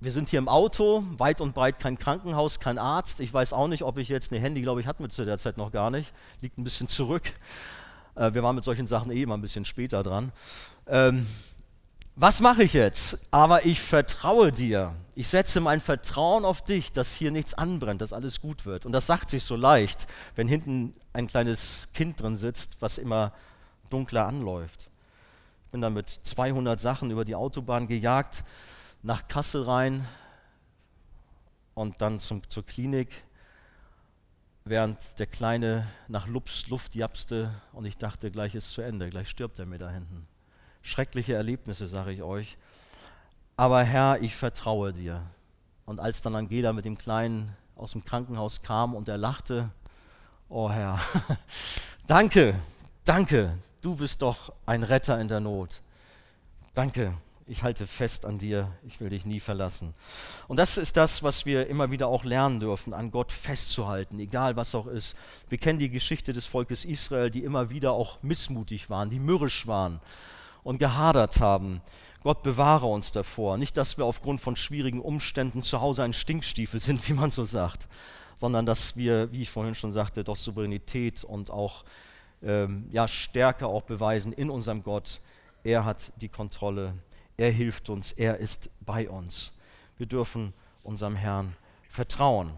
Wir 0.00 0.10
sind 0.10 0.28
hier 0.28 0.40
im 0.40 0.48
Auto, 0.48 1.04
weit 1.18 1.40
und 1.40 1.54
breit 1.54 1.78
kein 1.78 1.96
Krankenhaus, 1.96 2.58
kein 2.58 2.78
Arzt. 2.78 3.20
Ich 3.20 3.32
weiß 3.32 3.52
auch 3.52 3.68
nicht, 3.68 3.84
ob 3.84 3.96
ich 3.96 4.08
jetzt 4.08 4.32
ein 4.32 4.40
Handy, 4.40 4.60
glaube 4.60 4.80
ich, 4.80 4.88
hatten 4.88 5.04
wir 5.04 5.10
zu 5.10 5.24
der 5.24 5.38
Zeit 5.38 5.56
noch 5.56 5.70
gar 5.70 5.90
nicht. 5.90 6.12
Liegt 6.40 6.58
ein 6.58 6.64
bisschen 6.64 6.88
zurück. 6.88 7.32
Äh, 8.16 8.34
wir 8.34 8.42
waren 8.42 8.56
mit 8.56 8.64
solchen 8.64 8.88
Sachen 8.88 9.12
eh 9.12 9.22
immer 9.22 9.36
ein 9.36 9.40
bisschen 9.40 9.64
später 9.64 10.02
dran. 10.02 10.32
Ähm, 10.88 11.26
was 12.16 12.40
mache 12.40 12.62
ich 12.62 12.72
jetzt? 12.72 13.18
Aber 13.30 13.66
ich 13.66 13.80
vertraue 13.80 14.50
dir. 14.50 14.94
Ich 15.14 15.28
setze 15.28 15.60
mein 15.60 15.80
Vertrauen 15.80 16.46
auf 16.46 16.62
dich, 16.62 16.90
dass 16.90 17.14
hier 17.14 17.30
nichts 17.30 17.54
anbrennt, 17.54 18.00
dass 18.00 18.14
alles 18.14 18.40
gut 18.40 18.64
wird. 18.64 18.86
Und 18.86 18.92
das 18.92 19.06
sagt 19.06 19.30
sich 19.30 19.44
so 19.44 19.54
leicht, 19.54 20.06
wenn 20.34 20.48
hinten 20.48 20.94
ein 21.12 21.26
kleines 21.26 21.88
Kind 21.92 22.20
drin 22.20 22.36
sitzt, 22.36 22.80
was 22.80 22.96
immer 22.96 23.32
dunkler 23.90 24.26
anläuft. 24.26 24.88
Ich 25.66 25.70
bin 25.72 25.82
dann 25.82 25.92
mit 25.92 26.08
200 26.08 26.80
Sachen 26.80 27.10
über 27.10 27.24
die 27.26 27.34
Autobahn 27.34 27.86
gejagt, 27.86 28.44
nach 29.02 29.28
Kassel 29.28 29.62
rein 29.64 30.06
und 31.74 32.00
dann 32.00 32.18
zum, 32.18 32.48
zur 32.48 32.64
Klinik, 32.64 33.10
während 34.64 34.98
der 35.18 35.26
Kleine 35.26 35.86
nach 36.08 36.26
Lups 36.26 36.68
Luft 36.68 36.94
japste 36.94 37.54
und 37.72 37.84
ich 37.84 37.98
dachte, 37.98 38.30
gleich 38.30 38.54
ist 38.54 38.72
zu 38.72 38.80
Ende, 38.80 39.10
gleich 39.10 39.28
stirbt 39.28 39.58
er 39.58 39.66
mir 39.66 39.78
da 39.78 39.90
hinten 39.90 40.26
schreckliche 40.86 41.34
Erlebnisse, 41.34 41.86
sage 41.86 42.12
ich 42.12 42.22
euch. 42.22 42.56
Aber 43.56 43.82
Herr, 43.82 44.22
ich 44.22 44.36
vertraue 44.36 44.92
dir. 44.92 45.22
Und 45.84 46.00
als 46.00 46.22
dann 46.22 46.36
Angela 46.36 46.72
mit 46.72 46.84
dem 46.84 46.96
Kleinen 46.96 47.54
aus 47.74 47.92
dem 47.92 48.04
Krankenhaus 48.04 48.62
kam 48.62 48.94
und 48.94 49.08
er 49.08 49.18
lachte, 49.18 49.70
oh 50.48 50.70
Herr, 50.70 51.00
danke, 52.06 52.58
danke, 53.04 53.58
du 53.82 53.96
bist 53.96 54.22
doch 54.22 54.52
ein 54.64 54.82
Retter 54.82 55.20
in 55.20 55.28
der 55.28 55.40
Not. 55.40 55.80
Danke, 56.72 57.14
ich 57.46 57.62
halte 57.62 57.86
fest 57.86 58.24
an 58.24 58.38
dir, 58.38 58.70
ich 58.86 59.00
will 59.00 59.08
dich 59.08 59.26
nie 59.26 59.40
verlassen. 59.40 59.94
Und 60.46 60.58
das 60.58 60.76
ist 60.78 60.96
das, 60.96 61.22
was 61.22 61.46
wir 61.46 61.66
immer 61.66 61.90
wieder 61.90 62.08
auch 62.08 62.24
lernen 62.24 62.60
dürfen, 62.60 62.94
an 62.94 63.10
Gott 63.10 63.32
festzuhalten, 63.32 64.18
egal 64.20 64.56
was 64.56 64.74
auch 64.74 64.86
ist. 64.86 65.16
Wir 65.48 65.58
kennen 65.58 65.78
die 65.78 65.90
Geschichte 65.90 66.32
des 66.32 66.46
Volkes 66.46 66.84
Israel, 66.84 67.30
die 67.30 67.44
immer 67.44 67.70
wieder 67.70 67.92
auch 67.92 68.22
missmutig 68.22 68.88
waren, 68.90 69.10
die 69.10 69.20
mürrisch 69.20 69.66
waren 69.66 70.00
und 70.66 70.78
gehadert 70.78 71.40
haben. 71.40 71.80
Gott 72.24 72.42
bewahre 72.42 72.86
uns 72.86 73.12
davor. 73.12 73.56
Nicht, 73.56 73.76
dass 73.76 73.98
wir 73.98 74.04
aufgrund 74.04 74.40
von 74.40 74.56
schwierigen 74.56 75.00
Umständen 75.00 75.62
zu 75.62 75.80
Hause 75.80 76.02
ein 76.02 76.12
Stinkstiefel 76.12 76.80
sind, 76.80 77.08
wie 77.08 77.12
man 77.12 77.30
so 77.30 77.44
sagt, 77.44 77.86
sondern 78.34 78.66
dass 78.66 78.96
wir, 78.96 79.30
wie 79.30 79.42
ich 79.42 79.50
vorhin 79.50 79.76
schon 79.76 79.92
sagte, 79.92 80.24
doch 80.24 80.34
Souveränität 80.34 81.22
und 81.22 81.52
auch 81.52 81.84
ähm, 82.42 82.88
ja, 82.90 83.06
Stärke 83.06 83.68
auch 83.68 83.82
beweisen 83.82 84.32
in 84.32 84.50
unserem 84.50 84.82
Gott. 84.82 85.20
Er 85.62 85.84
hat 85.84 86.12
die 86.20 86.28
Kontrolle, 86.28 86.94
er 87.36 87.52
hilft 87.52 87.88
uns, 87.88 88.10
er 88.10 88.38
ist 88.38 88.68
bei 88.80 89.08
uns. 89.08 89.52
Wir 89.98 90.06
dürfen 90.06 90.52
unserem 90.82 91.14
Herrn 91.14 91.54
vertrauen. 91.88 92.50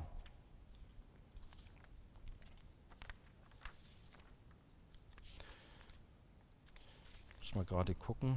Muss 7.49 7.55
mal 7.55 7.65
gerade 7.65 7.95
gucken. 7.95 8.37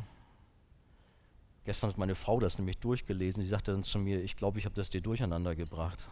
Gestern 1.66 1.90
hat 1.90 1.98
meine 1.98 2.16
Frau 2.16 2.40
das 2.40 2.58
nämlich 2.58 2.78
durchgelesen. 2.78 3.44
Sie 3.44 3.50
sagte 3.50 3.74
dann 3.74 3.84
zu 3.84 4.00
mir, 4.00 4.24
ich 4.24 4.38
glaube, 4.38 4.58
ich 4.58 4.64
habe 4.64 4.74
das 4.74 4.90
dir 4.90 5.02
durcheinander 5.02 5.54
gebracht. 5.54 6.08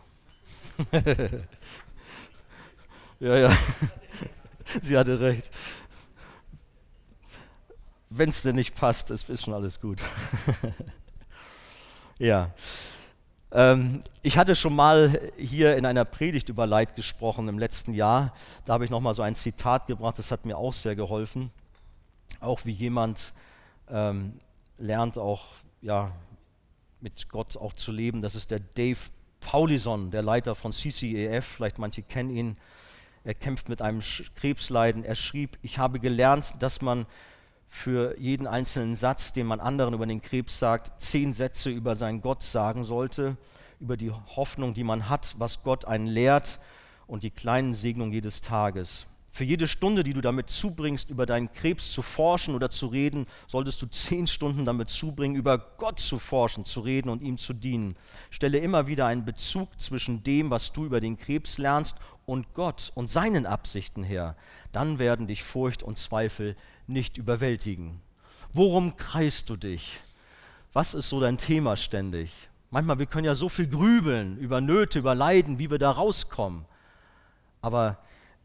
ja, 3.21 3.37
ja. 3.37 3.57
Sie 4.81 4.97
hatte 4.97 5.21
recht. 5.21 5.49
Wenn 8.09 8.29
es 8.29 8.41
dir 8.41 8.51
nicht 8.51 8.75
passt, 8.75 9.11
ist, 9.11 9.29
ist 9.29 9.43
schon 9.45 9.53
alles 9.53 9.79
gut. 9.79 10.01
ja. 12.17 12.51
Ähm, 13.53 14.01
ich 14.23 14.37
hatte 14.37 14.55
schon 14.55 14.75
mal 14.75 15.21
hier 15.37 15.77
in 15.77 15.85
einer 15.85 16.03
Predigt 16.03 16.49
über 16.49 16.67
Leid 16.67 16.97
gesprochen 16.97 17.47
im 17.47 17.59
letzten 17.59 17.93
Jahr. 17.93 18.33
Da 18.65 18.73
habe 18.73 18.83
ich 18.83 18.91
nochmal 18.91 19.13
so 19.13 19.21
ein 19.21 19.35
Zitat 19.35 19.85
gebracht, 19.85 20.19
das 20.19 20.31
hat 20.31 20.45
mir 20.45 20.57
auch 20.57 20.73
sehr 20.73 20.97
geholfen. 20.97 21.49
Auch 22.39 22.65
wie 22.65 22.71
jemand 22.71 23.33
ähm, 23.89 24.39
lernt, 24.77 25.17
auch 25.17 25.45
ja, 25.81 26.11
mit 27.01 27.29
Gott 27.29 27.57
auch 27.57 27.73
zu 27.73 27.91
leben. 27.91 28.21
Das 28.21 28.35
ist 28.35 28.51
der 28.51 28.59
Dave 28.59 28.99
Paulison, 29.39 30.11
der 30.11 30.21
Leiter 30.21 30.55
von 30.55 30.71
CCEF, 30.71 31.45
vielleicht 31.45 31.79
manche 31.79 32.03
kennen 32.03 32.29
ihn. 32.29 32.57
Er 33.23 33.33
kämpft 33.33 33.69
mit 33.69 33.81
einem 33.81 34.01
Krebsleiden. 34.35 35.03
Er 35.03 35.15
schrieb, 35.15 35.57
ich 35.61 35.77
habe 35.77 35.99
gelernt, 35.99 36.55
dass 36.59 36.81
man 36.81 37.05
für 37.67 38.17
jeden 38.17 38.47
einzelnen 38.47 38.95
Satz, 38.95 39.33
den 39.33 39.45
man 39.45 39.59
anderen 39.59 39.93
über 39.93 40.05
den 40.05 40.21
Krebs 40.21 40.57
sagt, 40.57 40.99
zehn 40.99 41.33
Sätze 41.33 41.69
über 41.69 41.95
seinen 41.95 42.21
Gott 42.21 42.41
sagen 42.41 42.83
sollte, 42.83 43.37
über 43.79 43.95
die 43.95 44.11
Hoffnung, 44.11 44.73
die 44.73 44.83
man 44.83 45.09
hat, 45.09 45.35
was 45.37 45.63
Gott 45.63 45.85
einen 45.85 46.07
lehrt 46.07 46.59
und 47.05 47.23
die 47.23 47.29
kleinen 47.29 47.73
Segnungen 47.73 48.11
jedes 48.11 48.41
Tages. 48.41 49.05
Für 49.39 49.45
jede 49.45 49.69
Stunde, 49.69 50.03
die 50.03 50.11
du 50.11 50.19
damit 50.19 50.49
zubringst, 50.49 51.09
über 51.09 51.25
deinen 51.25 51.49
Krebs 51.53 51.93
zu 51.93 52.01
forschen 52.01 52.55
oder 52.55 52.69
zu 52.69 52.87
reden, 52.87 53.25
solltest 53.47 53.81
du 53.81 53.85
zehn 53.89 54.27
Stunden 54.27 54.65
damit 54.65 54.89
zubringen, 54.89 55.37
über 55.37 55.57
Gott 55.57 56.01
zu 56.01 56.19
forschen, 56.19 56.65
zu 56.65 56.81
reden 56.81 57.07
und 57.07 57.23
ihm 57.23 57.37
zu 57.37 57.53
dienen. 57.53 57.95
Stelle 58.31 58.57
immer 58.57 58.87
wieder 58.87 59.05
einen 59.05 59.23
Bezug 59.23 59.79
zwischen 59.79 60.23
dem, 60.23 60.49
was 60.49 60.73
du 60.73 60.83
über 60.83 60.99
den 60.99 61.17
Krebs 61.17 61.57
lernst, 61.57 61.95
und 62.25 62.53
Gott 62.53 62.91
und 62.95 63.09
seinen 63.09 63.45
Absichten 63.45 64.03
her. 64.03 64.35
Dann 64.73 64.99
werden 64.99 65.25
dich 65.25 65.41
Furcht 65.41 65.83
und 65.83 65.97
Zweifel 65.97 66.57
nicht 66.85 67.17
überwältigen. 67.17 68.01
Worum 68.51 68.97
kreist 68.97 69.49
du 69.49 69.55
dich? 69.55 70.01
Was 70.73 70.93
ist 70.93 71.07
so 71.07 71.21
dein 71.21 71.37
Thema 71.37 71.77
ständig? 71.77 72.49
Manchmal, 72.71 72.99
wir 72.99 73.05
können 73.05 73.25
ja 73.25 73.35
so 73.35 73.47
viel 73.47 73.67
grübeln 73.67 74.37
über 74.37 74.59
Nöte, 74.59 74.99
über 74.99 75.15
Leiden, 75.15 75.59
wie 75.59 75.71
wir 75.71 75.79
da 75.79 75.91
rauskommen. 75.91 76.65
Aber 77.61 77.99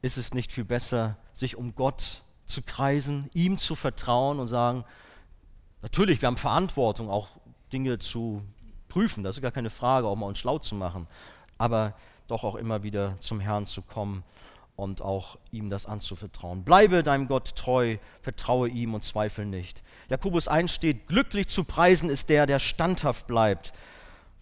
ist 0.04 0.18
es 0.18 0.34
nicht 0.34 0.52
viel 0.52 0.66
besser, 0.66 1.16
sich 1.32 1.56
um 1.56 1.74
Gott 1.74 2.22
zu 2.44 2.60
kreisen, 2.60 3.30
ihm 3.32 3.56
zu 3.56 3.74
vertrauen 3.74 4.38
und 4.38 4.48
sagen, 4.48 4.84
natürlich, 5.80 6.20
wir 6.20 6.26
haben 6.26 6.36
Verantwortung, 6.36 7.08
auch 7.08 7.28
Dinge 7.72 7.98
zu 7.98 8.42
prüfen, 8.88 9.24
das 9.24 9.36
ist 9.36 9.42
gar 9.42 9.50
keine 9.50 9.70
Frage, 9.70 10.06
auch 10.06 10.14
mal 10.14 10.26
uns 10.26 10.38
schlau 10.38 10.58
zu 10.58 10.74
machen, 10.74 11.06
aber 11.56 11.94
doch 12.28 12.44
auch 12.44 12.54
immer 12.54 12.82
wieder 12.82 13.18
zum 13.20 13.40
Herrn 13.40 13.64
zu 13.64 13.80
kommen 13.80 14.24
und 14.76 15.00
auch 15.00 15.38
ihm 15.52 15.70
das 15.70 15.86
anzuvertrauen. 15.86 16.64
Bleibe 16.64 17.02
deinem 17.02 17.26
Gott 17.26 17.56
treu, 17.56 17.96
vertraue 18.20 18.68
ihm 18.68 18.92
und 18.92 19.04
zweifle 19.04 19.46
nicht. 19.46 19.82
Jakobus 20.10 20.48
1 20.48 20.70
steht, 20.70 21.06
glücklich 21.06 21.48
zu 21.48 21.64
preisen 21.64 22.10
ist 22.10 22.28
der, 22.28 22.44
der 22.44 22.58
standhaft 22.58 23.26
bleibt 23.26 23.72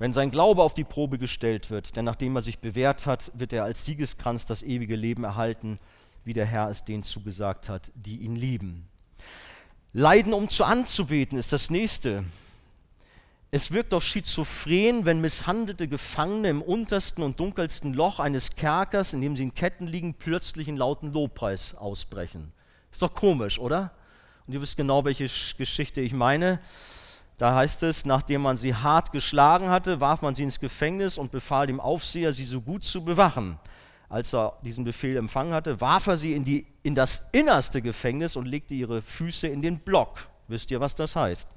wenn 0.03 0.13
sein 0.13 0.33
Glaube 0.33 0.65
auf 0.65 0.75
die 0.75 0.83
Probe 0.83 1.17
gestellt 1.17 1.71
wird, 1.71 1.95
denn 1.95 2.05
nachdem 2.05 2.35
er 2.35 2.43
sich 2.43 2.59
bewährt 2.59 3.07
hat, 3.07 3.31
wird 3.35 3.53
er 3.53 3.63
als 3.63 3.85
Siegeskranz 3.85 4.47
das 4.47 4.65
ewige 4.65 4.97
Leben 4.97 5.23
erhalten, 5.23 5.79
wie 6.25 6.33
der 6.33 6.45
Herr 6.45 6.69
es 6.71 6.85
denen 6.85 7.05
zugesagt 7.05 7.69
hat, 7.69 7.93
die 7.95 8.17
ihn 8.17 8.35
lieben. 8.35 8.89
Leiden, 9.93 10.33
um 10.33 10.49
zu 10.49 10.65
anzubeten, 10.65 11.39
ist 11.39 11.53
das 11.53 11.71
nächste. 11.71 12.25
Es 13.53 13.71
wirkt 13.71 13.93
doch 13.93 14.03
schizophren, 14.03 15.07
wenn 15.07 15.21
misshandelte 15.21 15.87
Gefangene 15.87 16.49
im 16.49 16.63
untersten 16.63 17.23
und 17.23 17.39
dunkelsten 17.39 17.95
Loch 17.95 18.19
eines 18.19 18.57
Kerkers, 18.57 19.13
in 19.13 19.21
dem 19.21 19.37
sie 19.37 19.45
in 19.45 19.55
Ketten 19.55 19.87
liegen, 19.87 20.15
plötzlich 20.15 20.67
in 20.67 20.77
lauten 20.77 21.13
Lobpreis 21.13 21.77
ausbrechen. 21.77 22.53
Ist 22.91 23.03
doch 23.03 23.15
komisch, 23.15 23.61
oder? 23.61 23.93
Und 24.49 24.55
ihr 24.55 24.63
wisst 24.63 24.77
genau, 24.77 25.05
welche 25.05 25.31
Geschichte 25.57 26.01
ich 26.01 26.13
meine. 26.13 26.59
Da 27.39 27.55
heißt 27.55 27.83
es, 27.83 28.05
nachdem 28.05 28.43
man 28.43 28.57
sie 28.57 28.75
hart 28.75 29.11
geschlagen 29.13 29.71
hatte, 29.71 30.01
warf 30.01 30.23
man 30.23 30.35
sie 30.35 30.43
ins 30.43 30.61
Gefängnis 30.61 31.19
und 31.19 31.31
befahl 31.31 31.67
dem 31.67 31.81
Aufseher, 31.81 32.33
sie 32.33 32.45
so 32.45 32.61
gut 32.61 32.85
zu 32.85 33.05
bewachen. 33.05 33.59
Als 34.09 34.35
er 34.35 34.59
diesen 34.63 34.85
Befehl 34.85 35.17
empfangen 35.17 35.55
hatte, 35.55 35.81
warf 35.81 36.07
er 36.07 36.19
sie 36.19 36.35
in, 36.35 36.45
die, 36.45 36.67
in 36.83 36.95
das 36.95 37.29
innerste 37.33 37.81
Gefängnis 37.81 38.37
und 38.37 38.47
legte 38.47 38.75
ihre 38.75 39.01
Füße 39.01 39.49
in 39.49 39.63
den 39.63 39.79
Block. 39.79 40.19
Wisst 40.49 40.71
ihr, 40.71 40.81
was 40.81 40.95
das 40.95 41.17
heißt? 41.17 41.49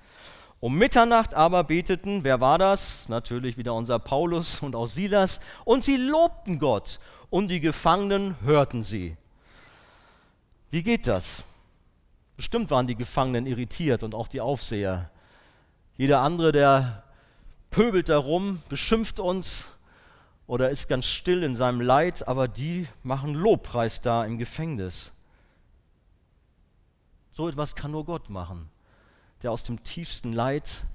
Um 0.62 0.78
Mitternacht 0.78 1.34
aber 1.34 1.66
beteten, 1.66 2.24
wer 2.24 2.40
war 2.40 2.58
das? 2.58 3.10
Natürlich 3.10 3.58
wieder 3.58 3.74
unser 3.74 4.00
Paulus 4.00 4.62
und 4.62 4.76
auch 4.76 4.88
Silas. 4.88 5.42
Und 5.66 5.84
sie 5.84 5.98
lobten 5.98 6.58
Gott 6.58 7.00
und 7.30 7.50
die 7.50 7.60
Gefangenen 7.60 8.36
hörten 8.42 8.82
sie. 8.82 9.18
Wie 10.72 10.82
geht 10.82 11.08
das? 11.08 11.44
Bestimmt 12.38 12.72
waren 12.72 12.88
die 12.88 12.96
Gefangenen 12.96 13.46
irritiert 13.46 14.04
und 14.04 14.16
auch 14.16 14.28
die 14.28 14.42
Aufseher. 14.42 15.10
Jeder 15.98 16.22
andere, 16.22 16.52
der 16.52 17.04
pöbelt 17.70 18.10
darum, 18.10 18.62
beschimpft 18.70 19.20
uns 19.20 19.70
oder 20.48 20.70
ist 20.70 20.90
ganz 20.90 21.06
still 21.06 21.42
in 21.44 21.56
seinem 21.56 21.82
Leid, 21.82 22.28
aber 22.28 22.48
die 22.48 22.88
machen 23.04 23.34
Lobpreis 23.34 24.02
da 24.02 24.26
im 24.26 24.38
Gefängnis. 24.38 25.14
So 27.32 27.48
etwas 27.48 27.76
kann 27.76 27.92
nur 27.92 28.06
Gott 28.06 28.30
machen, 28.30 28.70
der 29.42 29.52
aus 29.52 29.64
dem 29.64 29.84
tiefsten 29.84 30.34
Leid 30.34 30.86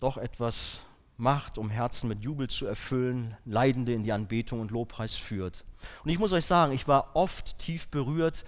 doch 0.00 0.16
etwas 0.16 0.80
macht, 1.16 1.58
um 1.58 1.70
Herzen 1.70 2.08
mit 2.08 2.22
Jubel 2.22 2.48
zu 2.48 2.66
erfüllen, 2.66 3.36
Leidende 3.44 3.94
in 3.94 4.02
die 4.02 4.12
Anbetung 4.12 4.60
und 4.60 4.70
Lobpreis 4.72 5.16
führt. 5.16 5.64
Und 6.04 6.10
ich 6.10 6.18
muss 6.18 6.32
euch 6.32 6.46
sagen, 6.46 6.72
ich 6.72 6.88
war 6.88 7.14
oft 7.14 7.58
tief 7.58 7.88
berührt 7.88 8.44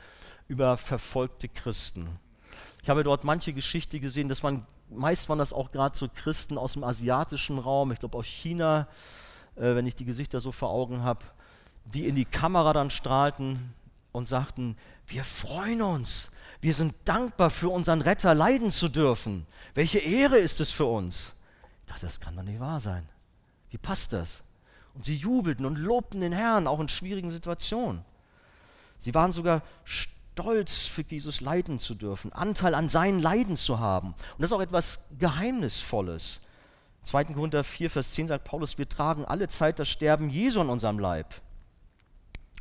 über 0.48 0.76
verfolgte 0.76 1.48
Christen. 1.48 2.08
Ich 2.82 2.88
habe 2.88 3.04
dort 3.04 3.24
manche 3.24 3.52
Geschichte 3.52 4.00
gesehen, 4.00 4.28
das 4.28 4.42
waren 4.42 4.66
meist 4.90 5.28
waren 5.28 5.38
das 5.38 5.52
auch 5.52 5.70
gerade 5.70 5.96
so 5.96 6.08
Christen 6.12 6.58
aus 6.58 6.74
dem 6.74 6.84
asiatischen 6.84 7.58
Raum, 7.58 7.92
ich 7.92 7.98
glaube 7.98 8.18
aus 8.18 8.26
China, 8.26 8.88
äh, 9.56 9.74
wenn 9.74 9.86
ich 9.86 9.96
die 9.96 10.04
Gesichter 10.04 10.40
so 10.40 10.52
vor 10.52 10.70
Augen 10.70 11.02
habe, 11.02 11.24
die 11.84 12.06
in 12.06 12.14
die 12.14 12.24
Kamera 12.24 12.72
dann 12.72 12.90
strahlten 12.90 13.74
und 14.12 14.26
sagten, 14.26 14.76
wir 15.06 15.24
freuen 15.24 15.82
uns, 15.82 16.30
wir 16.60 16.74
sind 16.74 16.94
dankbar 17.04 17.50
für 17.50 17.68
unseren 17.68 18.00
Retter 18.00 18.34
leiden 18.34 18.70
zu 18.70 18.88
dürfen. 18.88 19.46
Welche 19.74 19.98
Ehre 19.98 20.38
ist 20.38 20.60
es 20.60 20.70
für 20.70 20.86
uns? 20.86 21.34
Ich 21.82 21.92
dachte, 21.92 22.06
das 22.06 22.18
kann 22.18 22.34
doch 22.34 22.42
nicht 22.42 22.60
wahr 22.60 22.80
sein. 22.80 23.08
Wie 23.70 23.78
passt 23.78 24.12
das? 24.12 24.42
Und 24.94 25.04
sie 25.04 25.16
jubelten 25.16 25.66
und 25.66 25.76
lobten 25.76 26.20
den 26.20 26.32
Herrn, 26.32 26.66
auch 26.66 26.80
in 26.80 26.88
schwierigen 26.88 27.30
Situationen. 27.30 28.04
Sie 28.98 29.14
waren 29.14 29.32
sogar 29.32 29.62
stolz 29.84 30.15
für 30.36 31.02
Jesus 31.02 31.40
leiden 31.40 31.78
zu 31.78 31.94
dürfen, 31.94 32.32
Anteil 32.32 32.74
an 32.74 32.88
seinen 32.88 33.20
Leiden 33.20 33.56
zu 33.56 33.80
haben. 33.80 34.08
Und 34.08 34.40
das 34.40 34.50
ist 34.50 34.52
auch 34.52 34.60
etwas 34.60 35.06
Geheimnisvolles. 35.18 36.40
2. 37.02 37.24
Korinther 37.24 37.64
4, 37.64 37.88
Vers 37.88 38.12
10 38.12 38.28
sagt 38.28 38.44
Paulus, 38.44 38.78
wir 38.78 38.88
tragen 38.88 39.24
alle 39.24 39.48
Zeit 39.48 39.78
das 39.78 39.88
Sterben 39.88 40.28
Jesu 40.28 40.60
in 40.60 40.68
unserem 40.68 40.98
Leib. 40.98 41.34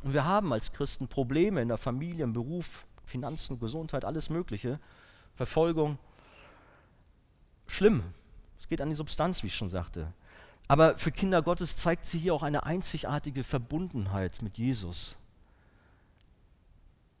Und 0.02 0.14
wir 0.14 0.24
haben 0.24 0.52
als 0.52 0.72
Christen 0.72 1.08
Probleme 1.08 1.60
in 1.60 1.68
der 1.68 1.78
Familie, 1.78 2.24
im 2.24 2.32
Beruf, 2.32 2.86
Finanzen, 3.04 3.58
Gesundheit, 3.58 4.04
alles 4.04 4.30
Mögliche, 4.30 4.78
Verfolgung. 5.34 5.98
Schlimm. 7.66 8.02
Es 8.58 8.68
geht 8.68 8.80
an 8.80 8.88
die 8.88 8.94
Substanz, 8.94 9.42
wie 9.42 9.48
ich 9.48 9.56
schon 9.56 9.68
sagte. 9.68 10.12
Aber 10.68 10.96
für 10.96 11.12
Kinder 11.12 11.42
Gottes 11.42 11.76
zeigt 11.76 12.06
sie 12.06 12.18
hier 12.18 12.34
auch 12.34 12.42
eine 12.42 12.64
einzigartige 12.64 13.44
Verbundenheit 13.44 14.42
mit 14.42 14.56
Jesus 14.58 15.18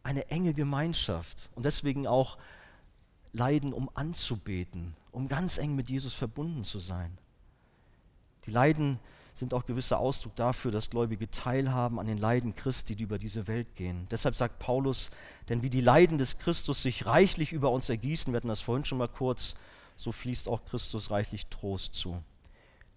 eine 0.06 0.30
enge 0.30 0.54
Gemeinschaft 0.54 1.50
und 1.56 1.66
deswegen 1.66 2.06
auch 2.06 2.38
Leiden, 3.32 3.72
um 3.72 3.90
anzubeten, 3.94 4.94
um 5.10 5.26
ganz 5.26 5.58
eng 5.58 5.74
mit 5.74 5.90
Jesus 5.90 6.14
verbunden 6.14 6.62
zu 6.62 6.78
sein. 6.78 7.18
Die 8.46 8.52
Leiden 8.52 9.00
sind 9.34 9.52
auch 9.52 9.66
gewisser 9.66 9.98
Ausdruck 9.98 10.36
dafür, 10.36 10.70
dass 10.70 10.90
Gläubige 10.90 11.28
teilhaben 11.28 11.98
an 11.98 12.06
den 12.06 12.18
Leiden 12.18 12.54
Christi, 12.54 12.94
die 12.94 13.02
über 13.02 13.18
diese 13.18 13.48
Welt 13.48 13.74
gehen. 13.74 14.06
Deshalb 14.10 14.36
sagt 14.36 14.60
Paulus, 14.60 15.10
denn 15.48 15.62
wie 15.62 15.70
die 15.70 15.80
Leiden 15.80 16.18
des 16.18 16.38
Christus 16.38 16.84
sich 16.84 17.04
reichlich 17.04 17.52
über 17.52 17.72
uns 17.72 17.88
ergießen, 17.88 18.32
wir 18.32 18.36
hatten 18.36 18.48
das 18.48 18.60
vorhin 18.60 18.84
schon 18.84 18.98
mal 18.98 19.08
kurz, 19.08 19.56
so 19.96 20.12
fließt 20.12 20.48
auch 20.48 20.64
Christus 20.66 21.10
reichlich 21.10 21.48
Trost 21.48 21.94
zu. 21.94 22.22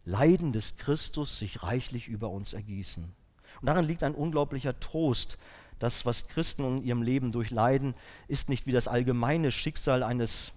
Leiden 0.05 0.53
des 0.53 0.77
Christus 0.77 1.39
sich 1.39 1.63
reichlich 1.63 2.07
über 2.07 2.29
uns 2.29 2.53
ergießen. 2.53 3.03
Und 3.03 3.65
darin 3.65 3.85
liegt 3.85 4.03
ein 4.03 4.15
unglaublicher 4.15 4.79
Trost, 4.79 5.39
das, 5.79 6.05
was 6.05 6.27
Christen 6.27 6.77
in 6.77 6.83
ihrem 6.83 7.01
Leben 7.01 7.31
durchleiden, 7.31 7.95
ist 8.27 8.49
nicht 8.49 8.67
wie 8.67 8.71
das 8.71 8.87
allgemeine 8.87 9.51
Schicksal 9.51 10.03
eines 10.03 10.51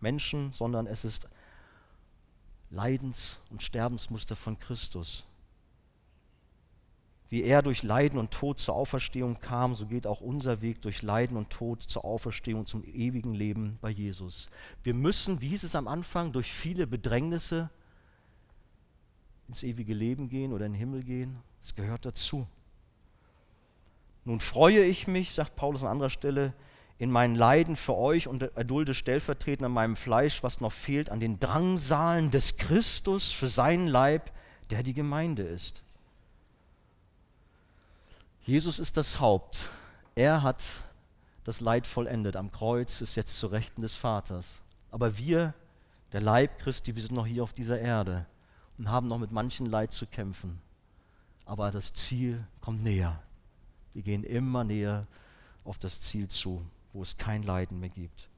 Menschen, 0.00 0.52
sondern 0.52 0.86
es 0.86 1.04
ist 1.04 1.28
Leidens- 2.70 3.38
und 3.50 3.62
Sterbensmuster 3.62 4.36
von 4.36 4.58
Christus. 4.58 5.24
Wie 7.28 7.42
er 7.42 7.62
durch 7.62 7.82
Leiden 7.82 8.18
und 8.18 8.30
Tod 8.30 8.60
zur 8.60 8.76
Auferstehung 8.76 9.40
kam, 9.40 9.74
so 9.74 9.86
geht 9.86 10.06
auch 10.06 10.20
unser 10.20 10.62
Weg 10.62 10.82
durch 10.82 11.02
Leiden 11.02 11.36
und 11.36 11.50
Tod 11.50 11.82
zur 11.82 12.04
Auferstehung, 12.04 12.66
zum 12.66 12.84
ewigen 12.84 13.34
Leben 13.34 13.78
bei 13.80 13.90
Jesus. 13.90 14.48
Wir 14.84 14.94
müssen, 14.94 15.40
wie 15.40 15.48
hieß 15.48 15.64
es 15.64 15.74
am 15.74 15.88
Anfang, 15.88 16.32
durch 16.32 16.52
viele 16.52 16.86
Bedrängnisse 16.86 17.68
ins 19.48 19.62
ewige 19.64 19.94
Leben 19.94 20.28
gehen 20.28 20.52
oder 20.52 20.66
in 20.66 20.72
den 20.72 20.78
Himmel 20.78 21.02
gehen. 21.02 21.38
Es 21.62 21.74
gehört 21.74 22.04
dazu. 22.04 22.46
Nun 24.26 24.40
freue 24.40 24.82
ich 24.82 25.06
mich, 25.06 25.32
sagt 25.32 25.54
Paulus 25.54 25.84
an 25.84 25.88
anderer 25.88 26.10
Stelle, 26.10 26.52
in 26.98 27.12
meinen 27.12 27.36
Leiden 27.36 27.76
für 27.76 27.94
euch 27.94 28.26
und 28.26 28.42
erdulde 28.42 28.92
stellvertretend 28.92 29.64
an 29.64 29.72
meinem 29.72 29.94
Fleisch, 29.94 30.42
was 30.42 30.60
noch 30.60 30.72
fehlt, 30.72 31.10
an 31.10 31.20
den 31.20 31.38
Drangsalen 31.38 32.32
des 32.32 32.56
Christus 32.56 33.30
für 33.30 33.46
seinen 33.46 33.86
Leib, 33.86 34.32
der 34.70 34.82
die 34.82 34.94
Gemeinde 34.94 35.44
ist. 35.44 35.84
Jesus 38.42 38.80
ist 38.80 38.96
das 38.96 39.20
Haupt. 39.20 39.68
Er 40.16 40.42
hat 40.42 40.60
das 41.44 41.60
Leid 41.60 41.86
vollendet. 41.86 42.34
Am 42.34 42.50
Kreuz 42.50 43.00
ist 43.02 43.14
jetzt 43.14 43.38
zu 43.38 43.46
Rechten 43.46 43.82
des 43.82 43.94
Vaters. 43.94 44.60
Aber 44.90 45.18
wir, 45.18 45.54
der 46.12 46.20
Leib 46.20 46.58
Christi, 46.58 46.96
wir 46.96 47.02
sind 47.02 47.14
noch 47.14 47.26
hier 47.26 47.44
auf 47.44 47.52
dieser 47.52 47.78
Erde 47.78 48.26
und 48.76 48.90
haben 48.90 49.06
noch 49.06 49.18
mit 49.18 49.30
manchen 49.30 49.66
Leid 49.66 49.92
zu 49.92 50.04
kämpfen. 50.04 50.60
Aber 51.44 51.70
das 51.70 51.94
Ziel 51.94 52.44
kommt 52.60 52.82
näher. 52.82 53.20
Wir 53.96 54.02
gehen 54.02 54.24
immer 54.24 54.62
näher 54.62 55.06
auf 55.64 55.78
das 55.78 56.02
Ziel 56.02 56.28
zu, 56.28 56.62
wo 56.92 57.00
es 57.00 57.16
kein 57.16 57.42
Leiden 57.42 57.80
mehr 57.80 57.88
gibt. 57.88 58.28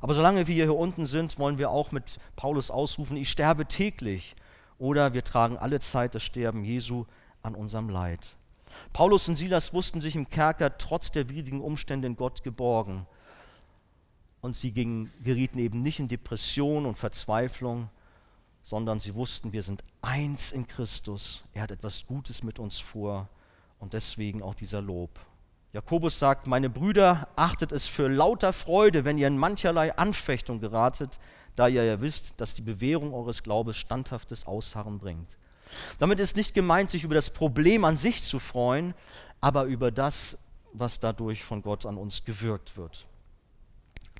Aber 0.00 0.14
solange 0.14 0.46
wir 0.46 0.54
hier 0.54 0.74
unten 0.74 1.04
sind, 1.04 1.38
wollen 1.38 1.58
wir 1.58 1.68
auch 1.68 1.92
mit 1.92 2.18
Paulus 2.34 2.70
ausrufen, 2.70 3.18
ich 3.18 3.30
sterbe 3.30 3.66
täglich. 3.66 4.34
Oder 4.78 5.12
wir 5.12 5.22
tragen 5.22 5.58
alle 5.58 5.80
Zeit 5.80 6.14
das 6.14 6.22
Sterben 6.22 6.64
Jesu 6.64 7.04
an 7.42 7.54
unserem 7.54 7.90
Leid. 7.90 8.20
Paulus 8.94 9.28
und 9.28 9.36
Silas 9.36 9.74
wussten 9.74 10.00
sich 10.00 10.16
im 10.16 10.28
Kerker 10.28 10.78
trotz 10.78 11.10
der 11.10 11.28
widrigen 11.28 11.60
Umstände 11.60 12.06
in 12.06 12.16
Gott 12.16 12.42
geborgen. 12.42 13.06
Und 14.40 14.56
sie 14.56 14.72
gingen, 14.72 15.12
gerieten 15.22 15.58
eben 15.58 15.82
nicht 15.82 16.00
in 16.00 16.08
Depression 16.08 16.86
und 16.86 16.96
Verzweiflung, 16.96 17.90
sondern 18.62 18.98
sie 18.98 19.14
wussten, 19.14 19.52
wir 19.52 19.62
sind 19.62 19.84
eins 20.00 20.52
in 20.52 20.66
Christus. 20.66 21.44
Er 21.52 21.64
hat 21.64 21.70
etwas 21.70 22.06
Gutes 22.06 22.42
mit 22.42 22.58
uns 22.58 22.78
vor 22.80 23.28
und 23.82 23.94
deswegen 23.94 24.42
auch 24.42 24.54
dieser 24.54 24.80
Lob. 24.80 25.10
Jakobus 25.72 26.18
sagt, 26.18 26.46
meine 26.46 26.70
Brüder, 26.70 27.28
achtet 27.34 27.72
es 27.72 27.88
für 27.88 28.06
lauter 28.06 28.52
Freude, 28.52 29.04
wenn 29.04 29.18
ihr 29.18 29.26
in 29.26 29.36
mancherlei 29.36 29.96
Anfechtung 29.96 30.60
geratet, 30.60 31.18
da 31.56 31.66
ihr 31.66 31.82
ja 31.82 32.00
wisst, 32.00 32.40
dass 32.40 32.54
die 32.54 32.62
Bewährung 32.62 33.12
eures 33.12 33.42
Glaubens 33.42 33.76
standhaftes 33.76 34.46
Ausharren 34.46 34.98
bringt. 34.98 35.36
Damit 35.98 36.20
ist 36.20 36.36
nicht 36.36 36.54
gemeint, 36.54 36.90
sich 36.90 37.02
über 37.02 37.16
das 37.16 37.30
Problem 37.30 37.84
an 37.84 37.96
sich 37.96 38.22
zu 38.22 38.38
freuen, 38.38 38.94
aber 39.40 39.64
über 39.64 39.90
das, 39.90 40.38
was 40.72 41.00
dadurch 41.00 41.42
von 41.42 41.60
Gott 41.60 41.84
an 41.84 41.96
uns 41.96 42.24
gewirkt 42.24 42.76
wird. 42.76 43.06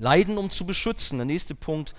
Leiden, 0.01 0.39
um 0.39 0.51
zu 0.51 0.67
beschützen. 0.67 1.19
Der 1.19 1.27
nächste 1.27 1.55
Punkt, 1.55 1.95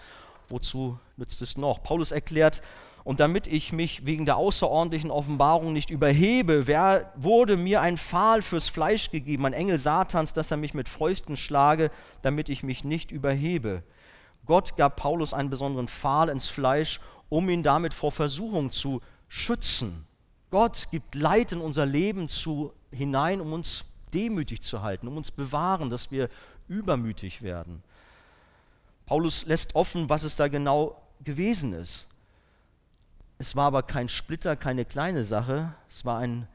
wozu 0.50 1.00
nützt 1.16 1.42
es 1.42 1.56
noch? 1.56 1.82
Paulus 1.82 2.12
erklärt, 2.12 2.62
und 3.04 3.20
damit 3.20 3.48
ich 3.48 3.74
mich 3.74 4.06
wegen 4.06 4.26
der 4.26 4.38
außerordentlichen 4.38 5.12
Offenbarung 5.12 5.74
nicht 5.74 5.90
überhebe, 5.90 6.68
wer, 6.68 7.12
wurde 7.16 7.58
mir 7.58 7.82
ein 7.82 7.98
Pfahl 7.98 8.42
fürs 8.42 8.70
Fleisch 8.70 9.12
gegeben, 9.12 9.46
ein 9.46 9.54
Engel 9.54 9.78
Satans, 9.78 10.34
dass 10.34 10.52
er 10.52 10.58
mich 10.58 10.74
mit 10.74 10.88
Fäusten 10.88 11.36
schlage, 11.36 11.92
damit 12.22 12.48
ich 12.50 12.64
mich 12.64 12.84
nicht 12.84 13.12
überhebe. 13.12 13.84
Gott 14.46 14.78
gab 14.78 14.96
Paulus 14.96 15.34
einen 15.34 15.50
besonderen 15.50 15.88
Pfahl 15.88 16.30
ins 16.30 16.48
Fleisch, 16.48 17.02
um 17.30 17.50
ihn 17.50 17.64
damit 17.64 17.94
vor 17.94 18.12
Versuchung 18.12 18.72
zu 18.72 19.02
schützen. 19.28 20.06
Gott 20.50 20.88
gibt 20.92 21.16
Leid 21.16 21.52
in 21.52 21.62
unser 21.62 21.86
Leben 21.86 22.30
zu, 22.30 22.74
hinein, 22.92 23.42
um 23.42 23.52
uns 23.54 23.86
demütig 24.14 24.62
zu 24.62 24.82
halten, 24.82 25.08
um 25.08 25.18
uns 25.18 25.32
bewahren, 25.32 25.90
dass 25.90 26.12
wir 26.12 26.30
übermütig 26.68 27.42
werden. 27.42 27.84
Paulus 29.06 29.46
lässt 29.46 29.76
offen, 29.76 30.10
was 30.10 30.24
es 30.24 30.36
da 30.36 30.48
genau 30.48 31.02
gewesen 31.24 31.74
ist. 31.74 32.08
Es 33.44 33.58
war 33.58 33.66
aber 33.66 33.84
kein 33.84 34.08
Splitter, 34.08 34.56
keine 34.56 34.86
kleine 34.86 35.26
Sache, 35.26 35.74
es 35.90 36.06
war 36.06 36.20
ein, 36.20 36.48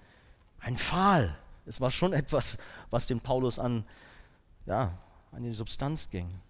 ein 0.58 0.78
Pfahl. 0.78 1.36
Es 1.66 1.82
war 1.82 1.90
schon 1.90 2.12
etwas, 2.14 2.56
was 2.88 3.06
den 3.06 3.20
Paulus 3.20 3.58
an, 3.58 3.84
ja, 4.64 4.90
an 5.30 5.42
die 5.42 5.52
Substanz 5.52 6.08
ging. 6.08 6.40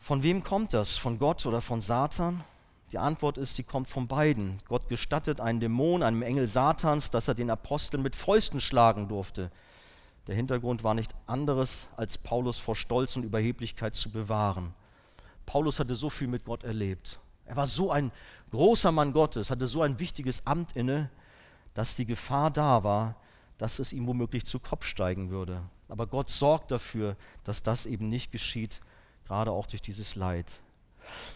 Von 0.00 0.24
wem 0.24 0.42
kommt 0.42 0.74
das? 0.74 0.96
Von 0.96 1.20
Gott 1.20 1.46
oder 1.46 1.60
von 1.60 1.80
Satan? 1.80 2.42
Die 2.90 2.98
Antwort 2.98 3.38
ist, 3.38 3.54
sie 3.54 3.62
kommt 3.62 3.86
von 3.86 4.08
beiden. 4.08 4.58
Gott 4.66 4.88
gestattet 4.88 5.40
einen 5.40 5.60
Dämon, 5.60 6.02
einem 6.02 6.22
Engel 6.22 6.48
Satans, 6.48 7.12
dass 7.12 7.28
er 7.28 7.34
den 7.34 7.48
Apostel 7.48 7.98
mit 7.98 8.16
Fäusten 8.16 8.60
schlagen 8.60 9.06
durfte. 9.06 9.52
Der 10.26 10.34
Hintergrund 10.34 10.82
war 10.82 10.94
nicht 10.94 11.14
anderes, 11.28 11.86
als 11.96 12.18
Paulus 12.18 12.58
vor 12.58 12.74
Stolz 12.74 13.14
und 13.14 13.22
Überheblichkeit 13.22 13.94
zu 13.94 14.10
bewahren. 14.10 14.74
Paulus 15.46 15.78
hatte 15.78 15.94
so 15.94 16.10
viel 16.10 16.26
mit 16.26 16.44
Gott 16.44 16.64
erlebt. 16.64 17.20
Er 17.46 17.56
war 17.56 17.66
so 17.66 17.90
ein 17.90 18.10
großer 18.50 18.92
Mann 18.92 19.12
Gottes, 19.12 19.50
hatte 19.50 19.66
so 19.66 19.82
ein 19.82 19.98
wichtiges 19.98 20.46
Amt 20.46 20.76
inne, 20.76 21.10
dass 21.74 21.96
die 21.96 22.06
Gefahr 22.06 22.50
da 22.50 22.84
war, 22.84 23.16
dass 23.58 23.78
es 23.78 23.92
ihm 23.92 24.06
womöglich 24.06 24.44
zu 24.44 24.58
Kopf 24.58 24.86
steigen 24.86 25.30
würde. 25.30 25.62
Aber 25.88 26.06
Gott 26.06 26.30
sorgt 26.30 26.70
dafür, 26.70 27.16
dass 27.44 27.62
das 27.62 27.86
eben 27.86 28.08
nicht 28.08 28.32
geschieht, 28.32 28.80
gerade 29.26 29.50
auch 29.50 29.66
durch 29.66 29.82
dieses 29.82 30.16
Leid. 30.16 30.46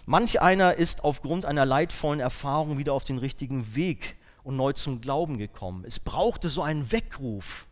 Manch 0.06 0.40
einer 0.40 0.74
ist 0.74 1.04
aufgrund 1.04 1.44
einer 1.44 1.66
leidvollen 1.66 2.20
Erfahrung 2.20 2.78
wieder 2.78 2.94
auf 2.94 3.04
den 3.04 3.18
richtigen 3.18 3.74
Weg 3.74 4.16
und 4.42 4.56
neu 4.56 4.72
zum 4.72 5.00
Glauben 5.00 5.36
gekommen. 5.36 5.84
Es 5.86 5.98
brauchte 5.98 6.48
so 6.48 6.62
einen 6.62 6.90
Weckruf. 6.90 7.66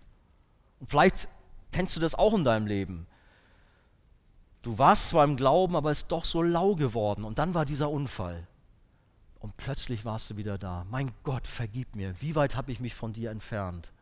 Und 0.78 0.90
vielleicht 0.90 1.28
kennst 1.72 1.96
du 1.96 2.00
das 2.00 2.14
auch 2.14 2.34
in 2.34 2.44
deinem 2.44 2.66
Leben. 2.66 3.06
Du 4.66 4.78
warst 4.78 5.10
zwar 5.10 5.22
im 5.22 5.36
Glauben, 5.36 5.76
aber 5.76 5.92
es 5.92 5.98
ist 5.98 6.10
doch 6.10 6.24
so 6.24 6.42
lau 6.42 6.74
geworden. 6.74 7.22
Und 7.22 7.38
dann 7.38 7.54
war 7.54 7.64
dieser 7.64 7.88
Unfall. 7.88 8.48
Und 9.38 9.56
plötzlich 9.56 10.04
warst 10.04 10.28
du 10.28 10.36
wieder 10.36 10.58
da. 10.58 10.84
Mein 10.90 11.12
Gott, 11.22 11.46
vergib 11.46 11.94
mir. 11.94 12.20
Wie 12.20 12.34
weit 12.34 12.56
habe 12.56 12.72
ich 12.72 12.80
mich 12.80 12.92
von 12.92 13.12
dir 13.12 13.30
entfernt? 13.30 13.92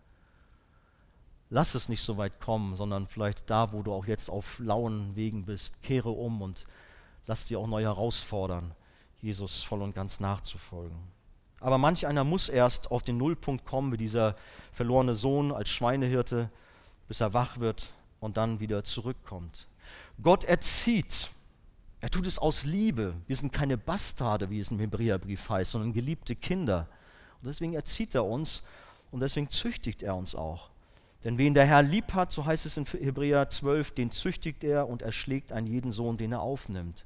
Lass 1.51 1.75
es 1.75 1.91
nicht 1.91 2.01
so 2.01 2.17
weit 2.17 2.41
kommen, 2.41 2.77
sondern 2.77 3.07
vielleicht 3.07 3.51
da, 3.51 3.75
wo 3.75 3.83
du 3.83 3.93
auch 3.93 4.07
jetzt 4.07 4.31
auf 4.31 4.59
lauen 4.59 5.15
Wegen 5.15 5.45
bist, 5.45 5.83
kehre 5.83 6.09
um 6.09 6.41
und 6.41 6.65
lass 7.27 7.45
dir 7.45 7.59
auch 7.59 7.67
neu 7.67 7.83
herausfordern, 7.83 8.73
Jesus 9.21 9.65
voll 9.65 9.83
und 9.83 9.95
ganz 9.95 10.19
nachzufolgen. 10.19 10.97
Aber 11.61 11.77
manch 11.77 12.07
einer 12.07 12.25
muss 12.25 12.49
erst 12.49 12.91
auf 12.91 13.03
den 13.03 13.19
Nullpunkt 13.19 13.67
kommen, 13.67 13.93
wie 13.93 13.99
dieser 13.99 14.35
verlorene 14.73 15.15
Sohn 15.15 15.53
als 15.53 15.69
Schweinehirte, 15.69 16.49
bis 17.07 17.21
er 17.21 17.35
wach 17.35 17.59
wird 17.59 17.91
und 18.19 18.39
dann 18.39 18.61
wieder 18.61 18.83
zurückkommt. 18.83 19.67
Gott 20.23 20.45
erzieht. 20.45 21.31
Er 22.01 22.11
tut 22.11 22.27
es 22.27 22.39
aus 22.39 22.65
Liebe. 22.65 23.15
Wir 23.27 23.37
sind 23.37 23.53
keine 23.53 23.79
Bastarde, 23.79 24.51
wie 24.51 24.61
es 24.61 24.71
im 24.71 24.79
Hebräerbrief 24.79 25.49
heißt, 25.49 25.73
sondern 25.73 25.93
geliebte 25.93 26.37
Kinder. 26.37 26.89
Und 27.41 27.47
deswegen 27.49 27.75
erzieht 27.75 28.15
er 28.15 28.25
uns 28.25 28.63
und 29.11 29.21
deswegen 29.21 29.49
züchtigt 29.49 30.03
er 30.03 30.17
uns 30.17 30.35
auch. 30.35 30.71
Denn 31.25 31.39
wen 31.39 31.55
der 31.55 31.65
Herr 31.65 31.83
lieb 31.83 32.13
hat, 32.13 32.33
so 32.33 32.45
heißt 32.45 32.67
es 32.67 32.77
in 32.77 32.85
Hebräer 32.85 33.49
12, 33.49 33.93
den 33.93 34.11
züchtigt 34.11 34.63
er 34.63 34.89
und 34.89 35.01
erschlägt 35.01 35.53
einen 35.53 35.67
jeden 35.67 35.93
Sohn, 35.93 36.19
den 36.19 36.33
er 36.33 36.41
aufnimmt. 36.41 37.05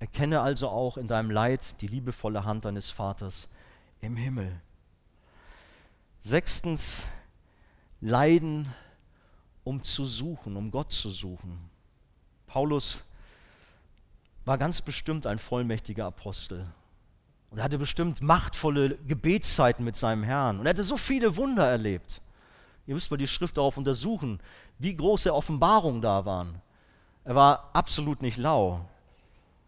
Erkenne 0.00 0.40
also 0.40 0.68
auch 0.68 0.96
in 0.96 1.06
deinem 1.06 1.30
Leid 1.30 1.80
die 1.80 1.86
liebevolle 1.86 2.44
Hand 2.44 2.64
deines 2.64 2.90
Vaters 2.90 3.48
im 4.00 4.16
Himmel. 4.16 4.60
Sechstens, 6.18 7.06
Leiden, 8.00 8.66
um 9.62 9.84
zu 9.84 10.04
suchen, 10.04 10.56
um 10.56 10.72
Gott 10.72 10.90
zu 10.90 11.10
suchen. 11.10 11.70
Paulus 12.52 13.02
war 14.44 14.58
ganz 14.58 14.82
bestimmt 14.82 15.26
ein 15.26 15.38
vollmächtiger 15.38 16.04
Apostel. 16.04 16.66
Und 17.48 17.56
er 17.56 17.64
hatte 17.64 17.78
bestimmt 17.78 18.20
machtvolle 18.20 18.98
Gebetszeiten 19.08 19.82
mit 19.86 19.96
seinem 19.96 20.22
Herrn. 20.22 20.60
Und 20.60 20.66
er 20.66 20.70
hatte 20.70 20.82
so 20.82 20.98
viele 20.98 21.38
Wunder 21.38 21.66
erlebt. 21.66 22.20
Ihr 22.86 22.92
müsst 22.92 23.10
mal 23.10 23.16
die 23.16 23.26
Schrift 23.26 23.56
darauf 23.56 23.78
untersuchen, 23.78 24.38
wie 24.78 24.94
große 24.94 25.32
Offenbarungen 25.32 26.02
da 26.02 26.26
waren. 26.26 26.60
Er 27.24 27.34
war 27.34 27.70
absolut 27.72 28.20
nicht 28.20 28.36
lau. 28.36 28.84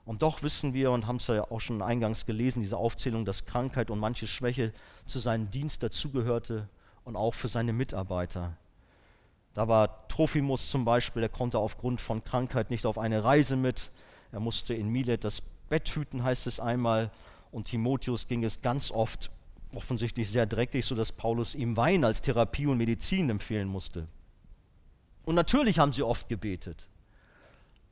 Und 0.05 0.21
doch 0.21 0.43
wissen 0.43 0.75
wir 0.75 0.91
und 0.91 1.07
haben 1.07 1.17
es 1.17 1.27
ja 1.29 1.51
auch 1.51 1.63
schon 1.63 1.81
eingangs 1.81 2.27
gelesen, 2.27 2.61
diese 2.61 2.77
Aufzählung, 2.77 3.25
dass 3.25 3.47
Krankheit 3.47 3.91
und 3.91 3.99
manche 3.99 4.27
Schwäche 4.27 4.75
zu 5.07 5.21
seinem 5.21 5.51
Dienst 5.51 5.83
dazugehörte 5.83 6.69
und 7.05 7.17
auch 7.17 7.33
für 7.33 7.49
seine 7.49 7.73
Mitarbeiter. 7.73 8.59
Da 9.55 9.69
war 9.69 10.09
Trophimus 10.09 10.69
zum 10.69 10.85
Beispiel, 10.85 11.23
er 11.23 11.29
konnte 11.29 11.59
aufgrund 11.59 12.01
von 12.01 12.25
Krankheit 12.25 12.71
nicht 12.71 12.87
auf 12.87 12.99
eine 12.99 13.23
Reise 13.23 13.57
mit. 13.57 13.93
Er 14.33 14.41
musste 14.41 14.75
in 14.75 14.89
Milet 14.89 15.23
das 15.23 15.43
Bett 15.69 15.89
hüten, 15.89 16.25
heißt 16.25 16.47
es 16.49 16.61
einmal. 16.61 17.11
Und 17.53 17.69
Timotheus 17.69 18.27
ging 18.27 18.43
es 18.43 18.63
ganz 18.63 18.91
oft 18.91 19.31
offensichtlich 19.75 20.31
sehr 20.31 20.47
dreckig, 20.47 20.85
sodass 20.85 21.13
Paulus 21.13 21.55
ihm 21.55 21.77
Wein 21.77 22.05
als 22.05 22.23
Therapie 22.23 22.67
und 22.67 22.79
Medizin 22.79 23.31
empfehlen 23.31 23.69
musste. 23.69 24.07
Und 25.25 25.35
natürlich 25.35 25.79
haben 25.79 25.93
sie 25.93 26.03
oft 26.03 26.29
gebetet. 26.29 26.89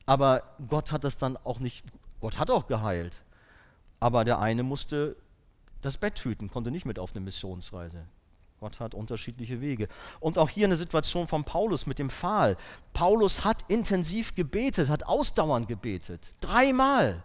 Aber 0.05 0.43
Gott 0.67 0.91
hat 0.91 1.03
das 1.03 1.17
dann 1.17 1.37
auch 1.37 1.59
nicht, 1.59 1.85
Gott 2.19 2.39
hat 2.39 2.51
auch 2.51 2.67
geheilt. 2.67 3.23
Aber 3.99 4.25
der 4.25 4.39
eine 4.39 4.63
musste 4.63 5.15
das 5.81 5.97
Bett 5.97 6.19
hüten, 6.19 6.49
konnte 6.49 6.71
nicht 6.71 6.85
mit 6.85 6.99
auf 6.99 7.15
eine 7.15 7.23
Missionsreise. 7.23 8.05
Gott 8.63 8.79
hat 8.79 8.95
unterschiedliche 8.95 9.59
Wege. 9.59 9.89
Und 10.21 10.37
auch 10.37 10.49
hier 10.49 10.65
eine 10.67 10.77
Situation 10.77 11.27
von 11.27 11.43
Paulus 11.43 11.85
mit 11.85 11.99
dem 11.99 12.09
Pfahl. 12.09 12.55
Paulus 12.93 13.43
hat 13.43 13.57
intensiv 13.67 14.35
gebetet, 14.35 14.87
hat 14.87 15.03
ausdauernd 15.03 15.67
gebetet. 15.67 16.31
Dreimal. 16.39 17.21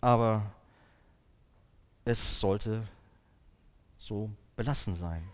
Aber 0.00 0.52
es 2.04 2.38
sollte 2.38 2.84
so 3.98 4.30
belassen 4.54 4.94
sein. 4.94 5.28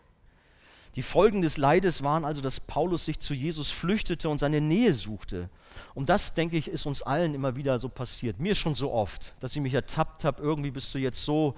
Die 0.95 1.03
Folgen 1.03 1.43
des 1.43 1.59
Leides 1.59 2.03
waren 2.03 2.24
also, 2.24 2.41
dass 2.41 2.59
Paulus 2.59 3.05
sich 3.05 3.20
zu 3.20 3.35
Jesus 3.35 3.70
flüchtete 3.70 4.30
und 4.30 4.39
seine 4.39 4.62
Nähe 4.62 4.95
suchte. 4.95 5.51
Und 5.93 6.09
das, 6.09 6.33
denke 6.33 6.57
ich, 6.57 6.68
ist 6.68 6.87
uns 6.87 7.03
allen 7.03 7.35
immer 7.35 7.55
wieder 7.55 7.78
so 7.78 7.91
passiert. 7.91 8.41
Mir 8.41 8.55
schon 8.55 8.74
so 8.74 8.93
oft, 8.93 9.35
dass 9.41 9.55
ich 9.55 9.61
mich 9.61 9.74
ertappt 9.74 10.24
habe, 10.24 10.43
irgendwie 10.43 10.70
bist 10.70 10.95
du 10.95 10.99
jetzt 10.99 11.22
so 11.22 11.55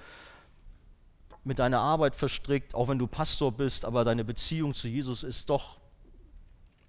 mit 1.45 1.59
deiner 1.59 1.79
Arbeit 1.79 2.15
verstrickt, 2.15 2.73
auch 2.73 2.87
wenn 2.87 2.97
du 2.99 3.07
Pastor 3.07 3.51
bist, 3.51 3.85
aber 3.85 4.03
deine 4.03 4.25
Beziehung 4.25 4.73
zu 4.73 4.87
Jesus 4.87 5.23
ist 5.23 5.49
doch 5.49 5.77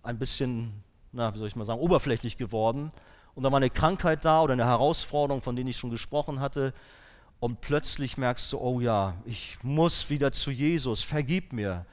ein 0.02 0.18
bisschen, 0.18 0.82
na, 1.12 1.32
wie 1.34 1.38
soll 1.38 1.46
ich 1.46 1.56
mal 1.56 1.64
sagen, 1.64 1.80
oberflächlich 1.80 2.38
geworden. 2.38 2.90
Und 3.34 3.42
da 3.42 3.52
war 3.52 3.58
eine 3.58 3.68
Krankheit 3.68 4.24
da 4.24 4.42
oder 4.42 4.54
eine 4.54 4.64
Herausforderung, 4.64 5.42
von 5.42 5.56
denen 5.56 5.68
ich 5.68 5.76
schon 5.76 5.90
gesprochen 5.90 6.40
hatte. 6.40 6.72
Und 7.38 7.60
plötzlich 7.60 8.16
merkst 8.16 8.50
du, 8.50 8.58
oh 8.58 8.80
ja, 8.80 9.14
ich 9.26 9.58
muss 9.62 10.08
wieder 10.08 10.32
zu 10.32 10.50
Jesus, 10.50 11.02
vergib 11.02 11.52
mir. 11.52 11.84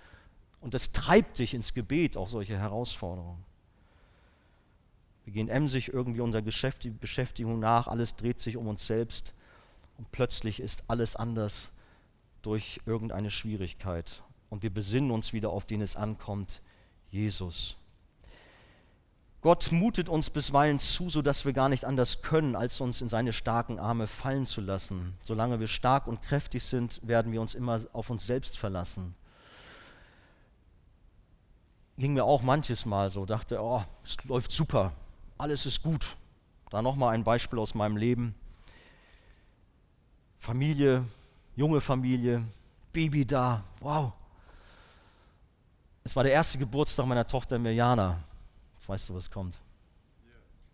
Und 0.61 0.74
das 0.74 0.93
treibt 0.93 1.39
dich 1.39 1.53
ins 1.53 1.74
Gebet, 1.74 2.16
auch 2.16 2.30
solche 2.30 2.57
Herausforderungen. 2.57 3.43
Wir 5.26 5.34
gehen 5.34 5.49
emsig 5.49 5.93
irgendwie 5.93 6.22
unserer 6.22 6.41
Beschäftigung 6.41 7.59
nach, 7.59 7.88
alles 7.88 8.16
dreht 8.16 8.39
sich 8.39 8.55
um 8.55 8.68
uns 8.68 8.88
selbst 8.88 9.34
und 9.97 10.09
plötzlich 10.14 10.61
ist 10.61 10.86
alles 10.88 11.18
anders 11.18 11.72
durch 12.43 12.79
irgendeine 12.85 13.31
Schwierigkeit. 13.31 14.21
Und 14.49 14.61
wir 14.61 14.71
besinnen 14.71 15.09
uns 15.09 15.33
wieder 15.33 15.49
auf 15.49 15.65
den 15.65 15.81
es 15.81 15.95
ankommt, 15.95 16.61
Jesus. 17.09 17.75
Gott 19.41 19.71
mutet 19.71 20.07
uns 20.07 20.29
bisweilen 20.29 20.79
zu, 20.79 21.09
sodass 21.09 21.43
wir 21.43 21.51
gar 21.51 21.67
nicht 21.67 21.83
anders 21.83 22.21
können, 22.21 22.55
als 22.55 22.79
uns 22.79 23.01
in 23.01 23.09
seine 23.09 23.33
starken 23.33 23.77
Arme 23.77 24.07
fallen 24.07 24.45
zu 24.45 24.61
lassen. 24.61 25.17
Solange 25.21 25.59
wir 25.59 25.67
stark 25.67 26.07
und 26.07 26.21
kräftig 26.21 26.63
sind, 26.63 27.01
werden 27.05 27.31
wir 27.31 27.41
uns 27.41 27.55
immer 27.55 27.81
auf 27.91 28.09
uns 28.09 28.25
selbst 28.25 28.57
verlassen. 28.57 29.15
Ging 31.97 32.13
mir 32.13 32.23
auch 32.23 32.41
manches 32.41 32.85
Mal 32.85 33.11
so, 33.11 33.25
dachte, 33.25 33.61
oh, 33.61 33.83
es 34.03 34.17
läuft 34.23 34.51
super, 34.51 34.93
alles 35.37 35.65
ist 35.65 35.83
gut. 35.83 36.15
Da 36.69 36.81
nochmal 36.81 37.13
ein 37.13 37.23
Beispiel 37.23 37.59
aus 37.59 37.75
meinem 37.75 37.97
Leben. 37.97 38.35
Familie, 40.39 41.03
junge 41.55 41.81
Familie, 41.81 42.43
Baby 42.91 43.25
da, 43.25 43.63
wow. 43.79 44.13
Es 46.03 46.15
war 46.15 46.23
der 46.23 46.33
erste 46.33 46.57
Geburtstag 46.57 47.05
meiner 47.05 47.27
Tochter 47.27 47.57
Mirjana. 47.57 48.19
Weißt 48.85 49.09
du, 49.09 49.15
was 49.15 49.31
kommt? 49.31 49.57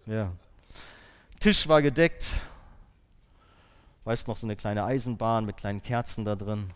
Ja. 0.05 0.32
Tisch 1.39 1.67
war 1.67 1.82
gedeckt. 1.82 2.41
Weißt 4.03 4.27
noch, 4.27 4.38
so 4.38 4.47
eine 4.47 4.55
kleine 4.55 4.84
Eisenbahn 4.84 5.45
mit 5.45 5.57
kleinen 5.57 5.84
Kerzen 5.84 6.25
da 6.25 6.36
drin. 6.36 6.71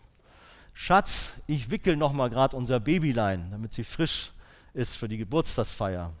Schatz, 0.72 1.34
ich 1.46 1.70
wickel 1.70 1.96
noch 1.96 2.12
mal 2.12 2.30
gerade 2.30 2.56
unser 2.56 2.78
Babylein, 2.80 3.50
damit 3.50 3.72
sie 3.72 3.84
frisch 3.84 4.32
ist 4.72 4.96
für 4.96 5.08
die 5.08 5.18
Geburtstagsfeier 5.18 6.12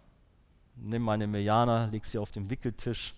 nimm 0.76 1.02
meine 1.02 1.26
Mirjana, 1.26 1.86
leg 1.86 2.04
sie 2.04 2.18
auf 2.18 2.32
den 2.32 2.50
Wickeltisch 2.50 3.14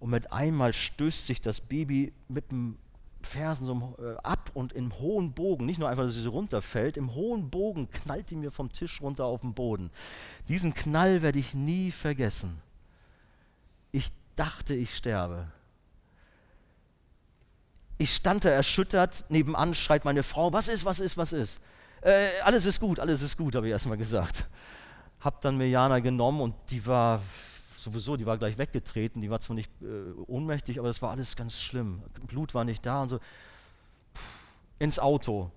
und 0.00 0.10
mit 0.10 0.32
einmal 0.32 0.72
stößt 0.72 1.26
sich 1.26 1.40
das 1.40 1.60
Baby 1.60 2.12
mit 2.28 2.50
dem 2.50 2.76
Fersen 3.26 3.66
so 3.66 3.96
äh, 3.98 4.16
ab 4.22 4.50
und 4.54 4.72
im 4.72 4.98
hohen 4.98 5.32
Bogen, 5.32 5.66
nicht 5.66 5.78
nur 5.78 5.88
einfach, 5.88 6.04
dass 6.04 6.14
sie 6.14 6.22
so 6.22 6.30
runterfällt, 6.30 6.96
im 6.96 7.14
hohen 7.14 7.50
Bogen 7.50 7.90
knallt 7.90 8.30
die 8.30 8.36
mir 8.36 8.50
vom 8.50 8.70
Tisch 8.70 9.00
runter 9.00 9.24
auf 9.24 9.40
den 9.40 9.54
Boden. 9.54 9.90
Diesen 10.48 10.74
Knall 10.74 11.22
werde 11.22 11.38
ich 11.38 11.54
nie 11.54 11.90
vergessen. 11.90 12.60
Ich 13.90 14.08
dachte, 14.36 14.74
ich 14.74 14.96
sterbe. 14.96 15.48
Ich 17.98 18.14
stand 18.14 18.44
da 18.44 18.48
erschüttert, 18.48 19.24
nebenan 19.28 19.74
schreit 19.74 20.04
meine 20.04 20.22
Frau, 20.22 20.52
was 20.52 20.68
ist, 20.68 20.84
was 20.84 20.98
ist, 20.98 21.16
was 21.16 21.32
ist? 21.32 21.60
Äh, 22.00 22.40
alles 22.42 22.66
ist 22.66 22.80
gut, 22.80 22.98
alles 22.98 23.22
ist 23.22 23.36
gut, 23.36 23.54
habe 23.54 23.66
ich 23.66 23.72
erstmal 23.72 23.98
gesagt 23.98 24.48
habe 25.22 25.36
dann 25.40 25.56
Mirjana 25.56 26.00
genommen 26.00 26.40
und 26.40 26.54
die 26.70 26.84
war 26.86 27.22
sowieso, 27.82 28.16
die 28.16 28.26
war 28.26 28.38
gleich 28.38 28.58
weggetreten, 28.58 29.20
die 29.20 29.30
war 29.30 29.40
zwar 29.40 29.54
nicht 29.54 29.70
äh, 29.82 30.12
ohnmächtig, 30.26 30.78
aber 30.78 30.88
das 30.88 31.02
war 31.02 31.10
alles 31.10 31.36
ganz 31.36 31.60
schlimm. 31.60 32.02
Blut 32.26 32.54
war 32.54 32.64
nicht 32.64 32.84
da 32.86 33.02
und 33.02 33.08
so. 33.08 33.20
Ins 34.78 34.98
Auto, 34.98 35.50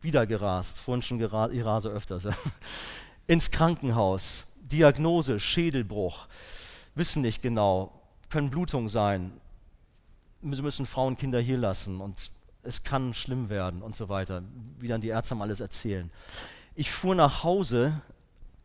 wieder 0.00 0.26
gerast, 0.26 0.78
vorhin 0.78 1.02
schon 1.02 1.18
gerast, 1.18 1.54
ich 1.54 1.64
rase 1.64 1.88
öfters. 1.88 2.26
Ins 3.26 3.50
Krankenhaus, 3.50 4.46
Diagnose, 4.60 5.40
Schädelbruch, 5.40 6.28
wissen 6.94 7.22
nicht 7.22 7.42
genau, 7.42 7.92
können 8.28 8.50
Blutungen 8.50 8.88
sein, 8.88 9.32
sie 10.42 10.62
müssen 10.62 10.86
Frauen, 10.86 11.16
Kinder 11.16 11.40
hier 11.40 11.58
lassen 11.58 12.00
und 12.00 12.30
es 12.62 12.82
kann 12.82 13.14
schlimm 13.14 13.48
werden 13.48 13.82
und 13.82 13.96
so 13.96 14.08
weiter, 14.08 14.42
wie 14.78 14.88
dann 14.88 15.00
die 15.00 15.08
Ärzte 15.08 15.34
haben 15.34 15.42
alles 15.42 15.60
erzählen. 15.60 16.10
Ich 16.74 16.90
fuhr 16.90 17.14
nach 17.14 17.42
Hause 17.42 18.00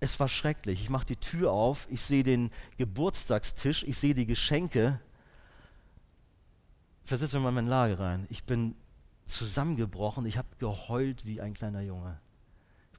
es 0.05 0.19
war 0.19 0.29
schrecklich. 0.29 0.81
Ich 0.81 0.89
mache 0.89 1.05
die 1.05 1.15
Tür 1.17 1.51
auf, 1.51 1.87
ich 1.89 2.01
sehe 2.01 2.23
den 2.23 2.51
Geburtstagstisch, 2.77 3.83
ich 3.83 3.97
sehe 3.97 4.15
die 4.15 4.25
Geschenke. 4.25 4.99
Versetze 7.03 7.37
mir 7.37 7.43
mal 7.43 7.49
in 7.49 7.55
mein 7.55 7.67
Lage 7.67 7.99
rein. 7.99 8.25
Ich 8.29 8.45
bin 8.45 8.75
zusammengebrochen, 9.25 10.25
ich 10.25 10.37
habe 10.37 10.47
geheult 10.59 11.25
wie 11.25 11.41
ein 11.41 11.53
kleiner 11.53 11.81
Junge. 11.81 12.19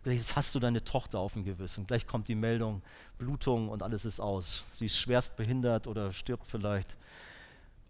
Jetzt 0.05 0.37
hast 0.37 0.55
du 0.55 0.61
deine 0.61 0.85
Tochter 0.85 1.19
auf 1.19 1.33
dem 1.33 1.45
Gewissen. 1.45 1.87
Gleich 1.87 2.07
kommt 2.07 2.29
die 2.29 2.37
Meldung, 2.37 2.83
Blutung 3.19 3.69
und 3.69 3.83
alles 3.83 4.05
ist 4.05 4.21
aus. 4.21 4.65
Sie 4.73 4.87
ist 4.87 4.97
schwerst 4.97 5.37
behindert 5.37 5.89
oder 5.89 6.13
stirbt 6.13 6.47
vielleicht. 6.47 6.97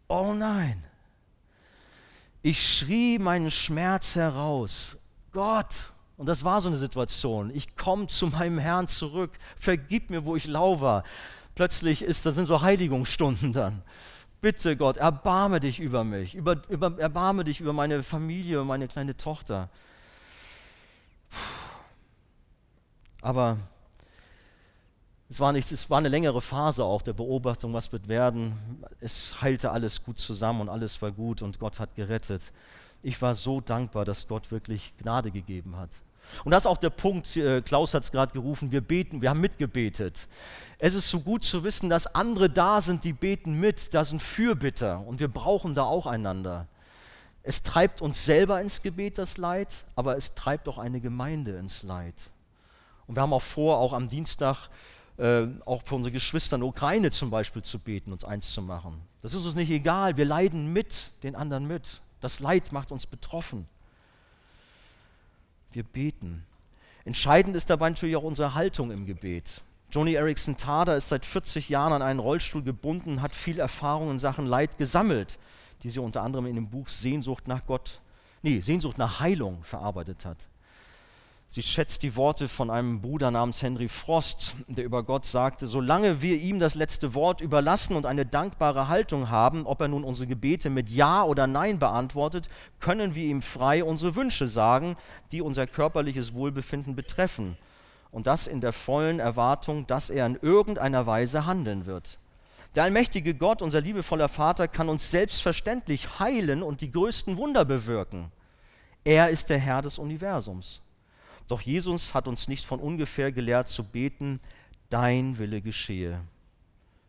Oh 0.08 0.32
nein! 0.32 0.82
Ich 2.40 2.78
schrie 2.78 3.18
meinen 3.18 3.50
Schmerz 3.50 4.14
heraus. 4.14 4.96
Gott, 5.32 5.92
und 6.16 6.26
das 6.26 6.44
war 6.44 6.60
so 6.60 6.68
eine 6.68 6.78
Situation. 6.78 7.50
Ich 7.54 7.76
komme 7.76 8.06
zu 8.06 8.28
meinem 8.28 8.58
Herrn 8.58 8.88
zurück. 8.88 9.32
Vergib 9.56 10.08
mir, 10.08 10.24
wo 10.24 10.34
ich 10.34 10.46
lau 10.46 10.80
war. 10.80 11.02
Plötzlich 11.54 12.02
ist, 12.02 12.24
das 12.24 12.34
sind 12.34 12.46
so 12.46 12.62
Heiligungsstunden 12.62 13.52
dann. 13.52 13.82
Bitte 14.40 14.76
Gott, 14.76 14.96
erbarme 14.96 15.60
dich 15.60 15.80
über 15.80 16.04
mich. 16.04 16.34
Über, 16.34 16.62
über, 16.68 16.98
erbarme 16.98 17.44
dich 17.44 17.60
über 17.60 17.72
meine 17.72 18.02
Familie 18.02 18.60
und 18.60 18.66
meine 18.66 18.88
kleine 18.88 19.16
Tochter. 19.16 19.68
Aber 23.20 23.58
es 25.28 25.40
war, 25.40 25.52
nicht, 25.52 25.70
es 25.72 25.90
war 25.90 25.98
eine 25.98 26.08
längere 26.08 26.40
Phase 26.40 26.84
auch 26.84 27.02
der 27.02 27.12
Beobachtung, 27.12 27.74
was 27.74 27.92
wird 27.92 28.08
werden. 28.08 28.54
Es 29.00 29.42
heilte 29.42 29.70
alles 29.70 30.02
gut 30.02 30.18
zusammen 30.18 30.62
und 30.62 30.68
alles 30.68 31.02
war 31.02 31.10
gut 31.10 31.42
und 31.42 31.58
Gott 31.58 31.80
hat 31.80 31.94
gerettet. 31.94 32.52
Ich 33.02 33.20
war 33.20 33.34
so 33.34 33.60
dankbar, 33.60 34.04
dass 34.04 34.28
Gott 34.28 34.50
wirklich 34.50 34.94
Gnade 34.98 35.30
gegeben 35.30 35.76
hat. 35.76 35.90
Und 36.44 36.52
das 36.52 36.62
ist 36.62 36.66
auch 36.66 36.78
der 36.78 36.90
Punkt, 36.90 37.36
äh, 37.36 37.62
Klaus 37.62 37.94
hat 37.94 38.02
es 38.02 38.12
gerade 38.12 38.32
gerufen, 38.32 38.72
wir 38.72 38.80
beten, 38.80 39.22
wir 39.22 39.30
haben 39.30 39.40
mitgebetet. 39.40 40.28
Es 40.78 40.94
ist 40.94 41.10
so 41.10 41.20
gut 41.20 41.44
zu 41.44 41.64
wissen, 41.64 41.88
dass 41.88 42.14
andere 42.14 42.50
da 42.50 42.80
sind, 42.80 43.04
die 43.04 43.12
beten 43.12 43.58
mit, 43.58 43.94
da 43.94 44.04
sind 44.04 44.20
Fürbitter 44.20 45.04
und 45.06 45.20
wir 45.20 45.28
brauchen 45.28 45.74
da 45.74 45.84
auch 45.84 46.06
einander. 46.06 46.66
Es 47.42 47.62
treibt 47.62 48.02
uns 48.02 48.24
selber 48.24 48.60
ins 48.60 48.82
Gebet 48.82 49.18
das 49.18 49.36
Leid, 49.36 49.84
aber 49.94 50.16
es 50.16 50.34
treibt 50.34 50.68
auch 50.68 50.78
eine 50.78 51.00
Gemeinde 51.00 51.56
ins 51.58 51.84
Leid. 51.84 52.14
Und 53.06 53.16
wir 53.16 53.22
haben 53.22 53.32
auch 53.32 53.42
vor, 53.42 53.78
auch 53.78 53.92
am 53.92 54.08
Dienstag, 54.08 54.68
äh, 55.16 55.46
auch 55.64 55.82
für 55.84 55.94
unsere 55.94 56.12
Geschwister 56.12 56.56
in 56.56 56.62
der 56.62 56.68
Ukraine 56.68 57.10
zum 57.10 57.30
Beispiel 57.30 57.62
zu 57.62 57.78
beten, 57.78 58.12
uns 58.12 58.24
eins 58.24 58.52
zu 58.52 58.62
machen. 58.62 59.00
Das 59.22 59.32
ist 59.32 59.46
uns 59.46 59.54
nicht 59.54 59.70
egal, 59.70 60.16
wir 60.16 60.24
leiden 60.24 60.72
mit 60.72 61.12
den 61.22 61.36
anderen 61.36 61.66
mit. 61.66 62.00
Das 62.20 62.40
Leid 62.40 62.72
macht 62.72 62.92
uns 62.92 63.06
betroffen. 63.06 63.66
Wir 65.72 65.82
beten. 65.82 66.44
Entscheidend 67.04 67.56
ist 67.56 67.70
dabei 67.70 67.88
natürlich 67.88 68.16
auch 68.16 68.22
unsere 68.22 68.54
Haltung 68.54 68.90
im 68.90 69.06
Gebet. 69.06 69.60
Joni 69.92 70.14
Erickson 70.14 70.56
Tada 70.56 70.96
ist 70.96 71.08
seit 71.08 71.24
40 71.24 71.68
Jahren 71.68 71.92
an 71.92 72.02
einen 72.02 72.18
Rollstuhl 72.18 72.62
gebunden, 72.62 73.22
hat 73.22 73.34
viel 73.34 73.60
Erfahrung 73.60 74.10
in 74.10 74.18
Sachen 74.18 74.46
Leid 74.46 74.78
gesammelt, 74.78 75.38
die 75.82 75.90
sie 75.90 76.00
unter 76.00 76.22
anderem 76.22 76.46
in 76.46 76.56
dem 76.56 76.68
Buch 76.68 76.88
Sehnsucht 76.88 77.46
nach 77.46 77.64
Gott, 77.66 78.00
nee, 78.42 78.60
Sehnsucht 78.60 78.98
nach 78.98 79.20
Heilung 79.20 79.62
verarbeitet 79.62 80.24
hat. 80.24 80.48
Sie 81.48 81.62
schätzt 81.62 82.02
die 82.02 82.16
Worte 82.16 82.48
von 82.48 82.70
einem 82.70 83.00
Bruder 83.00 83.30
namens 83.30 83.62
Henry 83.62 83.88
Frost, 83.88 84.56
der 84.66 84.84
über 84.84 85.04
Gott 85.04 85.24
sagte, 85.24 85.66
solange 85.66 86.20
wir 86.20 86.36
ihm 86.36 86.58
das 86.58 86.74
letzte 86.74 87.14
Wort 87.14 87.40
überlassen 87.40 87.96
und 87.96 88.04
eine 88.04 88.26
dankbare 88.26 88.88
Haltung 88.88 89.30
haben, 89.30 89.64
ob 89.64 89.80
er 89.80 89.88
nun 89.88 90.04
unsere 90.04 90.26
Gebete 90.26 90.70
mit 90.70 90.90
Ja 90.90 91.22
oder 91.22 91.46
Nein 91.46 91.78
beantwortet, 91.78 92.48
können 92.80 93.14
wir 93.14 93.24
ihm 93.24 93.42
frei 93.42 93.84
unsere 93.84 94.16
Wünsche 94.16 94.48
sagen, 94.48 94.96
die 95.30 95.40
unser 95.40 95.66
körperliches 95.66 96.34
Wohlbefinden 96.34 96.96
betreffen. 96.96 97.56
Und 98.10 98.26
das 98.26 98.46
in 98.46 98.60
der 98.60 98.72
vollen 98.72 99.20
Erwartung, 99.20 99.86
dass 99.86 100.10
er 100.10 100.26
in 100.26 100.36
irgendeiner 100.36 101.06
Weise 101.06 101.46
handeln 101.46 101.86
wird. 101.86 102.18
Der 102.74 102.82
allmächtige 102.82 103.34
Gott, 103.34 103.62
unser 103.62 103.80
liebevoller 103.80 104.28
Vater, 104.28 104.68
kann 104.68 104.88
uns 104.88 105.10
selbstverständlich 105.10 106.18
heilen 106.18 106.62
und 106.62 106.82
die 106.82 106.90
größten 106.90 107.36
Wunder 107.36 107.64
bewirken. 107.64 108.30
Er 109.04 109.30
ist 109.30 109.48
der 109.48 109.58
Herr 109.58 109.80
des 109.80 109.98
Universums. 109.98 110.82
Doch 111.48 111.60
Jesus 111.60 112.14
hat 112.14 112.28
uns 112.28 112.48
nicht 112.48 112.66
von 112.66 112.80
ungefähr 112.80 113.30
gelehrt 113.32 113.68
zu 113.68 113.84
beten, 113.84 114.40
dein 114.90 115.38
Wille 115.38 115.60
geschehe. 115.60 116.20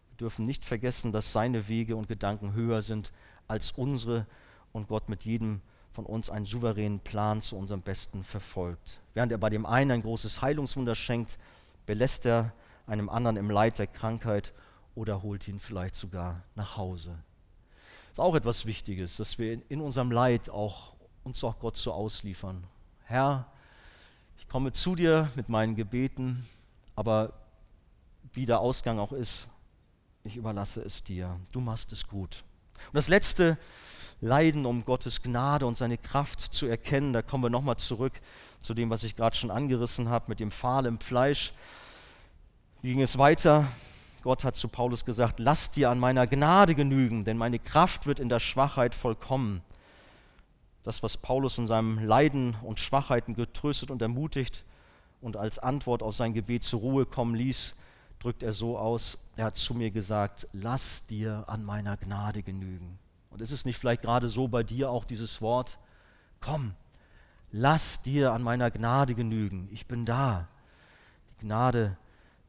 Wir 0.10 0.18
dürfen 0.20 0.46
nicht 0.46 0.66
vergessen, 0.66 1.12
dass 1.12 1.32
seine 1.32 1.68
Wege 1.68 1.96
und 1.96 2.08
Gedanken 2.08 2.54
höher 2.54 2.82
sind 2.82 3.12
als 3.48 3.72
unsere 3.72 4.26
und 4.74 4.88
Gott 4.88 5.10
mit 5.10 5.26
jedem 5.26 5.62
von 5.92 6.06
uns 6.06 6.30
einen 6.30 6.46
souveränen 6.46 7.00
Plan 7.00 7.42
zu 7.42 7.58
unserem 7.58 7.82
Besten 7.82 8.24
verfolgt. 8.24 9.02
Während 9.16 9.32
er 9.32 9.40
bei 9.40 9.50
dem 9.50 9.66
einen 9.66 9.92
ein 9.92 10.02
großes 10.04 10.42
Heilungswunder 10.42 10.94
schenkt, 10.94 11.40
belässt 11.88 12.26
er 12.26 12.54
einem 12.86 13.10
anderen 13.10 13.38
im 13.38 13.50
Leid 13.50 13.80
der 13.80 13.88
Krankheit 13.88 14.54
oder 14.94 15.24
holt 15.24 15.48
ihn 15.48 15.60
vielleicht 15.60 15.96
sogar 15.96 16.44
nach 16.56 16.78
Hause. 16.78 17.18
Das 17.72 18.14
ist 18.14 18.20
auch 18.20 18.36
etwas 18.36 18.66
Wichtiges, 18.66 19.18
dass 19.18 19.40
wir 19.40 19.60
in 19.70 19.82
unserem 19.82 20.12
Leid 20.12 20.50
auch 20.50 20.94
uns 21.24 21.44
auch 21.44 21.60
Gott 21.60 21.78
so 21.78 21.92
ausliefern. 21.92 22.64
Herr, 23.06 23.48
komme 24.58 24.72
zu 24.72 24.96
dir 24.96 25.30
mit 25.36 25.50
meinen 25.50 25.76
Gebeten, 25.76 26.44
aber 26.96 27.34
wie 28.34 28.48
der 28.48 28.60
Ausgang 28.60 28.98
auch 28.98 29.12
ist, 29.12 29.48
ich 30.24 30.36
überlasse 30.36 30.82
es 30.82 31.04
dir. 31.04 31.40
Du 31.52 31.60
machst 31.60 31.92
es 31.92 32.08
gut. 32.08 32.44
Und 32.88 32.96
das 32.96 33.08
letzte, 33.08 33.60
Leiden, 34.20 34.66
um 34.66 34.84
Gottes 34.84 35.22
Gnade 35.22 35.68
und 35.68 35.78
seine 35.78 36.00
Kraft 36.00 36.40
zu 36.40 36.66
erkennen, 36.66 37.14
da 37.14 37.22
kommen 37.22 37.44
wir 37.44 37.52
nochmal 37.52 37.78
zurück 37.78 38.14
zu 38.60 38.74
dem, 38.74 38.90
was 38.90 39.04
ich 39.04 39.16
gerade 39.16 39.38
schon 39.38 39.52
angerissen 39.52 40.10
habe, 40.10 40.26
mit 40.30 40.40
dem 40.40 40.50
Pfahl 40.50 40.88
im 40.88 41.00
Fleisch. 41.00 41.54
Wie 42.82 42.94
ging 42.94 43.02
es 43.04 43.20
weiter? 43.20 43.68
Gott 44.24 44.44
hat 44.44 44.56
zu 44.56 44.70
Paulus 44.70 45.06
gesagt, 45.06 45.40
lass 45.40 45.70
dir 45.70 45.92
an 45.92 46.00
meiner 46.00 46.26
Gnade 46.26 46.74
genügen, 46.74 47.26
denn 47.26 47.38
meine 47.38 47.60
Kraft 47.60 48.08
wird 48.08 48.20
in 48.20 48.28
der 48.28 48.40
Schwachheit 48.40 48.96
vollkommen. 48.96 49.62
Das, 50.88 51.04
was 51.04 51.18
Paulus 51.18 51.58
in 51.58 51.68
seinem 51.68 52.00
Leiden 52.00 52.56
und 52.62 52.80
Schwachheiten 52.80 53.36
getröstet 53.36 53.92
und 53.92 54.02
ermutigt 54.02 54.64
und 55.20 55.36
als 55.36 55.60
Antwort 55.60 56.02
auf 56.02 56.16
sein 56.16 56.34
Gebet 56.34 56.64
zur 56.64 56.80
Ruhe 56.80 57.06
kommen 57.06 57.36
ließ, 57.36 57.76
drückt 58.20 58.42
er 58.42 58.54
so 58.54 58.78
aus, 58.78 59.18
er 59.36 59.48
hat 59.48 59.58
zu 59.58 59.74
mir 59.74 59.92
gesagt, 59.92 60.48
lass 60.54 61.06
dir 61.06 61.44
an 61.48 61.66
meiner 61.66 61.98
Gnade 61.98 62.42
genügen. 62.42 63.00
Und 63.32 63.42
ist 63.42 63.52
es 63.52 63.66
nicht 63.66 63.78
vielleicht 63.78 64.02
gerade 64.02 64.30
so 64.30 64.48
bei 64.48 64.64
dir 64.64 64.90
auch 64.90 65.04
dieses 65.04 65.42
Wort, 65.42 65.78
komm, 66.40 66.74
lass 67.52 68.02
dir 68.02 68.32
an 68.32 68.42
meiner 68.42 68.72
Gnade 68.72 69.14
genügen, 69.14 69.68
ich 69.74 69.88
bin 69.88 70.06
da. 70.06 70.48
Die 71.32 71.46
Gnade 71.46 71.98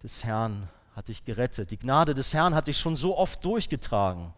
des 0.05 0.23
Herrn 0.23 0.69
hat 0.95 1.09
dich 1.09 1.25
gerettet. 1.25 1.73
Die 1.73 1.77
Gnade 1.77 2.15
des 2.15 2.33
Herrn 2.33 2.55
hat 2.55 2.69
dich 2.69 2.79
schon 2.79 2.95
so 2.95 3.19
oft 3.19 3.45
durchgetragen. 3.45 4.33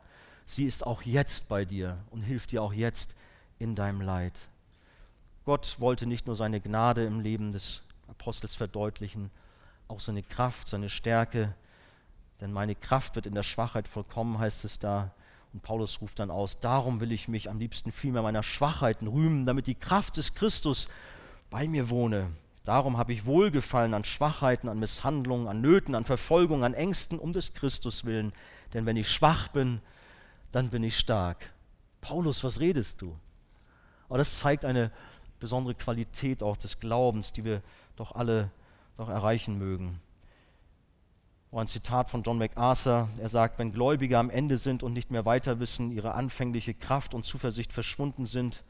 Sie 0.46 0.64
ist 0.64 0.86
auch 0.86 1.02
jetzt 1.02 1.50
bei 1.50 1.66
dir 1.66 1.98
und 2.08 2.22
hilft 2.22 2.52
dir 2.52 2.62
auch 2.62 2.72
jetzt 2.72 3.14
in 3.60 3.76
deinem 3.76 4.00
Leid. 4.00 4.48
Gott 5.44 5.76
wollte 5.78 6.06
nicht 6.06 6.26
nur 6.26 6.34
seine 6.34 6.60
Gnade 6.60 7.04
im 7.04 7.20
Leben 7.20 7.52
des 7.52 7.82
Apostels 8.08 8.56
verdeutlichen, 8.56 9.30
auch 9.88 10.00
seine 10.00 10.22
Kraft, 10.22 10.68
seine 10.68 10.88
Stärke. 10.88 11.54
Denn 12.40 12.52
meine 12.52 12.74
Kraft 12.74 13.16
wird 13.16 13.26
in 13.26 13.34
der 13.34 13.42
Schwachheit 13.42 13.86
vollkommen, 13.86 14.38
heißt 14.38 14.64
es 14.64 14.78
da. 14.78 15.12
Und 15.52 15.62
Paulus 15.62 16.00
ruft 16.00 16.18
dann 16.20 16.30
aus, 16.30 16.60
darum 16.60 17.00
will 17.00 17.12
ich 17.12 17.28
mich 17.28 17.50
am 17.50 17.58
liebsten 17.58 17.92
vielmehr 17.92 18.22
meiner 18.22 18.42
Schwachheiten 18.42 19.08
rühmen, 19.08 19.46
damit 19.46 19.66
die 19.66 19.74
Kraft 19.74 20.16
des 20.16 20.34
Christus 20.34 20.88
bei 21.50 21.66
mir 21.66 21.90
wohne. 21.90 22.30
Darum 22.62 22.98
habe 22.98 23.12
ich 23.12 23.26
Wohlgefallen 23.26 23.94
an 23.94 24.04
Schwachheiten, 24.04 24.68
an 24.68 24.78
Misshandlungen, 24.78 25.48
an 25.48 25.60
Nöten, 25.60 25.94
an 25.94 26.04
Verfolgung, 26.04 26.62
an 26.62 26.74
Ängsten 26.74 27.18
um 27.18 27.32
des 27.32 27.54
Christus 27.54 28.04
willen. 28.04 28.32
Denn 28.74 28.86
wenn 28.86 28.96
ich 28.96 29.10
schwach 29.10 29.48
bin, 29.48 29.80
dann 30.52 30.70
bin 30.70 30.84
ich 30.84 30.98
stark. 30.98 31.50
Paulus, 32.00 32.44
was 32.44 32.60
redest 32.60 33.02
du? 33.02 33.16
Aber 34.10 34.18
das 34.18 34.40
zeigt 34.40 34.64
eine 34.64 34.90
besondere 35.38 35.74
Qualität 35.74 36.42
auch 36.42 36.56
des 36.56 36.80
Glaubens, 36.80 37.32
die 37.32 37.44
wir 37.44 37.62
doch 37.94 38.12
alle 38.12 38.50
doch 38.96 39.08
erreichen 39.08 39.56
mögen. 39.56 40.00
Ein 41.52 41.68
Zitat 41.68 42.08
von 42.08 42.24
John 42.24 42.38
MacArthur. 42.38 43.08
Er 43.18 43.28
sagt, 43.28 43.58
wenn 43.58 43.72
Gläubige 43.72 44.18
am 44.18 44.28
Ende 44.28 44.58
sind 44.58 44.82
und 44.82 44.92
nicht 44.92 45.12
mehr 45.12 45.24
weiter 45.24 45.60
wissen, 45.60 45.92
ihre 45.92 46.14
anfängliche 46.14 46.74
Kraft 46.74 47.14
und 47.14 47.24
Zuversicht 47.24 47.72
verschwunden 47.72 48.26
sind 48.26 48.64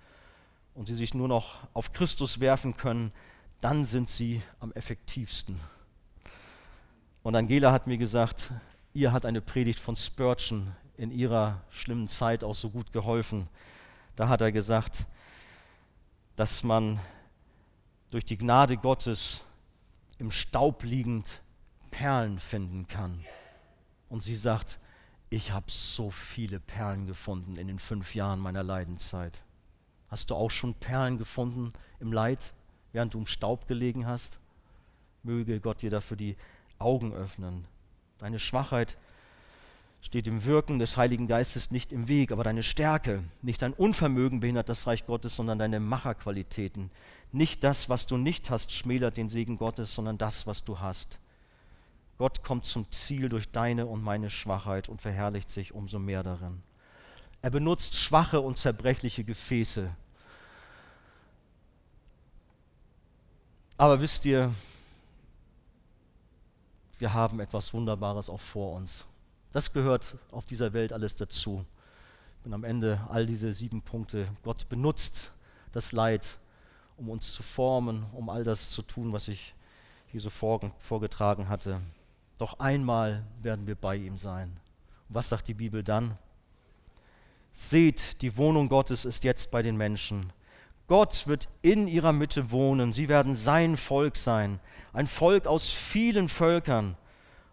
und 0.74 0.86
sie 0.86 0.94
sich 0.94 1.14
nur 1.14 1.26
noch 1.26 1.58
auf 1.72 1.92
Christus 1.94 2.40
werfen 2.40 2.76
können, 2.76 3.10
dann 3.62 3.86
sind 3.86 4.10
sie 4.10 4.42
am 4.60 4.72
effektivsten. 4.72 5.58
Und 7.22 7.34
Angela 7.34 7.72
hat 7.72 7.86
mir 7.86 7.98
gesagt, 7.98 8.52
ihr 8.92 9.12
hat 9.12 9.24
eine 9.24 9.40
Predigt 9.40 9.80
von 9.80 9.96
Spurgeon 9.96 10.72
in 10.98 11.10
ihrer 11.10 11.62
schlimmen 11.70 12.08
Zeit 12.08 12.44
auch 12.44 12.54
so 12.54 12.68
gut 12.68 12.92
geholfen. 12.92 13.48
Da 14.16 14.28
hat 14.28 14.42
er 14.42 14.52
gesagt, 14.52 15.06
dass 16.40 16.62
man 16.62 16.98
durch 18.10 18.24
die 18.24 18.38
Gnade 18.38 18.78
Gottes 18.78 19.42
im 20.16 20.30
Staub 20.30 20.84
liegend 20.84 21.42
Perlen 21.90 22.38
finden 22.38 22.88
kann. 22.88 23.26
Und 24.08 24.22
sie 24.22 24.36
sagt, 24.36 24.78
ich 25.28 25.52
habe 25.52 25.66
so 25.70 26.10
viele 26.10 26.58
Perlen 26.58 27.06
gefunden 27.06 27.56
in 27.56 27.66
den 27.68 27.78
fünf 27.78 28.14
Jahren 28.14 28.40
meiner 28.40 28.62
Leidenszeit. 28.62 29.42
Hast 30.08 30.30
du 30.30 30.34
auch 30.34 30.50
schon 30.50 30.72
Perlen 30.72 31.18
gefunden 31.18 31.74
im 31.98 32.10
Leid, 32.10 32.54
während 32.92 33.12
du 33.12 33.18
im 33.18 33.26
Staub 33.26 33.68
gelegen 33.68 34.06
hast? 34.06 34.40
Möge 35.22 35.60
Gott 35.60 35.82
dir 35.82 35.90
dafür 35.90 36.16
die 36.16 36.38
Augen 36.78 37.12
öffnen. 37.12 37.66
Deine 38.16 38.38
Schwachheit 38.38 38.96
steht 40.02 40.26
dem 40.26 40.44
Wirken 40.44 40.78
des 40.78 40.96
Heiligen 40.96 41.26
Geistes 41.26 41.70
nicht 41.70 41.92
im 41.92 42.08
Weg, 42.08 42.32
aber 42.32 42.44
deine 42.44 42.62
Stärke, 42.62 43.22
nicht 43.42 43.62
dein 43.62 43.74
Unvermögen 43.74 44.40
behindert 44.40 44.68
das 44.68 44.86
Reich 44.86 45.06
Gottes, 45.06 45.36
sondern 45.36 45.58
deine 45.58 45.80
Macherqualitäten. 45.80 46.90
Nicht 47.32 47.62
das, 47.64 47.88
was 47.88 48.06
du 48.06 48.16
nicht 48.16 48.50
hast, 48.50 48.72
schmälert 48.72 49.16
den 49.16 49.28
Segen 49.28 49.56
Gottes, 49.56 49.94
sondern 49.94 50.18
das, 50.18 50.46
was 50.46 50.64
du 50.64 50.80
hast. 50.80 51.20
Gott 52.18 52.42
kommt 52.42 52.64
zum 52.64 52.90
Ziel 52.90 53.28
durch 53.28 53.50
deine 53.50 53.86
und 53.86 54.02
meine 54.02 54.30
Schwachheit 54.30 54.88
und 54.88 55.00
verherrlicht 55.00 55.48
sich 55.48 55.72
umso 55.74 55.98
mehr 55.98 56.22
darin. 56.22 56.62
Er 57.42 57.50
benutzt 57.50 57.96
schwache 57.96 58.40
und 58.40 58.58
zerbrechliche 58.58 59.24
Gefäße. 59.24 59.90
Aber 63.78 64.00
wisst 64.02 64.26
ihr, 64.26 64.52
wir 66.98 67.14
haben 67.14 67.40
etwas 67.40 67.72
Wunderbares 67.72 68.28
auch 68.28 68.40
vor 68.40 68.76
uns. 68.76 69.06
Das 69.52 69.72
gehört 69.72 70.16
auf 70.30 70.46
dieser 70.46 70.72
Welt 70.72 70.92
alles 70.92 71.16
dazu. 71.16 71.64
Und 72.44 72.54
am 72.54 72.64
Ende 72.64 73.00
all 73.08 73.26
diese 73.26 73.52
sieben 73.52 73.82
Punkte. 73.82 74.28
Gott 74.42 74.68
benutzt 74.68 75.32
das 75.72 75.92
Leid, 75.92 76.38
um 76.96 77.08
uns 77.10 77.34
zu 77.34 77.42
formen, 77.42 78.06
um 78.12 78.28
all 78.28 78.44
das 78.44 78.70
zu 78.70 78.82
tun, 78.82 79.12
was 79.12 79.28
ich 79.28 79.54
hier 80.06 80.20
so 80.20 80.30
vorgetragen 80.30 81.48
hatte. 81.48 81.80
Doch 82.38 82.58
einmal 82.58 83.24
werden 83.42 83.66
wir 83.66 83.74
bei 83.74 83.96
ihm 83.96 84.16
sein. 84.16 84.58
Und 85.08 85.14
was 85.14 85.28
sagt 85.28 85.48
die 85.48 85.54
Bibel 85.54 85.82
dann? 85.82 86.16
Seht, 87.52 88.22
die 88.22 88.36
Wohnung 88.36 88.68
Gottes 88.68 89.04
ist 89.04 89.24
jetzt 89.24 89.50
bei 89.50 89.62
den 89.62 89.76
Menschen. 89.76 90.32
Gott 90.86 91.26
wird 91.26 91.48
in 91.62 91.86
ihrer 91.86 92.12
Mitte 92.12 92.50
wohnen. 92.50 92.92
Sie 92.92 93.08
werden 93.08 93.34
sein 93.34 93.76
Volk 93.76 94.16
sein, 94.16 94.58
ein 94.92 95.06
Volk 95.06 95.46
aus 95.46 95.70
vielen 95.70 96.28
Völkern. 96.28 96.96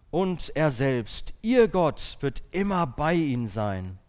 Und 0.10 0.55
er 0.55 0.72
selbst, 0.72 1.34
ihr 1.41 1.68
Gott, 1.68 2.18
wird 2.22 2.41
immer 2.51 2.88
bei 2.88 3.14
ihnen 3.14 3.47
sein. 3.47 3.99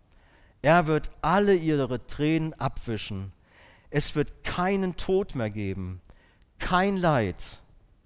Er 0.62 0.86
wird 0.86 1.10
alle 1.22 1.54
ihre 1.54 2.06
Tränen 2.06 2.54
abwischen. 2.54 3.32
Es 3.90 4.14
wird 4.14 4.44
keinen 4.44 4.96
Tod 4.96 5.34
mehr 5.34 5.50
geben, 5.50 6.00
kein 6.58 6.96
Leid 6.96 7.58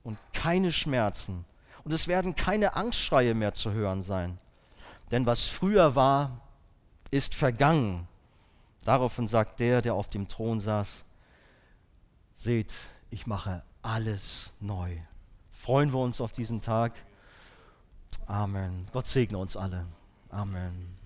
und 0.05 0.18
keine 0.32 0.72
Schmerzen 0.72 1.45
und 1.84 1.93
es 1.93 2.09
werden 2.09 2.34
keine 2.34 2.76
Angstschreie 2.76 3.34
mehr 3.34 3.55
zu 3.55 3.72
hören 3.72 4.03
sein. 4.03 4.38
Denn 5.11 5.26
was 5.26 5.49
früher 5.49 5.95
war, 5.95 6.40
ist 7.11 7.34
vergangen. 7.34 8.07
Daraufhin 8.84 9.28
sagt 9.28 9.61
der, 9.61 9.82
der 9.82 9.95
auf 9.95 10.09
dem 10.09 10.28
Thron 10.28 10.61
saß, 10.61 11.05
seht, 12.36 12.72
ich 13.11 13.26
mache 13.26 13.62
alles 13.82 14.51
neu. 14.61 14.97
Freuen 15.51 15.93
wir 15.93 16.01
uns 16.01 16.20
auf 16.20 16.32
diesen 16.32 16.61
Tag. 16.61 16.93
Amen. 18.26 18.86
Gott 18.92 19.06
segne 19.06 19.38
uns 19.38 19.56
alle. 19.56 19.86
Amen. 20.30 21.01